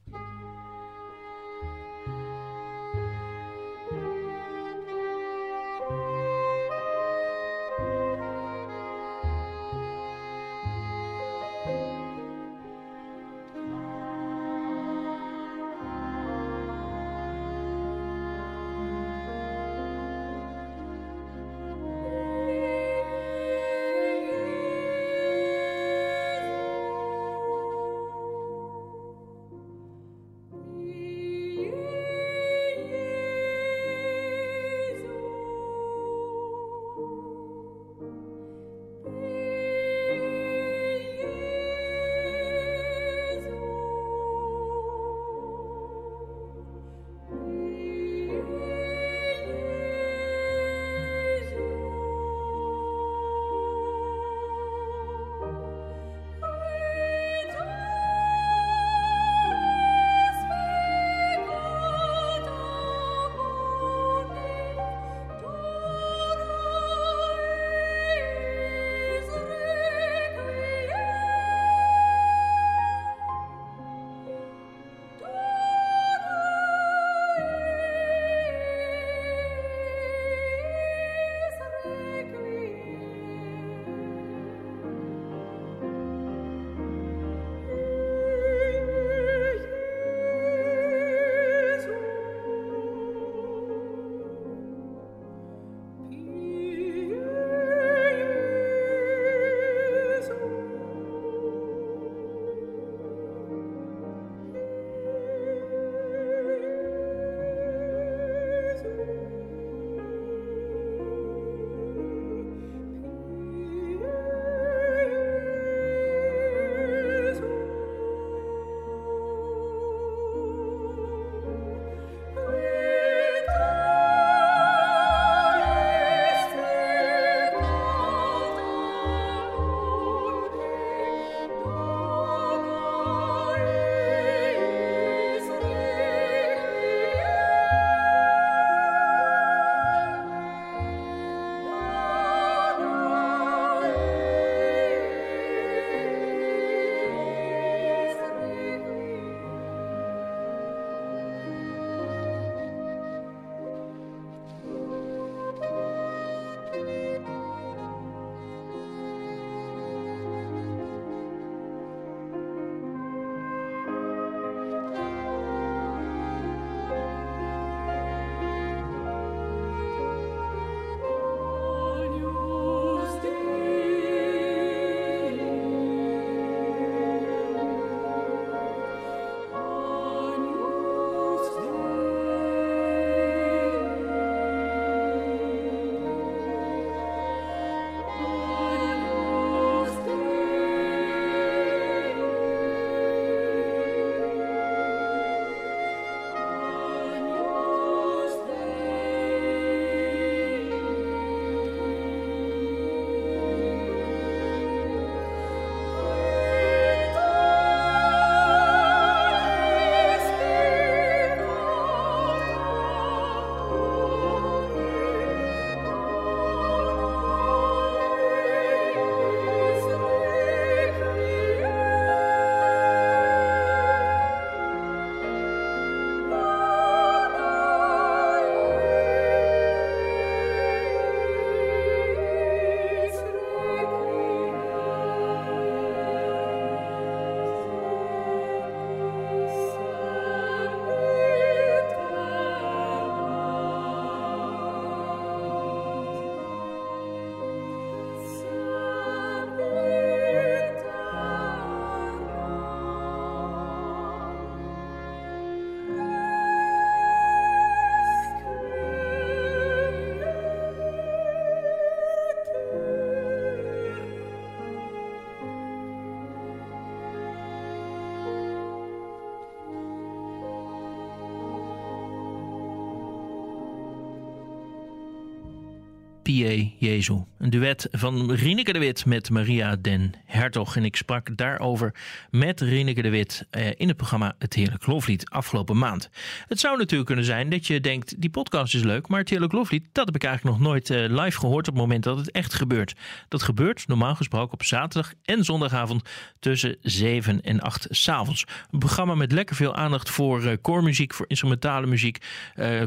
Pie 276.32 276.78
Jezu. 276.80 277.31
Een 277.42 277.50
duet 277.50 277.88
van 277.92 278.32
Rieneke 278.32 278.74
de 278.74 278.80
Wit 278.80 279.06
met 279.06 279.30
Maria 279.30 279.76
den 279.76 280.14
Hertog. 280.26 280.76
En 280.76 280.86
ik 280.86 280.96
sprak 280.96 281.38
daarover 281.38 281.94
met 282.30 282.62
Rieneke 282.62 283.02
de 283.02 283.10
Wit 283.10 283.46
eh, 283.50 283.68
in 283.78 283.88
het 283.88 283.98
programma 283.98 284.36
Het 284.40 284.54
Heerlijk 284.54 284.86
Loflied 284.86 285.30
afgelopen 285.30 285.78
maand. 285.78 286.10
Het 286.48 286.60
zou 286.60 286.78
natuurlijk 286.78 287.06
kunnen 287.06 287.26
zijn 287.26 287.50
dat 287.50 287.68
je 287.68 287.80
denkt, 287.80 288.22
die 288.22 288.30
podcast 288.30 288.76
is 288.76 288.84
leuk, 288.84 289.08
maar 289.08 289.20
Het 289.20 289.30
Heerlijk 289.30 289.52
Loflied, 289.54 289.86
dat 289.92 290.06
heb 290.06 290.16
ik 290.16 290.24
eigenlijk 290.24 290.58
nog 290.58 290.68
nooit 290.68 290.90
eh, 290.90 290.98
live 290.98 291.40
gehoord 291.40 291.68
op 291.68 291.74
het 291.74 291.84
moment 291.84 292.04
dat 292.04 292.18
het 292.18 292.32
echt 292.32 292.54
gebeurt. 292.54 292.94
Dat 293.28 293.44
gebeurt 293.44 293.88
normaal 293.88 294.16
gesproken 294.16 294.54
op 294.54 294.64
zaterdag 294.64 295.14
en 295.24 295.44
zondagavond 295.44 296.10
tussen 296.40 296.78
7 296.82 297.42
en 297.42 297.60
8 297.60 297.88
s'avonds. 297.90 298.46
Een 298.72 298.80
programma 298.80 299.16
met 299.16 299.32
lekker 299.32 299.56
veel 299.56 299.76
aandacht 299.76 300.10
voor 300.10 300.44
uh, 300.44 300.52
koormuziek, 300.62 301.14
voor 301.14 301.26
instrumentale 301.28 301.88
muziek, 301.88 302.26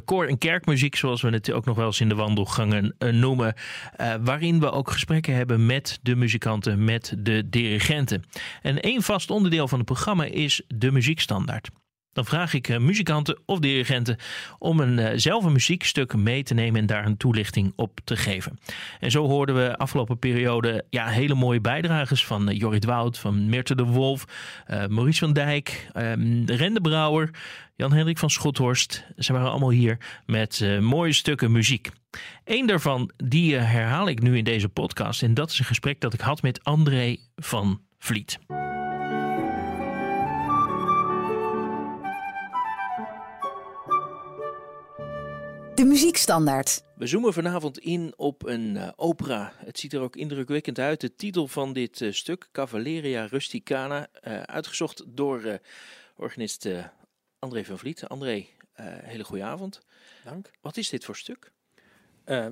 koor- 0.04 0.26
en 0.26 0.38
kerkmuziek, 0.38 0.96
zoals 0.96 1.22
we 1.22 1.30
het 1.30 1.52
ook 1.52 1.64
nog 1.64 1.76
wel 1.76 1.86
eens 1.86 2.00
in 2.00 2.08
de 2.08 2.14
wandelgangen 2.14 2.94
noemen. 2.98 3.54
Uh, 4.00 4.14
waarin 4.44 4.61
we 4.61 4.70
ook 4.78 4.90
gesprekken 4.90 5.35
hebben 5.35 5.66
met 5.66 5.98
de 6.02 6.16
muzikanten, 6.16 6.85
met 6.85 7.14
de 7.18 7.48
dirigenten. 7.48 8.22
En 8.62 8.80
één 8.80 9.02
vast 9.02 9.30
onderdeel 9.30 9.68
van 9.68 9.78
het 9.78 9.87
programma 9.87 10.24
is 10.24 10.62
de 10.68 10.92
muziekstandaard. 10.92 11.70
Dan 12.14 12.24
vraag 12.24 12.55
ik 12.55 12.68
uh, 12.68 12.79
muzikanten 12.79 13.38
of 13.46 13.59
dirigenten 13.59 14.16
om 14.59 14.81
een, 14.81 14.98
uh, 14.98 15.11
zelf 15.14 15.44
een 15.44 15.53
muziekstuk 15.53 16.14
mee 16.16 16.42
te 16.42 16.55
nemen 16.55 16.81
en 16.81 16.87
daar 16.87 17.07
een 17.07 17.16
toelichting 17.16 17.72
op 17.77 18.00
te 18.05 18.16
geven. 18.16 18.59
En 19.00 19.11
zo 19.11 19.27
hoorden 19.27 19.55
we 19.55 19.77
afgelopen 19.77 20.18
periode 20.18 20.85
ja, 20.90 21.07
hele 21.07 21.35
mooie 21.35 21.61
bijdrages 21.61 22.27
van 22.27 22.50
uh, 22.50 22.59
Jorrit 22.59 22.85
Wout, 22.85 23.18
van 23.18 23.48
Meerte 23.48 23.74
de 23.74 23.85
Wolf, 23.85 24.24
Maurice 24.88 25.18
van 25.18 25.33
Dijk, 25.33 25.88
Rende 26.46 26.81
Brouwer, 26.81 27.31
Jan-Hendrik 27.77 28.18
van 28.18 28.31
Schothorst. 28.31 29.05
Ze 29.16 29.33
waren 29.33 29.50
allemaal 29.50 29.70
hier 29.70 29.98
met 30.27 30.79
mooie 30.81 31.12
stukken 31.12 31.53
muziek. 31.53 31.90
Eén 32.44 32.66
daarvan 32.66 33.11
die 33.16 33.57
herhaal 33.57 34.09
ik 34.09 34.22
nu 34.22 34.37
in 34.37 34.44
deze 34.44 34.68
podcast 34.68 35.22
en 35.22 35.35
dat 35.35 35.50
is 35.50 35.59
een 35.59 35.64
gesprek 35.64 36.00
dat 36.00 36.14
ik 36.14 36.20
had 36.20 36.42
met 36.42 36.64
André 36.64 37.16
van 37.37 37.81
Vliet. 37.98 38.38
De 45.85 45.90
muziekstandaard. 45.90 46.85
We 46.97 47.07
zoomen 47.07 47.33
vanavond 47.33 47.79
in 47.79 48.12
op 48.16 48.47
een 48.47 48.75
uh, 48.75 48.88
opera. 48.97 49.53
Het 49.57 49.79
ziet 49.79 49.92
er 49.92 50.01
ook 50.01 50.16
indrukwekkend 50.16 50.79
uit. 50.79 51.01
De 51.01 51.14
titel 51.14 51.49
van 51.49 51.73
dit 51.73 52.01
uh, 52.01 52.12
stuk, 52.12 52.49
Cavalleria 52.53 53.27
Rusticana, 53.27 54.07
uh, 54.23 54.42
uitgezocht 54.42 55.05
door 55.07 55.59
organist 56.16 56.68
André 57.38 57.64
van 57.64 57.79
Vliet. 57.79 58.09
André, 58.09 58.47
hele 58.83 59.25
goede 59.25 59.42
avond. 59.42 59.81
Dank. 60.25 60.51
Wat 60.61 60.77
is 60.77 60.88
dit 60.88 61.05
voor 61.05 61.16
stuk? 61.16 61.53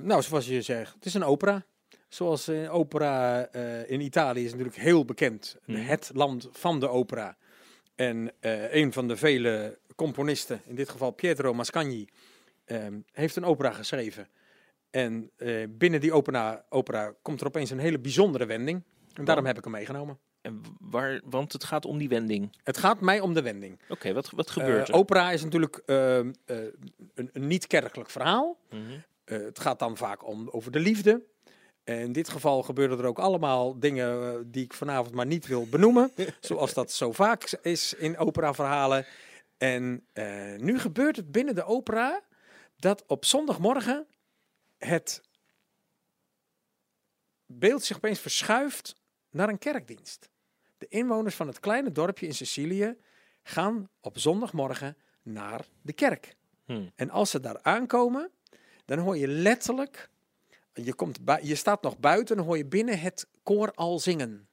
nou, 0.01 0.21
zoals 0.21 0.47
je 0.47 0.61
zegt, 0.61 0.93
het 0.93 1.05
is 1.05 1.13
een 1.13 1.23
opera. 1.23 1.65
Zoals 2.07 2.49
opera 2.49 3.47
in 3.87 4.01
Italië 4.01 4.43
is 4.43 4.51
natuurlijk 4.51 4.77
heel 4.77 5.05
bekend. 5.05 5.57
Mm. 5.65 5.75
Het 5.75 6.11
land 6.13 6.49
van 6.51 6.79
de 6.79 6.89
opera. 6.89 7.37
En 7.95 8.31
een 8.71 8.93
van 8.93 9.07
de 9.07 9.17
vele 9.17 9.79
componisten, 9.95 10.61
in 10.65 10.75
dit 10.75 10.89
geval 10.89 11.11
Pietro 11.11 11.53
Mascagni, 11.53 12.07
Um, 12.65 13.05
heeft 13.11 13.35
een 13.35 13.45
opera 13.45 13.71
geschreven. 13.71 14.27
En 14.89 15.31
uh, 15.37 15.65
binnen 15.69 16.01
die 16.01 16.13
opera, 16.13 16.65
opera 16.69 17.13
komt 17.21 17.41
er 17.41 17.47
opeens 17.47 17.69
een 17.69 17.79
hele 17.79 17.99
bijzondere 17.99 18.45
wending. 18.45 18.83
En 19.13 19.25
daarom 19.25 19.45
heb 19.45 19.57
ik 19.57 19.63
hem 19.63 19.73
meegenomen. 19.73 20.19
En 20.41 20.61
waar, 20.79 21.21
want 21.23 21.53
het 21.53 21.63
gaat 21.63 21.85
om 21.85 21.97
die 21.97 22.09
wending. 22.09 22.57
Het 22.63 22.77
gaat 22.77 23.01
mij 23.01 23.19
om 23.19 23.33
de 23.33 23.41
wending. 23.41 23.73
Oké, 23.73 23.91
okay, 23.91 24.13
wat, 24.13 24.29
wat 24.29 24.49
gebeurt 24.49 24.89
uh, 24.89 24.95
opera 24.95 25.31
is 25.31 25.43
natuurlijk 25.43 25.81
uh, 25.85 26.15
een, 26.15 26.35
een 27.13 27.47
niet-kerkelijk 27.47 28.09
verhaal. 28.09 28.57
Mm 28.69 28.85
-hmm. 28.85 29.03
het 29.25 29.59
gaat 29.59 29.79
dan 29.79 29.97
vaak 29.97 30.27
om, 30.27 30.49
over 30.49 30.71
de 30.71 30.79
liefde. 30.79 31.23
En 31.83 31.99
in 31.99 32.11
dit 32.11 32.29
geval 32.29 32.63
gebeuren 32.63 32.99
er 32.99 33.05
ook 33.05 33.19
allemaal 33.19 33.79
dingen 33.79 34.51
die 34.51 34.63
ik 34.63 34.73
vanavond 34.73 35.15
maar 35.15 35.25
niet 35.25 35.47
wil 35.47 35.67
benoemen. 35.69 36.11
zoals 36.39 36.73
dat 36.73 36.91
zo 36.91 37.11
vaak 37.11 37.57
is 37.61 37.93
in 37.93 38.17
operaverhalen. 38.17 39.05
En 39.57 40.03
nu 40.57 40.79
gebeurt 40.79 41.15
het 41.15 41.31
binnen 41.31 41.55
de 41.55 41.63
opera 41.63 42.21
dat 42.83 43.03
op 43.07 43.25
zondagmorgen 43.25 44.07
het 44.77 45.21
beeld 47.45 47.83
zich 47.83 47.97
opeens 47.97 48.19
verschuift 48.19 48.95
naar 49.29 49.49
een 49.49 49.57
kerkdienst. 49.57 50.29
De 50.77 50.87
inwoners 50.87 51.35
van 51.35 51.47
het 51.47 51.59
kleine 51.59 51.91
dorpje 51.91 52.25
in 52.25 52.33
Sicilië 52.33 52.97
gaan 53.43 53.89
op 54.01 54.17
zondagmorgen 54.17 54.97
naar 55.21 55.65
de 55.81 55.93
kerk. 55.93 56.35
Hmm. 56.65 56.91
En 56.95 57.09
als 57.09 57.29
ze 57.29 57.39
daar 57.39 57.61
aankomen, 57.61 58.31
dan 58.85 58.99
hoor 58.99 59.17
je 59.17 59.27
letterlijk, 59.27 60.09
je, 60.73 60.93
komt 60.93 61.19
je 61.41 61.55
staat 61.55 61.81
nog 61.81 61.97
buiten, 61.97 62.35
dan 62.35 62.45
hoor 62.45 62.57
je 62.57 62.65
binnen 62.65 62.99
het 62.99 63.27
koor 63.43 63.71
al 63.73 63.99
zingen. 63.99 64.47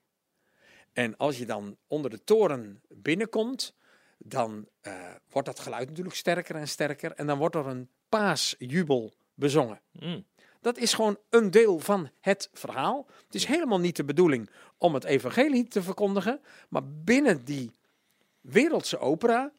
En 0.93 1.17
als 1.17 1.39
je 1.39 1.47
dan 1.47 1.77
onder 1.87 2.11
de 2.11 2.25
toren 2.25 2.83
binnenkomt, 2.89 3.75
dan 4.19 4.69
uh, 4.83 5.15
wordt 5.29 5.49
dat 5.49 5.61
geluid 5.61 5.89
natuurlijk 5.89 6.17
sterker 6.17 6.57
en 6.57 6.69
sterker. 6.69 7.13
En 7.13 7.27
dan 7.27 7.39
wordt 7.39 7.55
er 7.55 7.67
een 7.67 7.91
paasjubel 8.11 9.13
bezongen. 9.35 9.81
Mm. 9.93 10.25
Dat 10.61 10.79
is 10.79 10.93
gewoon 10.93 11.19
een 11.31 11.51
deel 11.51 11.79
van 11.79 12.11
het 12.21 12.51
verhaal. 12.53 13.07
Het 13.25 13.35
is 13.35 13.45
helemaal 13.45 13.81
niet 13.81 13.97
de 13.97 14.05
bedoeling 14.05 14.51
om 14.79 14.95
het 14.95 15.05
evangelie 15.05 15.69
te 15.69 15.83
verkondigen. 15.83 16.41
Maar 16.69 16.83
binnen 16.87 17.45
die 17.45 17.71
wereldse 18.41 18.99
opera 18.99 19.53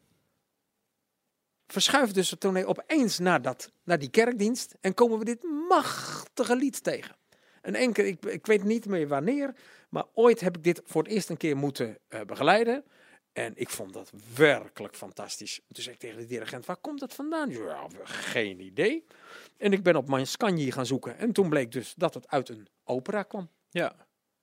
verschuift 1.67 2.13
dus 2.13 2.29
het 2.29 2.39
toneel 2.39 2.65
opeens 2.65 3.19
naar, 3.19 3.41
dat, 3.41 3.71
naar 3.83 3.99
die 3.99 4.09
kerkdienst. 4.09 4.75
En 4.81 4.93
komen 4.93 5.19
we 5.19 5.25
dit 5.25 5.43
machtige 5.67 6.55
lied 6.55 6.83
tegen. 6.83 7.15
Een 7.61 7.75
enkel, 7.75 8.03
ik, 8.03 8.25
ik 8.25 8.45
weet 8.45 8.63
niet 8.63 8.85
meer 8.85 9.07
wanneer, 9.07 9.55
maar 9.89 10.05
ooit 10.13 10.39
heb 10.39 10.57
ik 10.57 10.63
dit 10.63 10.81
voor 10.85 11.03
het 11.03 11.11
eerst 11.11 11.29
een 11.29 11.37
keer 11.37 11.57
moeten 11.57 11.97
uh, 12.09 12.21
begeleiden. 12.21 12.83
En 13.33 13.53
ik 13.55 13.69
vond 13.69 13.93
dat 13.93 14.11
werkelijk 14.35 14.95
fantastisch. 14.95 15.59
Toen 15.71 15.83
zei 15.83 15.95
ik 15.95 16.01
tegen 16.01 16.17
de 16.17 16.25
dirigent, 16.25 16.65
waar 16.65 16.77
komt 16.77 16.99
dat 16.99 17.13
vandaan? 17.13 17.49
Ja, 17.49 17.87
geen 18.03 18.59
idee. 18.59 19.05
En 19.57 19.73
ik 19.73 19.83
ben 19.83 19.95
op 19.95 20.07
mijn 20.07 20.27
Scagni 20.27 20.71
gaan 20.71 20.85
zoeken. 20.85 21.17
En 21.17 21.31
toen 21.31 21.49
bleek 21.49 21.71
dus 21.71 21.93
dat 21.97 22.13
het 22.13 22.27
uit 22.27 22.49
een 22.49 22.67
opera 22.83 23.23
kwam. 23.23 23.49
Ja. 23.69 23.95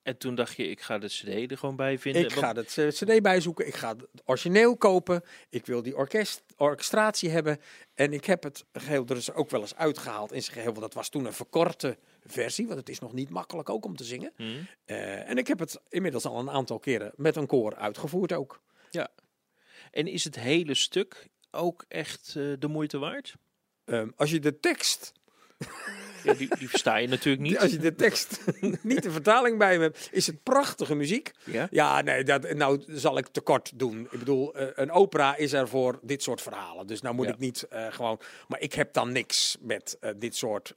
En 0.02 0.18
toen 0.18 0.34
dacht 0.34 0.56
je, 0.56 0.68
ik 0.68 0.80
ga 0.80 0.98
de 0.98 1.06
cd 1.06 1.50
er 1.50 1.58
gewoon 1.58 1.76
bij 1.76 1.98
vinden. 1.98 2.22
Ik 2.22 2.32
ga 2.32 2.54
het 2.54 2.78
cd 2.88 3.22
bijzoeken. 3.22 3.66
Ik 3.66 3.74
ga 3.74 3.96
het 3.96 4.06
origineel 4.24 4.76
kopen. 4.76 5.22
Ik 5.48 5.66
wil 5.66 5.82
die 5.82 5.96
orkest, 5.96 6.42
orchestratie 6.56 7.30
hebben. 7.30 7.60
En 7.94 8.12
ik 8.12 8.24
heb 8.24 8.42
het 8.42 8.64
geheel 8.72 9.04
er 9.06 9.16
is 9.16 9.32
ook 9.32 9.50
wel 9.50 9.60
eens 9.60 9.76
uitgehaald 9.76 10.32
in 10.32 10.42
zijn 10.42 10.54
geheel. 10.54 10.70
Want 10.70 10.80
dat 10.82 10.94
was 10.94 11.08
toen 11.08 11.24
een 11.24 11.32
verkorte 11.32 11.98
versie. 12.26 12.66
Want 12.66 12.78
het 12.78 12.88
is 12.88 12.98
nog 12.98 13.12
niet 13.12 13.30
makkelijk 13.30 13.68
ook 13.68 13.84
om 13.84 13.96
te 13.96 14.04
zingen. 14.04 14.32
Hmm. 14.36 14.66
Uh, 14.86 15.28
en 15.28 15.38
ik 15.38 15.46
heb 15.46 15.58
het 15.58 15.80
inmiddels 15.88 16.24
al 16.24 16.38
een 16.38 16.50
aantal 16.50 16.78
keren 16.78 17.12
met 17.16 17.36
een 17.36 17.46
koor 17.46 17.76
uitgevoerd 17.76 18.32
ook. 18.32 18.60
Ja. 18.90 19.08
En 19.90 20.06
is 20.06 20.24
het 20.24 20.34
hele 20.34 20.74
stuk 20.74 21.28
ook 21.50 21.84
echt 21.88 22.34
uh, 22.36 22.54
de 22.58 22.68
moeite 22.68 22.98
waard? 22.98 23.34
Um, 23.84 24.12
als 24.16 24.30
je 24.30 24.38
de 24.38 24.60
tekst. 24.60 25.12
Ja, 26.24 26.34
die, 26.34 26.56
die 26.58 26.68
versta 26.68 26.96
je 26.96 27.08
natuurlijk 27.08 27.42
niet. 27.42 27.58
Als 27.62 27.70
je 27.70 27.78
de 27.78 27.94
tekst 27.94 28.40
niet 28.82 29.02
de 29.02 29.10
vertaling 29.10 29.58
bij 29.58 29.76
me 29.76 29.82
hebt, 29.82 30.08
is 30.12 30.26
het 30.26 30.42
prachtige 30.42 30.94
muziek. 30.94 31.30
Ja, 31.44 31.68
ja 31.70 32.00
nee, 32.00 32.24
dat, 32.24 32.52
nou 32.52 32.82
zal 32.86 33.18
ik 33.18 33.26
tekort 33.26 33.78
doen. 33.78 34.08
Ik 34.10 34.18
bedoel, 34.18 34.60
uh, 34.60 34.66
een 34.74 34.90
opera 34.90 35.36
is 35.36 35.52
er 35.52 35.68
voor 35.68 35.98
dit 36.02 36.22
soort 36.22 36.42
verhalen. 36.42 36.86
Dus 36.86 37.00
nou 37.00 37.14
moet 37.14 37.26
ja. 37.26 37.32
ik 37.32 37.38
niet 37.38 37.66
uh, 37.72 37.86
gewoon. 37.90 38.20
Maar 38.48 38.60
ik 38.60 38.72
heb 38.72 38.92
dan 38.92 39.12
niks 39.12 39.56
met 39.60 39.96
uh, 40.00 40.10
dit 40.16 40.36
soort 40.36 40.74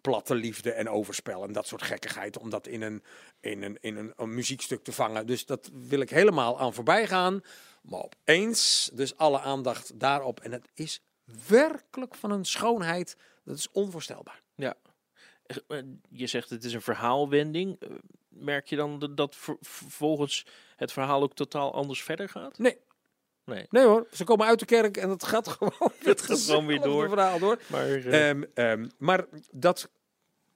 platte 0.00 0.34
liefde 0.34 0.72
en 0.72 0.88
overspel 0.88 1.42
en 1.42 1.52
dat 1.52 1.66
soort 1.66 1.82
gekkigheid. 1.82 2.38
Om 2.38 2.50
dat 2.50 2.66
in 2.66 2.82
een, 2.82 3.02
in 3.40 3.62
een, 3.62 3.78
in 3.80 3.96
een, 3.96 4.12
een 4.16 4.34
muziekstuk 4.34 4.84
te 4.84 4.92
vangen. 4.92 5.26
Dus 5.26 5.46
dat 5.46 5.70
wil 5.72 6.00
ik 6.00 6.10
helemaal 6.10 6.60
aan 6.60 6.74
voorbij 6.74 7.06
gaan. 7.06 7.40
Maar 7.82 8.02
opeens, 8.02 8.90
dus 8.92 9.16
alle 9.16 9.40
aandacht 9.40 10.00
daarop. 10.00 10.40
En 10.40 10.52
het 10.52 10.68
is 10.74 11.00
werkelijk 11.48 12.14
van 12.14 12.30
een 12.30 12.44
schoonheid. 12.44 13.16
Dat 13.44 13.56
is 13.56 13.70
onvoorstelbaar. 13.72 14.42
Ja. 14.54 14.74
Je 16.08 16.26
zegt 16.26 16.50
het 16.50 16.64
is 16.64 16.72
een 16.72 16.82
verhaalwending. 16.82 17.80
Merk 18.28 18.68
je 18.68 18.76
dan 18.76 19.14
dat 19.14 19.36
vervolgens 19.60 20.46
het 20.76 20.92
verhaal 20.92 21.22
ook 21.22 21.34
totaal 21.34 21.74
anders 21.74 22.02
verder 22.02 22.28
gaat? 22.28 22.58
Nee. 22.58 22.78
Nee. 23.48 23.66
nee 23.70 23.84
hoor, 23.84 24.06
ze 24.12 24.24
komen 24.24 24.46
uit 24.46 24.58
de 24.58 24.64
kerk 24.64 24.96
en 24.96 25.10
het 25.10 25.24
gaat 25.24 25.48
gewoon, 25.58 25.92
het 25.98 26.22
gaat 26.22 26.40
gewoon 26.40 26.66
weer 26.66 26.80
door. 26.80 27.08
Verhaal 27.08 27.38
door. 27.38 27.58
Maar, 27.66 27.88
uh... 27.88 28.28
um, 28.28 28.44
um, 28.54 28.90
maar 28.98 29.24
dat 29.50 29.90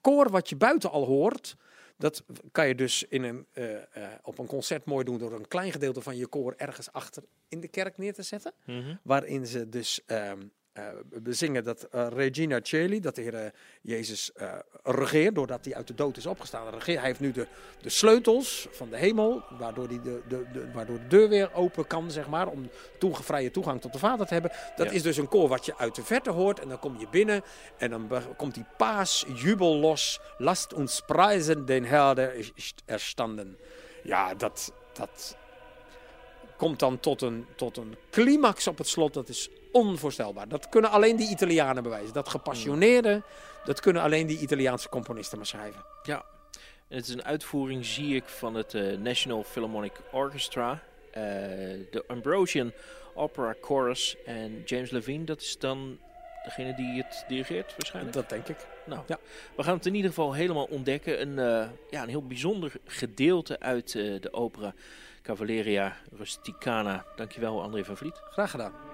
koor 0.00 0.30
wat 0.30 0.48
je 0.48 0.56
buiten 0.56 0.90
al 0.90 1.04
hoort, 1.04 1.56
dat 1.96 2.24
kan 2.52 2.68
je 2.68 2.74
dus 2.74 3.04
in 3.08 3.22
een, 3.22 3.46
uh, 3.52 3.70
uh, 3.72 3.78
op 4.22 4.38
een 4.38 4.46
concert 4.46 4.84
mooi 4.84 5.04
doen 5.04 5.18
door 5.18 5.32
een 5.32 5.48
klein 5.48 5.72
gedeelte 5.72 6.00
van 6.00 6.16
je 6.16 6.26
koor 6.26 6.54
ergens 6.56 6.92
achter 6.92 7.22
in 7.48 7.60
de 7.60 7.68
kerk 7.68 7.98
neer 7.98 8.14
te 8.14 8.22
zetten. 8.22 8.52
Mm 8.64 8.82
-hmm. 8.82 8.98
Waarin 9.02 9.46
ze 9.46 9.68
dus 9.68 10.00
um, 10.06 10.52
eh, 10.72 10.84
we 11.22 11.32
zingen 11.32 11.64
dat 11.64 11.82
eh, 11.82 12.06
Regina 12.08 12.58
Cheli, 12.62 13.00
dat 13.00 13.14
de 13.14 13.22
Heer 13.22 13.34
eh, 13.34 13.50
Jezus 13.82 14.30
regeert, 14.82 15.34
doordat 15.34 15.64
hij 15.64 15.74
uit 15.74 15.86
de 15.86 15.94
dood 15.94 16.16
is 16.16 16.26
opgestaan. 16.26 16.70
Regeert. 16.70 16.98
Hij 16.98 17.06
heeft 17.06 17.20
nu 17.20 17.32
de, 17.32 17.46
de 17.80 17.88
sleutels 17.88 18.66
van 18.70 18.88
de 18.90 18.96
hemel, 18.96 19.42
waardoor, 19.58 19.88
die 19.88 20.00
de, 20.00 20.22
de, 20.28 20.44
de, 20.52 20.72
waardoor 20.72 20.98
de 20.98 21.06
deur 21.06 21.28
weer 21.28 21.54
open 21.54 21.86
kan, 21.86 22.10
zeg 22.10 22.28
maar, 22.28 22.48
om 22.48 22.70
toege, 22.98 23.22
vrije 23.22 23.50
toegang 23.50 23.80
tot 23.80 23.92
de 23.92 23.98
Vader 23.98 24.26
te 24.26 24.32
hebben. 24.32 24.52
Dat 24.76 24.86
Ja. 24.86 24.92
is 24.92 25.02
dus 25.02 25.16
een 25.16 25.28
koor 25.28 25.48
wat 25.48 25.66
je 25.66 25.76
uit 25.78 25.94
de 25.94 26.04
verte 26.04 26.30
hoort 26.30 26.60
en 26.60 26.68
dan 26.68 26.78
kom 26.78 26.98
je 26.98 27.08
binnen 27.10 27.42
en 27.78 27.90
dan 27.90 28.10
komt 28.36 28.54
die 28.54 28.66
paasjubel 28.76 29.76
los. 29.76 30.20
Last 30.38 30.72
ons 30.72 31.02
prijzen 31.06 31.64
den 31.66 31.84
Herr 31.84 32.14
der 32.14 32.34
is 32.34 32.74
erstanden. 32.84 33.56
Ja, 34.02 34.34
dat, 34.34 34.72
dat 34.92 35.36
komt 36.62 36.78
dan 36.78 37.00
tot 37.00 37.22
een, 37.22 37.46
tot 37.56 37.76
een 37.76 37.96
climax 38.10 38.66
op 38.66 38.78
het 38.78 38.88
slot. 38.88 39.14
Dat 39.14 39.28
is 39.28 39.48
onvoorstelbaar. 39.72 40.48
Dat 40.48 40.68
kunnen 40.68 40.90
alleen 40.90 41.16
die 41.16 41.30
Italianen 41.30 41.82
bewijzen. 41.82 42.12
Dat 42.14 42.28
gepassioneerde, 42.28 43.22
dat 43.64 43.80
kunnen 43.80 44.02
alleen 44.02 44.26
die 44.26 44.38
Italiaanse 44.38 44.88
componisten 44.88 45.36
maar 45.38 45.46
schrijven. 45.46 45.84
Ja, 46.02 46.24
en 46.88 46.96
het 46.96 47.06
is 47.08 47.14
een 47.14 47.24
uitvoering, 47.24 47.84
zie 47.86 48.14
ik, 48.16 48.24
van 48.24 48.54
het 48.54 48.74
eh, 48.74 48.96
National 48.96 49.42
Philharmonic 49.42 49.92
Orchestra. 50.12 50.82
eh, 51.10 51.22
de 51.90 52.04
Ambrosian 52.06 52.72
Opera 53.14 53.54
Chorus. 53.60 54.16
En 54.26 54.62
James 54.64 54.90
Levine, 54.90 55.24
dat 55.24 55.40
is 55.40 55.58
dan 55.58 55.98
degene 56.44 56.74
die 56.74 57.02
het 57.02 57.24
dirigeert 57.28 57.70
waarschijnlijk. 57.76 58.14
Dat 58.14 58.28
denk 58.28 58.48
ik. 58.48 58.56
Nou, 58.84 59.00
Ja. 59.06 59.18
we 59.56 59.62
gaan 59.62 59.76
het 59.76 59.86
in 59.86 59.94
ieder 59.94 60.10
geval 60.10 60.32
helemaal 60.32 60.64
ontdekken. 60.70 61.20
Een, 61.20 61.38
eh, 61.38 61.68
ja, 61.90 62.02
een 62.02 62.08
heel 62.08 62.26
bijzonder 62.26 62.72
gedeelte 62.86 63.60
uit 63.60 63.92
de 63.92 64.28
opera 64.32 64.74
Cavalleria 65.22 65.96
Rusticana. 66.18 67.04
Dankjewel, 67.16 67.62
André 67.62 67.84
van 67.84 67.96
Vliet. 67.96 68.22
Graag 68.30 68.50
gedaan. 68.50 68.91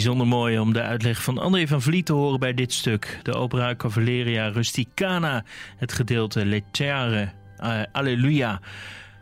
Bijzonder 0.00 0.26
mooi 0.26 0.58
om 0.58 0.72
de 0.72 0.82
uitleg 0.82 1.22
van 1.22 1.38
André 1.38 1.66
van 1.66 1.82
Vliet 1.82 2.06
te 2.06 2.12
horen 2.12 2.40
bij 2.40 2.54
dit 2.54 2.72
stuk. 2.72 3.20
De 3.22 3.34
opera 3.34 3.74
Cavalleria 3.76 4.48
Rusticana, 4.48 5.44
het 5.76 5.92
gedeelte 5.92 6.44
Lettere 6.44 7.28
uh, 7.62 7.82
Alleluia. 7.92 8.60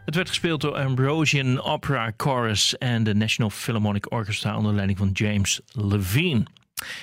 Het 0.05 0.15
werd 0.15 0.29
gespeeld 0.29 0.61
door 0.61 0.75
Ambrosian 0.75 1.63
Opera 1.63 2.13
Chorus 2.17 2.79
en 2.79 3.05
de 3.05 3.15
National 3.15 3.51
Philharmonic 3.51 4.13
Orchestra 4.13 4.57
onder 4.57 4.75
leiding 4.75 4.99
van 4.99 5.11
James 5.13 5.61
Levine. 5.73 6.43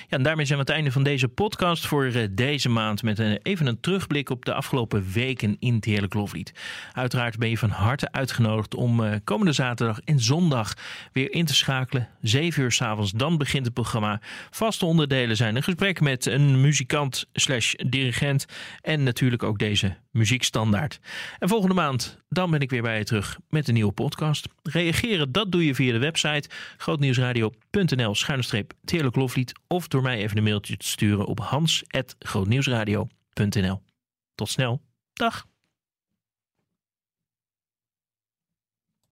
Ja, 0.08 0.16
en 0.16 0.22
daarmee 0.22 0.46
zijn 0.46 0.58
we 0.58 0.64
aan 0.64 0.70
het 0.70 0.76
einde 0.76 0.92
van 0.92 1.02
deze 1.02 1.28
podcast 1.28 1.86
voor 1.86 2.04
eh, 2.04 2.22
deze 2.30 2.68
maand. 2.68 3.02
Met 3.02 3.18
een, 3.18 3.38
even 3.42 3.66
een 3.66 3.80
terugblik 3.80 4.30
op 4.30 4.44
de 4.44 4.54
afgelopen 4.54 5.12
weken 5.12 5.56
in 5.58 5.76
Heerlijk 5.80 6.14
Loflied. 6.14 6.52
Uiteraard 6.92 7.38
ben 7.38 7.50
je 7.50 7.58
van 7.58 7.70
harte 7.70 8.12
uitgenodigd 8.12 8.74
om 8.74 9.00
uh, 9.00 9.14
komende 9.24 9.52
zaterdag 9.52 10.00
en 10.00 10.20
zondag 10.20 10.74
weer 11.12 11.32
in 11.32 11.44
te 11.44 11.54
schakelen. 11.54 12.08
7 12.20 12.62
uur 12.62 12.72
s'avonds, 12.72 13.10
dan 13.12 13.38
begint 13.38 13.64
het 13.64 13.74
programma. 13.74 14.20
Vaste 14.50 14.86
onderdelen 14.86 15.36
zijn 15.36 15.56
een 15.56 15.62
gesprek 15.62 16.00
met 16.00 16.26
een 16.26 16.60
muzikant 16.60 17.26
slash 17.32 17.74
dirigent. 17.74 18.46
En 18.80 19.02
natuurlijk 19.02 19.42
ook 19.42 19.58
deze 19.58 19.96
muziekstandaard. 20.10 21.00
En 21.38 21.48
volgende 21.48 21.74
maand, 21.74 22.18
dan 22.28 22.50
ben 22.50 22.60
ik 22.60 22.70
weer 22.70 22.82
bij 22.82 22.98
je 22.98 23.04
terug 23.04 23.38
met 23.48 23.68
een 23.68 23.74
nieuwe 23.74 23.92
podcast. 23.92 24.46
Reageren, 24.62 25.32
dat 25.32 25.52
doe 25.52 25.64
je 25.64 25.74
via 25.74 25.92
de 25.92 25.98
website 25.98 26.48
grootnieuwsradio.nl 26.76 28.14
schuinstreep 28.14 28.72
Loflied 29.12 29.52
of 29.68 29.88
door 29.88 30.02
mij 30.02 30.18
even 30.18 30.36
een 30.36 30.42
mailtje 30.42 30.76
te 30.76 30.86
sturen 30.86 31.26
op 31.26 31.40
hans.grootnieuwsradio.nl. 31.40 33.82
Tot 34.34 34.48
snel. 34.48 34.82
Dag. 35.12 35.46